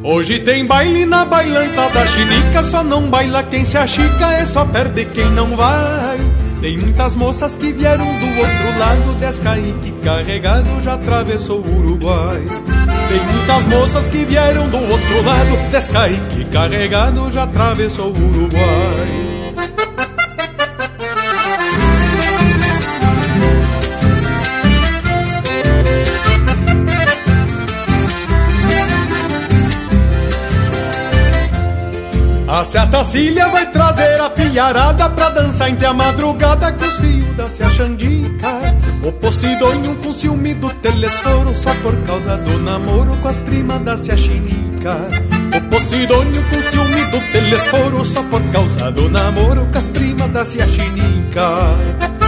Hoje 0.03 0.41
tem 0.41 0.65
baile 0.65 1.05
na 1.05 1.25
bailanta 1.27 1.91
da 1.91 2.07
chinica, 2.07 2.65
só 2.65 2.83
não 2.83 3.03
baila 3.03 3.43
quem 3.43 3.65
se 3.65 3.77
achica, 3.77 4.33
é 4.33 4.47
só 4.47 4.65
perde 4.65 5.05
quem 5.05 5.31
não 5.31 5.55
vai. 5.55 6.18
Tem 6.61 6.77
muitas 6.77 7.15
moças 7.15 7.55
que 7.55 7.73
vieram 7.73 8.05
do 8.05 8.27
outro 8.27 8.79
lado, 8.79 9.15
Descaíque 9.21 9.93
carregado 10.03 10.81
já 10.83 10.95
atravessou 10.95 11.61
o 11.61 11.79
Uruguai. 11.79 12.43
Tem 13.09 13.23
muitas 13.33 13.65
moças 13.67 14.09
que 14.09 14.25
vieram 14.25 14.69
do 14.69 14.77
outro 14.77 15.23
lado, 15.25 15.71
Descaíque 15.71 16.45
carregado 16.47 17.31
já 17.31 17.45
atravessou 17.45 18.13
o 18.13 18.29
Uruguai. 18.29 19.39
A 32.49 32.65
Ciatacília 32.65 33.47
vai 33.51 33.71
trazer 33.71 34.19
a 34.19 34.31
filharada 34.31 35.11
pra 35.11 35.29
dançar 35.29 35.69
entre 35.69 35.85
a 35.85 35.93
madrugada 35.93 36.73
com 36.73 36.87
os 36.87 36.97
fios 36.97 37.37
da 37.37 37.47
Cia 37.47 37.69
Xandica. 37.69 38.75
O 39.05 39.13
Posidônio 39.13 39.95
com 39.97 40.11
ciúme 40.15 40.55
do 40.55 40.73
telesforo 40.77 41.55
só 41.55 41.75
por 41.75 41.95
causa 42.05 42.39
do 42.39 42.59
namoro 42.59 43.15
com 43.19 43.29
as 43.29 43.39
primas 43.41 43.83
da 43.83 43.99
Cia 43.99 44.17
Chinica. 44.17 44.97
O 45.55 45.61
Posidônio 45.69 46.43
com 46.45 46.71
ciúme 46.71 47.05
do 47.11 47.33
telesforo 47.33 48.05
só 48.07 48.23
por 48.23 48.43
causa 48.51 48.91
do 48.93 49.11
namoro 49.11 49.69
com 49.71 49.79
as 49.79 49.89
primas 49.89 50.31
da 50.31 50.43
Cia 50.47 50.67
Chinica. 50.67 52.28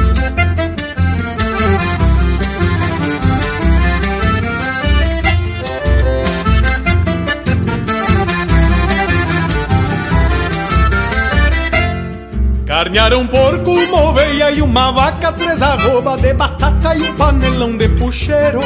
Carnearam 12.71 13.23
um 13.23 13.27
porco, 13.27 13.69
uma 13.69 14.01
oveia 14.01 14.49
e 14.49 14.61
uma 14.61 14.93
vaca, 14.93 15.29
três 15.33 15.61
arroba 15.61 16.15
de 16.15 16.33
batata 16.33 16.95
e 16.95 17.01
um 17.01 17.15
panelão 17.15 17.75
de 17.75 17.89
puxeiro. 17.89 18.61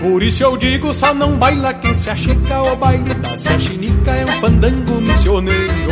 Por 0.00 0.22
isso 0.22 0.44
eu 0.44 0.56
digo, 0.56 0.94
só 0.94 1.12
não 1.12 1.36
baila 1.36 1.74
quem 1.74 1.96
se 1.96 2.08
achica, 2.08 2.62
o 2.62 2.76
baile 2.76 3.12
da 3.12 3.58
chinica 3.58 4.12
é 4.12 4.24
um 4.24 4.40
fandango 4.40 5.00
missioneiro. 5.00 5.90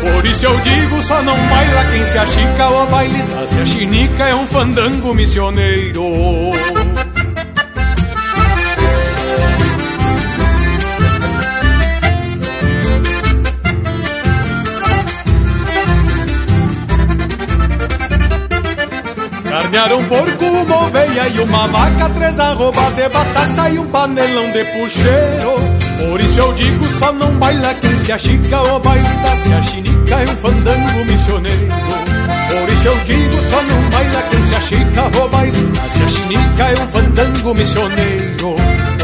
Por 0.00 0.26
isso 0.26 0.46
eu 0.46 0.58
digo, 0.58 1.00
só 1.04 1.22
não 1.22 1.36
baila 1.36 1.84
quem 1.92 2.04
se 2.04 2.18
achica, 2.18 2.68
o 2.70 2.86
baile 2.86 3.22
da 3.22 3.64
chinica 3.64 4.24
é 4.24 4.34
um 4.34 4.46
fandango 4.48 5.14
missioneiro. 5.14 6.02
Carnearam 19.76 19.98
um 19.98 20.04
porco, 20.08 20.44
uma 20.46 20.86
oveia 20.86 21.28
e 21.28 21.38
uma 21.38 21.68
vaca, 21.68 22.08
três 22.08 22.40
arroba 22.40 22.90
de 22.92 23.08
batata 23.10 23.68
e 23.68 23.78
um 23.78 23.86
panelão 23.88 24.50
de 24.50 24.64
puxeiro. 24.64 25.52
Por 25.98 26.18
isso 26.18 26.40
eu 26.40 26.54
digo, 26.54 26.84
só 26.98 27.12
não 27.12 27.30
baila 27.34 27.74
quem 27.74 27.94
se 27.94 28.10
achica 28.10 28.62
O 28.62 28.80
baile 28.80 29.06
da 29.22 29.36
se 29.36 29.52
achinica 29.52 30.14
é 30.14 30.24
um 30.24 30.36
fandango 30.36 31.04
missioneiro. 31.04 31.74
Por 32.48 32.72
isso 32.72 32.86
eu 32.86 32.98
digo, 33.04 33.50
só 33.50 33.62
não 33.62 33.90
baila 33.90 34.22
quem 34.30 34.42
se 34.42 34.54
achica 34.54 35.22
O 35.22 35.28
baile 35.28 35.66
da 35.66 35.88
se 35.90 36.02
achinica 36.02 36.64
é 36.64 36.82
um 36.82 36.88
fandango 36.88 37.54
missioneiro. 37.54 38.56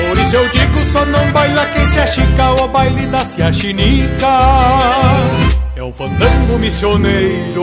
Por 0.09 0.19
isso 0.19 0.37
eu 0.37 0.49
digo, 0.49 0.79
só 0.91 1.05
não 1.05 1.33
baila 1.33 1.67
quem 1.67 1.87
se 1.87 1.99
achica 1.99 2.51
O 2.63 2.69
baile 2.69 3.07
da 3.09 3.21
se 3.21 3.43
achinica 3.43 4.27
é 5.77 5.83
um 5.83 5.93
fandango 5.93 6.59
missioneiro 6.59 7.63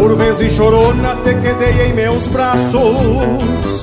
Por 0.00 0.16
vezes 0.16 0.52
chorona, 0.54 1.14
te 1.16 1.34
quedei 1.34 1.88
em 1.88 1.92
meus 1.92 2.26
braços, 2.28 3.82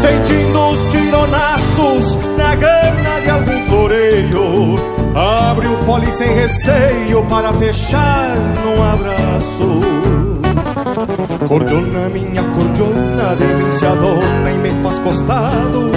sentindo 0.00 0.58
os 0.70 0.78
tironaços 0.90 2.16
na 2.38 2.54
gana 2.54 3.20
de 3.22 3.28
algum 3.28 3.62
floreio. 3.64 4.80
Abre 5.14 5.68
o 5.68 5.76
fole 5.84 6.10
sem 6.12 6.34
receio 6.34 7.22
para 7.28 7.52
fechar 7.52 8.34
num 8.64 8.82
abraço. 8.82 9.80
Cordiona, 11.46 12.08
minha 12.08 12.42
cordiona, 12.42 13.36
de 13.36 13.44
mim 13.44 13.70
se 13.72 13.84
e 13.84 14.58
me 14.58 14.82
faz 14.82 14.98
costado. 15.00 15.90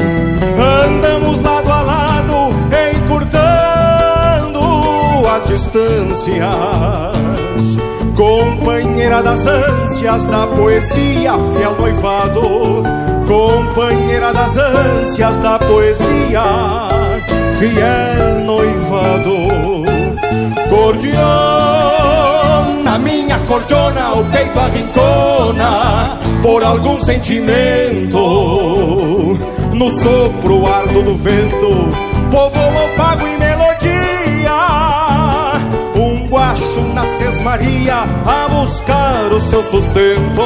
Andamos 0.85 1.39
lado 1.39 1.71
a 1.71 1.81
lado, 1.83 2.53
encurtando 2.91 4.59
as 5.25 5.45
distâncias. 5.45 7.13
Companheira 8.15 9.23
das 9.23 9.45
ânsias 9.47 10.23
da 10.25 10.45
poesia, 10.47 11.33
fiel 11.53 11.75
noivado. 11.79 12.83
Companheira 13.27 14.31
das 14.31 14.55
ânsias 14.55 15.37
da 15.37 15.57
poesia, 15.57 16.43
fiel 17.57 18.45
noivado. 18.45 19.35
Cordiona, 20.69 21.17
minha 22.99 23.39
cordiona, 23.47 24.13
o 24.13 24.23
peito 24.25 24.59
arrincona 24.59 26.19
por 26.41 26.63
algum 26.63 26.99
sentimento. 27.03 28.19
No 29.73 29.89
sopro 29.89 30.67
ardo 30.67 31.01
do 31.01 31.15
vento, 31.15 31.89
povo 32.29 32.59
opago 32.85 33.27
e 33.27 33.37
melodia. 33.37 33.52
Na 36.81 37.05
sesmaria 37.05 38.03
a 38.25 38.49
buscar 38.49 39.31
o 39.31 39.39
seu 39.39 39.61
sustento. 39.61 40.41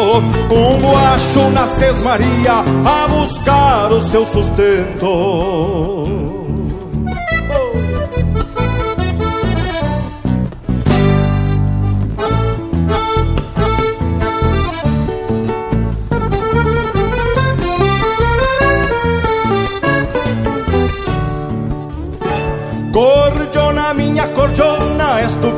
Um 0.52 0.82
guacho 0.82 1.50
na 1.52 1.68
sesmaria 1.68 2.64
a 2.86 3.08
buscar 3.08 3.92
o 3.92 4.02
seu 4.02 4.26
sustento. 4.26 6.27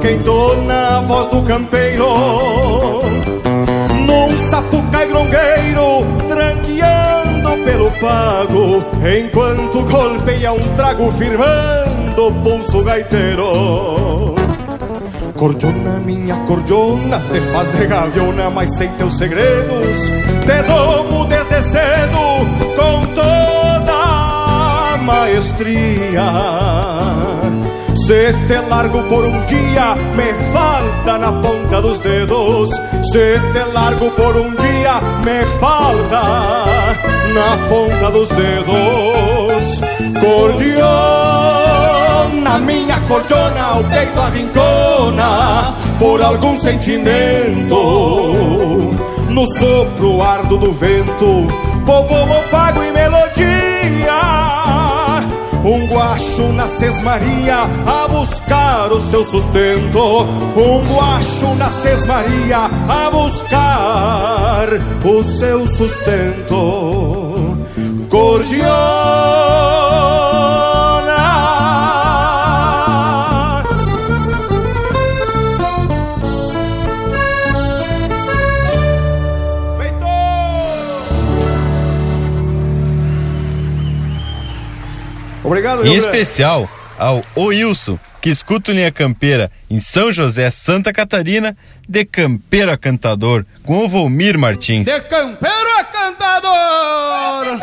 Quem 0.02 0.18
dona 0.20 0.98
a 0.98 1.02
voz 1.02 1.28
do 1.28 1.42
campeiro. 1.44 2.06
Num 4.06 4.38
sapucai 4.50 5.08
grongueiro, 5.08 6.06
tranqueando 6.28 7.64
pelo 7.66 7.92
pago, 7.92 8.84
enquanto 9.06 9.82
golpeia 9.84 10.54
um 10.54 10.76
trago 10.76 11.12
firmando 11.12 12.28
o 12.28 12.32
pulso 12.32 12.84
gaiteiro. 12.84 14.36
Cordiona, 15.38 16.00
minha 16.06 16.36
cordiona, 16.46 17.20
te 17.32 17.40
faz 17.52 17.72
de 17.72 17.86
gaviona, 17.86 18.50
mas 18.50 18.72
sem 18.72 18.90
teus 18.94 19.18
segredos. 19.18 19.98
Te 20.46 20.64
domo 20.68 21.26
desde 21.26 21.62
cedo 21.62 22.20
com 22.76 23.06
toda 23.14 23.94
a 23.94 24.98
maestria. 24.98 26.99
Se 28.10 28.34
te 28.48 28.58
largo 28.68 29.04
por 29.04 29.24
um 29.24 29.46
dia, 29.46 29.94
me 30.16 30.34
falta 30.52 31.20
na 31.20 31.32
ponta 31.32 31.80
dos 31.80 32.00
dedos. 32.00 32.72
Se 33.04 33.40
te 33.54 33.64
largo 33.72 34.10
por 34.10 34.36
um 34.36 34.50
dia, 34.56 35.00
me 35.24 35.46
falta 35.60 36.96
na 37.36 37.56
ponta 37.70 38.10
dos 38.10 38.30
dedos. 38.30 39.80
Cordiona, 40.20 40.90
minha 42.66 43.00
cordiona, 43.02 43.78
o 43.78 43.84
peito 43.84 44.20
arrincona 44.20 45.76
por 46.00 46.20
algum 46.20 46.58
sentimento. 46.58 47.76
No 49.30 49.46
sopro 49.60 50.24
ardo 50.24 50.58
do 50.58 50.72
vento, 50.72 51.46
povo 51.86 52.24
opago 52.24 52.84
e 52.84 52.92
melodia. 52.92 54.19
Um 55.64 55.88
guacho 55.88 56.54
na 56.54 56.68
sesmaria 56.68 57.58
a 57.86 58.08
buscar 58.08 58.92
o 58.92 59.02
seu 59.02 59.24
sustento. 59.24 60.24
Um 60.56 60.82
guacho 60.88 61.56
na 61.56 61.70
sesmaria 61.70 62.70
a 62.88 63.10
buscar 63.12 64.68
o 65.04 65.24
seu 65.24 65.68
sustento. 65.68 67.58
Cordiona. 68.10 68.99
Em 85.84 85.96
especial 85.96 86.70
ao 86.98 87.24
Wilson, 87.38 87.98
que 88.22 88.30
escuta 88.30 88.72
o 88.72 88.74
Linha 88.74 88.92
Campeira 88.92 89.52
em 89.70 89.78
São 89.78 90.12
José, 90.12 90.52
Santa 90.52 90.92
Catarina, 90.92 91.56
de 91.88 92.04
campeiro 92.06 92.72
a 92.72 92.78
cantador, 92.78 93.46
com 93.64 93.86
o 93.86 93.90
Volmir 93.90 94.38
Martins. 94.38 94.86
De 94.86 95.02
campeiro 95.02 95.78
a 95.80 95.84
cantador. 95.84 97.60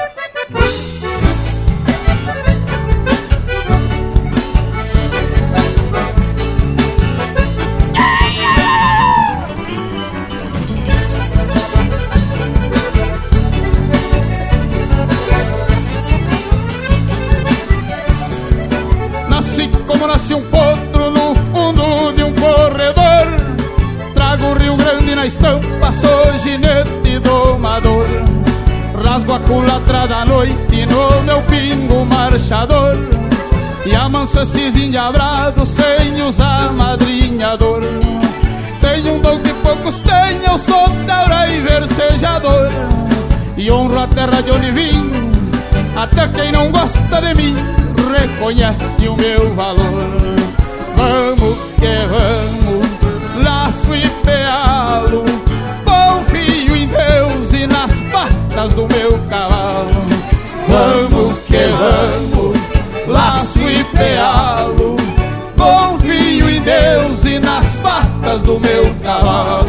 Como 19.99 20.07
nasce 20.09 20.35
um 20.35 20.43
potro 20.43 21.11
no 21.11 21.35
fundo 21.51 22.13
de 22.13 22.23
um 22.23 22.33
corredor. 22.35 23.27
Trago 24.15 24.47
o 24.47 24.55
Rio 24.55 24.77
Grande 24.77 25.15
na 25.15 25.27
estampa, 25.27 25.91
sou 25.93 26.39
ginete 26.39 27.19
domador. 27.21 28.07
Rasgo 29.05 29.35
a 29.35 29.41
culatra 29.41 30.07
da 30.07 30.25
noite 30.25 30.87
no 30.87 31.23
meu 31.23 31.41
pingo 31.43 32.05
marchador. 32.05 32.95
E 33.87 33.95
amanso 33.95 34.41
esses 34.41 34.77
endiabrados 34.77 35.69
sem 35.69 36.23
usar 36.23 36.73
madrinhador. 36.73 37.83
Tenho 38.81 39.15
um 39.15 39.21
dom 39.21 39.39
que 39.39 39.53
poucos 39.55 39.99
têm, 40.01 40.45
eu 40.47 40.59
sou 40.59 40.89
taura 41.07 41.49
e 41.49 41.61
versejador. 41.61 42.69
E 43.57 43.71
honro 43.71 43.99
a 43.99 44.07
terra 44.07 44.43
de 44.43 44.71
vim, 44.73 45.11
até 45.97 46.29
quem 46.29 46.53
não 46.53 46.71
gosta 46.71 47.21
de 47.23 47.35
mim 47.35 47.57
reconhece 48.13 49.09
o 49.09 49.17
meu 49.17 49.55
valor. 49.55 50.37
Vamos 50.95 51.59
que 51.79 51.97
vamos, 52.07 53.43
laço 53.43 53.95
e 53.95 54.07
pealo, 54.23 55.25
confio 55.85 56.77
em 56.77 56.87
Deus 56.87 57.53
e 57.55 57.67
nas 57.67 57.99
patas 58.13 58.75
do 58.75 58.87
meu 58.89 59.19
cavalo. 59.31 60.07
Vamos 60.69 61.39
que 61.47 61.65
vamos, 61.79 62.59
laço 63.07 63.61
e 63.61 63.83
pealo, 63.85 64.97
confio 65.57 66.51
em 66.51 66.61
Deus 66.61 67.25
e 67.25 67.39
nas 67.39 67.67
patas 67.77 68.43
do 68.43 68.61
meu 68.61 68.95
cavalo. 69.03 69.66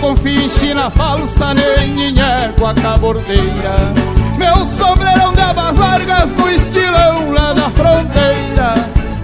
Confio 0.00 0.40
em 0.40 0.48
China 0.48 0.90
falsa 0.90 1.54
nem 1.54 2.08
em 2.08 2.14
égua 2.20 2.74
cabordeira. 2.74 3.94
Meu 4.38 4.64
sombrerão 4.64 5.32
de 5.32 5.40
abas 5.40 5.78
largas 5.78 6.30
no 6.32 6.50
estilão 6.50 7.32
lá 7.32 7.52
da 7.52 7.70
fronteira. 7.70 8.74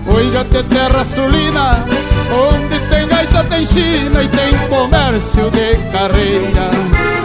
Oiga-te 0.06 0.62
terra 0.64 1.04
sulina, 1.04 1.84
onde 2.30 2.78
tem 2.88 3.06
gaita 3.06 3.44
tem 3.44 3.64
China 3.64 4.22
e 4.22 4.28
tem 4.28 4.58
comércio 4.68 5.50
de 5.50 5.76
carreira. 5.90 6.70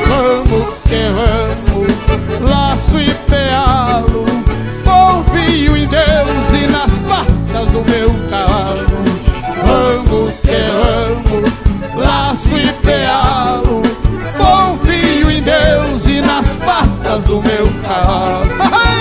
Vamos 0.07 0.73
que 0.83 1.03
vamos, 1.17 2.49
laço 2.49 2.99
e 2.99 3.13
pealo, 3.27 4.25
confio 4.85 5.75
em 5.75 5.87
Deus 5.87 6.53
e 6.53 6.67
nas 6.67 6.91
patas 6.99 7.71
do 7.71 7.83
meu 7.89 8.13
cavalo. 8.29 8.85
Vamos 9.65 10.33
que 10.41 11.31
vamos, 11.31 11.53
laço 12.17 12.57
e 12.57 12.71
pealo, 12.81 13.81
confio 14.37 15.31
em 15.31 15.41
Deus 15.41 16.07
e 16.07 16.21
nas 16.21 16.55
patas 16.55 17.23
do 17.25 17.41
meu 17.43 17.67
cavalo. 17.83 18.47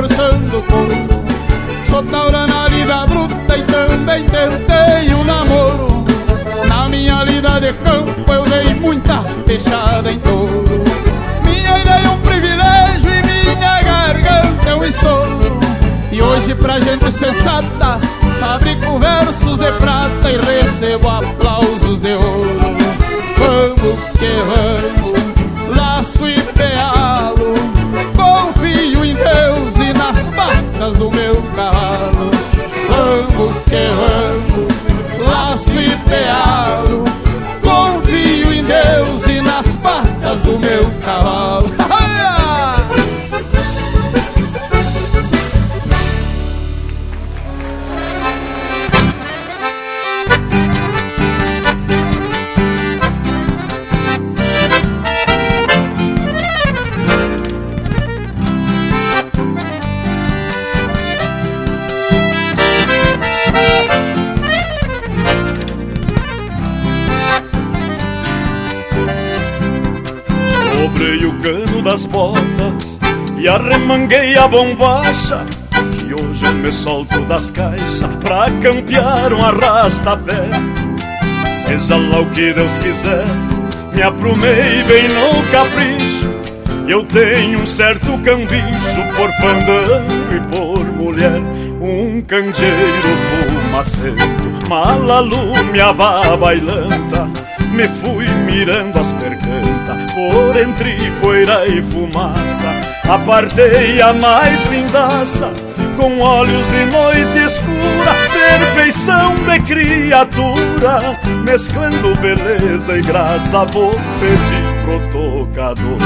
forçando 0.00 0.58
o 0.58 0.62
couro. 0.62 0.94
Sou 1.84 2.02
taura 2.04 2.46
na 2.46 2.68
lida 2.68 3.06
bruta 3.06 3.56
e 3.56 3.62
também 3.64 4.24
tentei 4.24 5.14
um 5.14 5.24
namoro. 5.24 6.04
Na 6.66 6.88
minha 6.88 7.22
lida 7.24 7.60
de 7.60 7.72
campo 7.74 8.32
eu 8.32 8.44
dei 8.44 8.74
muita 8.74 9.22
fechada 9.46 10.10
em 10.10 10.18
touro. 10.20 10.84
Minha 11.44 11.78
ideia 11.78 12.04
é 12.04 12.08
um 12.08 12.20
privilégio 12.20 13.10
e 13.10 13.22
minha 13.22 13.82
garganta 13.82 14.70
é 14.70 14.74
um 14.74 14.84
estouro. 14.84 15.60
E 16.10 16.22
hoje 16.22 16.54
pra 16.56 16.80
gente 16.80 17.12
sensata 17.12 18.00
Fabrico 18.40 18.98
versos 18.98 19.58
de 19.58 19.70
prata 19.72 20.28
e 20.28 20.38
recebo 20.38 21.08
aplausos 21.08 22.00
de 22.00 22.14
ouro 22.14 22.60
Vamos 23.38 24.00
que 24.18 24.32
vamos, 24.48 24.99
botas 72.10 73.00
e 73.38 73.48
arremanguei 73.48 74.36
a 74.36 74.46
bombacha. 74.46 75.44
Que 75.96 76.14
hoje 76.14 76.44
eu 76.44 76.52
me 76.52 76.70
solto 76.70 77.20
das 77.22 77.50
caixas 77.50 78.14
pra 78.20 78.50
campear 78.62 79.32
um 79.32 79.42
arrasta-pé. 79.42 80.48
Seja 81.48 81.96
lá 81.96 82.20
o 82.20 82.26
que 82.30 82.52
Deus 82.52 82.76
quiser, 82.78 83.24
me 83.94 84.02
aprumei 84.02 84.82
bem 84.84 85.08
no 85.08 85.42
capricho. 85.50 86.28
Eu 86.88 87.04
tenho 87.04 87.60
um 87.60 87.66
certo 87.66 88.18
cambicho 88.18 89.02
por 89.16 89.30
fandango 89.32 90.34
e 90.34 90.40
por 90.50 90.84
mulher. 90.84 91.40
Um 91.80 92.20
candeeiro 92.20 93.08
fumacento, 93.48 94.68
malalume 94.68 95.80
a 95.80 95.92
bailanta. 95.92 97.28
Me 97.72 97.88
fui 97.88 98.28
mirando 98.46 98.98
as 98.98 99.12
percantas 99.12 99.79
por 100.14 100.56
entre 100.56 101.10
poeira 101.20 101.66
e 101.66 101.82
fumaça 101.82 102.68
Apartei 103.08 104.00
a 104.00 104.12
mais 104.12 104.64
lindaça 104.66 105.52
com 106.00 106.18
olhos 106.20 106.66
de 106.68 106.86
noite 106.86 107.38
escura 107.44 108.14
Perfeição 108.32 109.34
de 109.34 109.60
criatura 109.60 111.18
Mesclando 111.44 112.18
beleza 112.20 112.96
e 112.96 113.02
graça 113.02 113.64
Vou 113.66 113.92
pedir 114.18 114.70
pro 114.84 115.46
tocador 115.46 115.98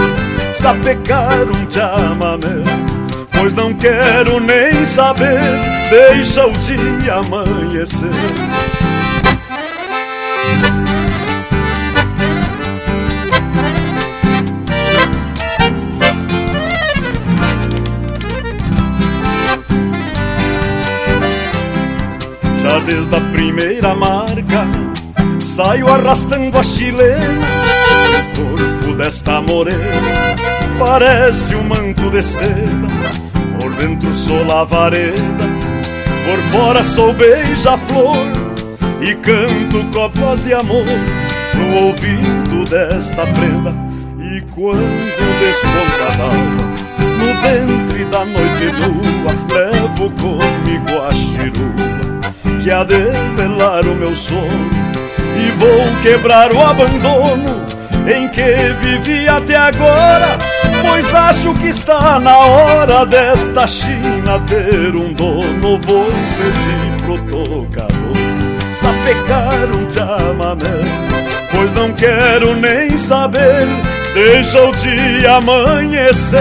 Sapecar 0.53 1.45
um 1.45 1.71
chamamé 1.71 2.65
Pois 3.33 3.55
não 3.55 3.73
quero 3.75 4.41
nem 4.41 4.85
saber 4.85 5.41
Deixa 5.91 6.47
o 6.47 6.53
dia 6.53 7.15
amanhecer 7.15 8.11
Já 22.75 22.81
desde 22.81 23.15
a 23.15 23.21
primeira 23.21 23.95
marca 23.95 24.67
Saio 25.39 25.87
arrastando 25.87 26.59
a 26.59 26.63
chilena. 26.65 27.47
O 28.19 28.37
corpo 28.37 28.95
desta 28.97 29.41
morena 29.41 30.35
Parece 30.77 31.55
um 31.55 31.63
manto 31.63 32.11
de 32.11 32.21
seda. 32.21 32.89
Por 33.61 33.73
dentro 33.75 34.13
sou 34.13 34.45
lavareda 34.45 35.45
Por 36.27 36.39
fora 36.51 36.83
sou 36.83 37.13
beija-flor. 37.13 38.27
E 39.01 39.15
canto 39.15 39.97
coplas 39.97 40.43
de 40.43 40.55
amor 40.55 40.85
No 41.55 41.77
ouvido 41.77 42.65
desta 42.69 43.25
prenda. 43.25 43.73
E 44.19 44.41
quando 44.53 45.39
desponta 45.39 46.07
a 46.11 46.25
alma 46.25 46.75
No 47.21 47.35
ventre 47.41 48.05
da 48.07 48.25
noite 48.25 48.73
nua 48.81 49.33
Levo 49.55 50.11
comigo 50.11 51.03
a 51.03 51.13
chirua 51.13 52.14
que 52.65 52.71
há 52.71 52.83
de 52.83 52.97
velar 53.37 53.87
o 53.87 53.95
meu 53.95 54.17
sono 54.17 54.71
E 55.37 55.51
vou 55.59 56.03
quebrar 56.03 56.51
o 56.51 56.63
abandono 56.63 57.63
em 58.07 58.27
que 58.29 58.73
vivi 58.81 59.29
até 59.29 59.55
agora 59.55 60.39
Pois 60.81 61.15
acho 61.15 61.53
que 61.55 61.69
está 61.69 62.19
na 62.19 62.39
hora 62.39 63.05
desta 63.05 63.67
China 63.67 64.41
ter 64.47 64.97
um 64.97 65.13
dono. 65.13 65.79
Vou 65.87 66.07
pedir 66.07 67.03
pro 67.05 67.19
tocador 67.27 68.17
sapecar 68.73 69.69
um 69.71 69.91
chamamé 69.91 70.65
Pois 71.53 71.71
não 71.75 71.93
quero 71.93 72.57
nem 72.57 72.97
saber, 72.97 73.67
deixa 74.15 74.61
o 74.63 74.73
dia 74.73 75.35
amanhecer 75.35 76.41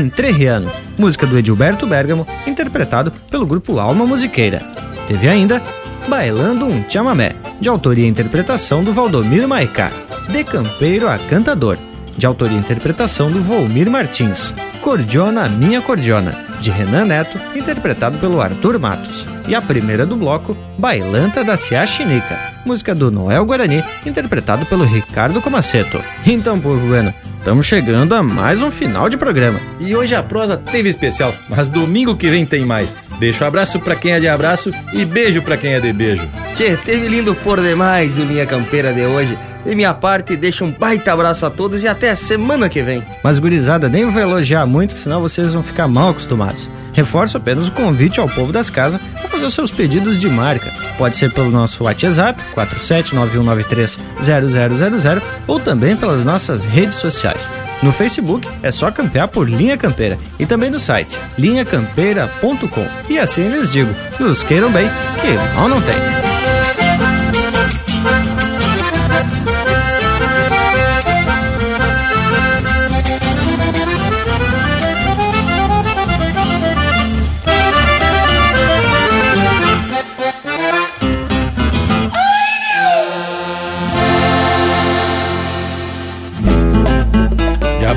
Entrerriano, 0.00 0.70
música 0.98 1.26
do 1.26 1.38
Edilberto 1.38 1.86
Bergamo, 1.86 2.26
interpretado 2.46 3.12
pelo 3.30 3.46
grupo 3.46 3.78
Alma 3.78 4.06
Musiqueira. 4.06 4.60
Teve 5.06 5.28
ainda 5.28 5.62
Bailando 6.08 6.66
um 6.66 6.84
Chamamé, 6.88 7.36
de 7.60 7.68
autoria 7.68 8.06
e 8.06 8.08
interpretação 8.08 8.82
do 8.82 8.92
Valdomiro 8.92 9.46
Maicá, 9.46 9.92
De 10.28 10.42
Campeiro 10.42 11.08
a 11.08 11.18
Cantador, 11.18 11.76
de 12.16 12.26
autoria 12.26 12.56
e 12.56 12.60
interpretação 12.60 13.30
do 13.30 13.40
Volmir 13.40 13.90
Martins, 13.90 14.54
Cordiona 14.80 15.48
Minha 15.48 15.80
Cordiona, 15.80 16.34
de 16.60 16.70
Renan 16.70 17.04
Neto, 17.04 17.38
interpretado 17.54 18.18
pelo 18.18 18.40
Arthur 18.40 18.78
Matos. 18.78 19.26
E 19.48 19.54
a 19.54 19.62
primeira 19.62 20.06
do 20.06 20.16
bloco, 20.16 20.56
Bailanta 20.78 21.42
da 21.44 21.56
Cia 21.56 21.84
Chinica, 21.86 22.38
música 22.64 22.94
do 22.94 23.10
Noel 23.10 23.44
Guarani, 23.44 23.82
interpretado 24.04 24.66
pelo 24.66 24.84
Ricardo 24.84 25.40
Comaceto. 25.40 26.02
Então, 26.26 26.60
povo 26.60 26.86
bueno, 26.86 27.12
estamos 27.40 27.66
chegando 27.66 28.14
a 28.14 28.22
mais 28.22 28.60
um 28.60 28.70
final 28.70 29.08
de 29.08 29.16
programa. 29.16 29.58
E 29.80 29.96
hoje 29.96 30.14
a 30.14 30.22
prosa 30.22 30.58
teve 30.58 30.90
especial, 30.90 31.34
mas 31.48 31.70
domingo 31.70 32.14
que 32.14 32.30
vem 32.30 32.44
tem 32.44 32.66
mais. 32.66 32.94
Deixa 33.18 33.44
um 33.44 33.48
abraço 33.48 33.80
pra 33.80 33.96
quem 33.96 34.12
é 34.12 34.20
de 34.20 34.28
abraço 34.28 34.70
e 34.92 35.04
beijo 35.06 35.40
pra 35.42 35.56
quem 35.56 35.72
é 35.72 35.80
de 35.80 35.92
beijo. 35.92 36.28
Tchê, 36.54 36.76
teve 36.76 37.08
lindo 37.08 37.34
por 37.34 37.60
demais 37.60 38.18
o 38.18 38.24
Linha 38.24 38.44
Campeira 38.44 38.92
de 38.92 39.00
hoje. 39.00 39.36
De 39.64 39.74
minha 39.74 39.92
parte, 39.92 40.36
deixo 40.36 40.64
um 40.64 40.70
baita 40.70 41.12
abraço 41.12 41.44
a 41.44 41.50
todos 41.50 41.82
e 41.82 41.88
até 41.88 42.10
a 42.10 42.16
semana 42.16 42.68
que 42.68 42.82
vem. 42.82 43.02
Mas, 43.24 43.38
gurizada, 43.38 43.88
nem 43.88 44.04
vou 44.04 44.20
elogiar 44.20 44.66
muito, 44.66 44.96
senão 44.98 45.20
vocês 45.20 45.52
vão 45.52 45.62
ficar 45.62 45.88
mal 45.88 46.10
acostumados. 46.10 46.68
Reforço 46.92 47.36
apenas 47.36 47.68
o 47.68 47.72
convite 47.72 48.20
ao 48.20 48.28
povo 48.28 48.52
das 48.52 48.68
casas 48.68 49.00
para 49.18 49.28
fazer 49.28 49.46
os 49.46 49.54
seus 49.54 49.70
pedidos 49.70 50.18
de 50.18 50.28
marca. 50.28 50.69
Pode 51.00 51.16
ser 51.16 51.32
pelo 51.32 51.50
nosso 51.50 51.82
WhatsApp, 51.84 52.38
4791930000, 52.54 55.22
ou 55.46 55.58
também 55.58 55.96
pelas 55.96 56.22
nossas 56.24 56.66
redes 56.66 56.96
sociais. 56.96 57.48
No 57.82 57.90
Facebook 57.90 58.46
é 58.62 58.70
só 58.70 58.90
campear 58.90 59.26
por 59.26 59.48
Linha 59.48 59.78
Campeira 59.78 60.18
e 60.38 60.44
também 60.44 60.68
no 60.68 60.78
site 60.78 61.18
linhacampeira.com. 61.38 62.86
E 63.08 63.18
assim 63.18 63.48
lhes 63.48 63.72
digo, 63.72 63.94
nos 64.18 64.42
queiram 64.42 64.70
bem, 64.70 64.90
que 65.22 65.32
mal 65.56 65.70
não 65.70 65.80
tem. 65.80 66.19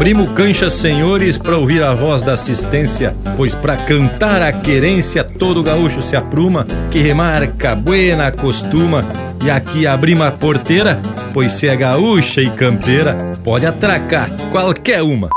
Abrimos 0.03 0.33
cancha, 0.33 0.69
senhores, 0.69 1.37
para 1.37 1.57
ouvir 1.57 1.81
a 1.81 1.93
voz 1.93 2.21
da 2.21 2.33
assistência, 2.33 3.15
pois 3.37 3.55
para 3.55 3.77
cantar 3.77 4.41
a 4.41 4.51
querência 4.51 5.23
todo 5.23 5.63
gaúcho 5.63 6.01
se 6.01 6.13
apruma, 6.13 6.67
que 6.91 6.99
remarca, 6.99 7.73
buena 7.73 8.29
costuma. 8.29 9.07
E 9.41 9.49
aqui 9.49 9.87
abrimos 9.87 10.27
a 10.27 10.31
porteira, 10.33 11.01
pois 11.33 11.53
se 11.53 11.69
é 11.69 11.75
gaúcha 11.77 12.41
e 12.41 12.49
campeira, 12.49 13.31
pode 13.45 13.65
atracar 13.65 14.29
qualquer 14.51 15.01
uma. 15.01 15.29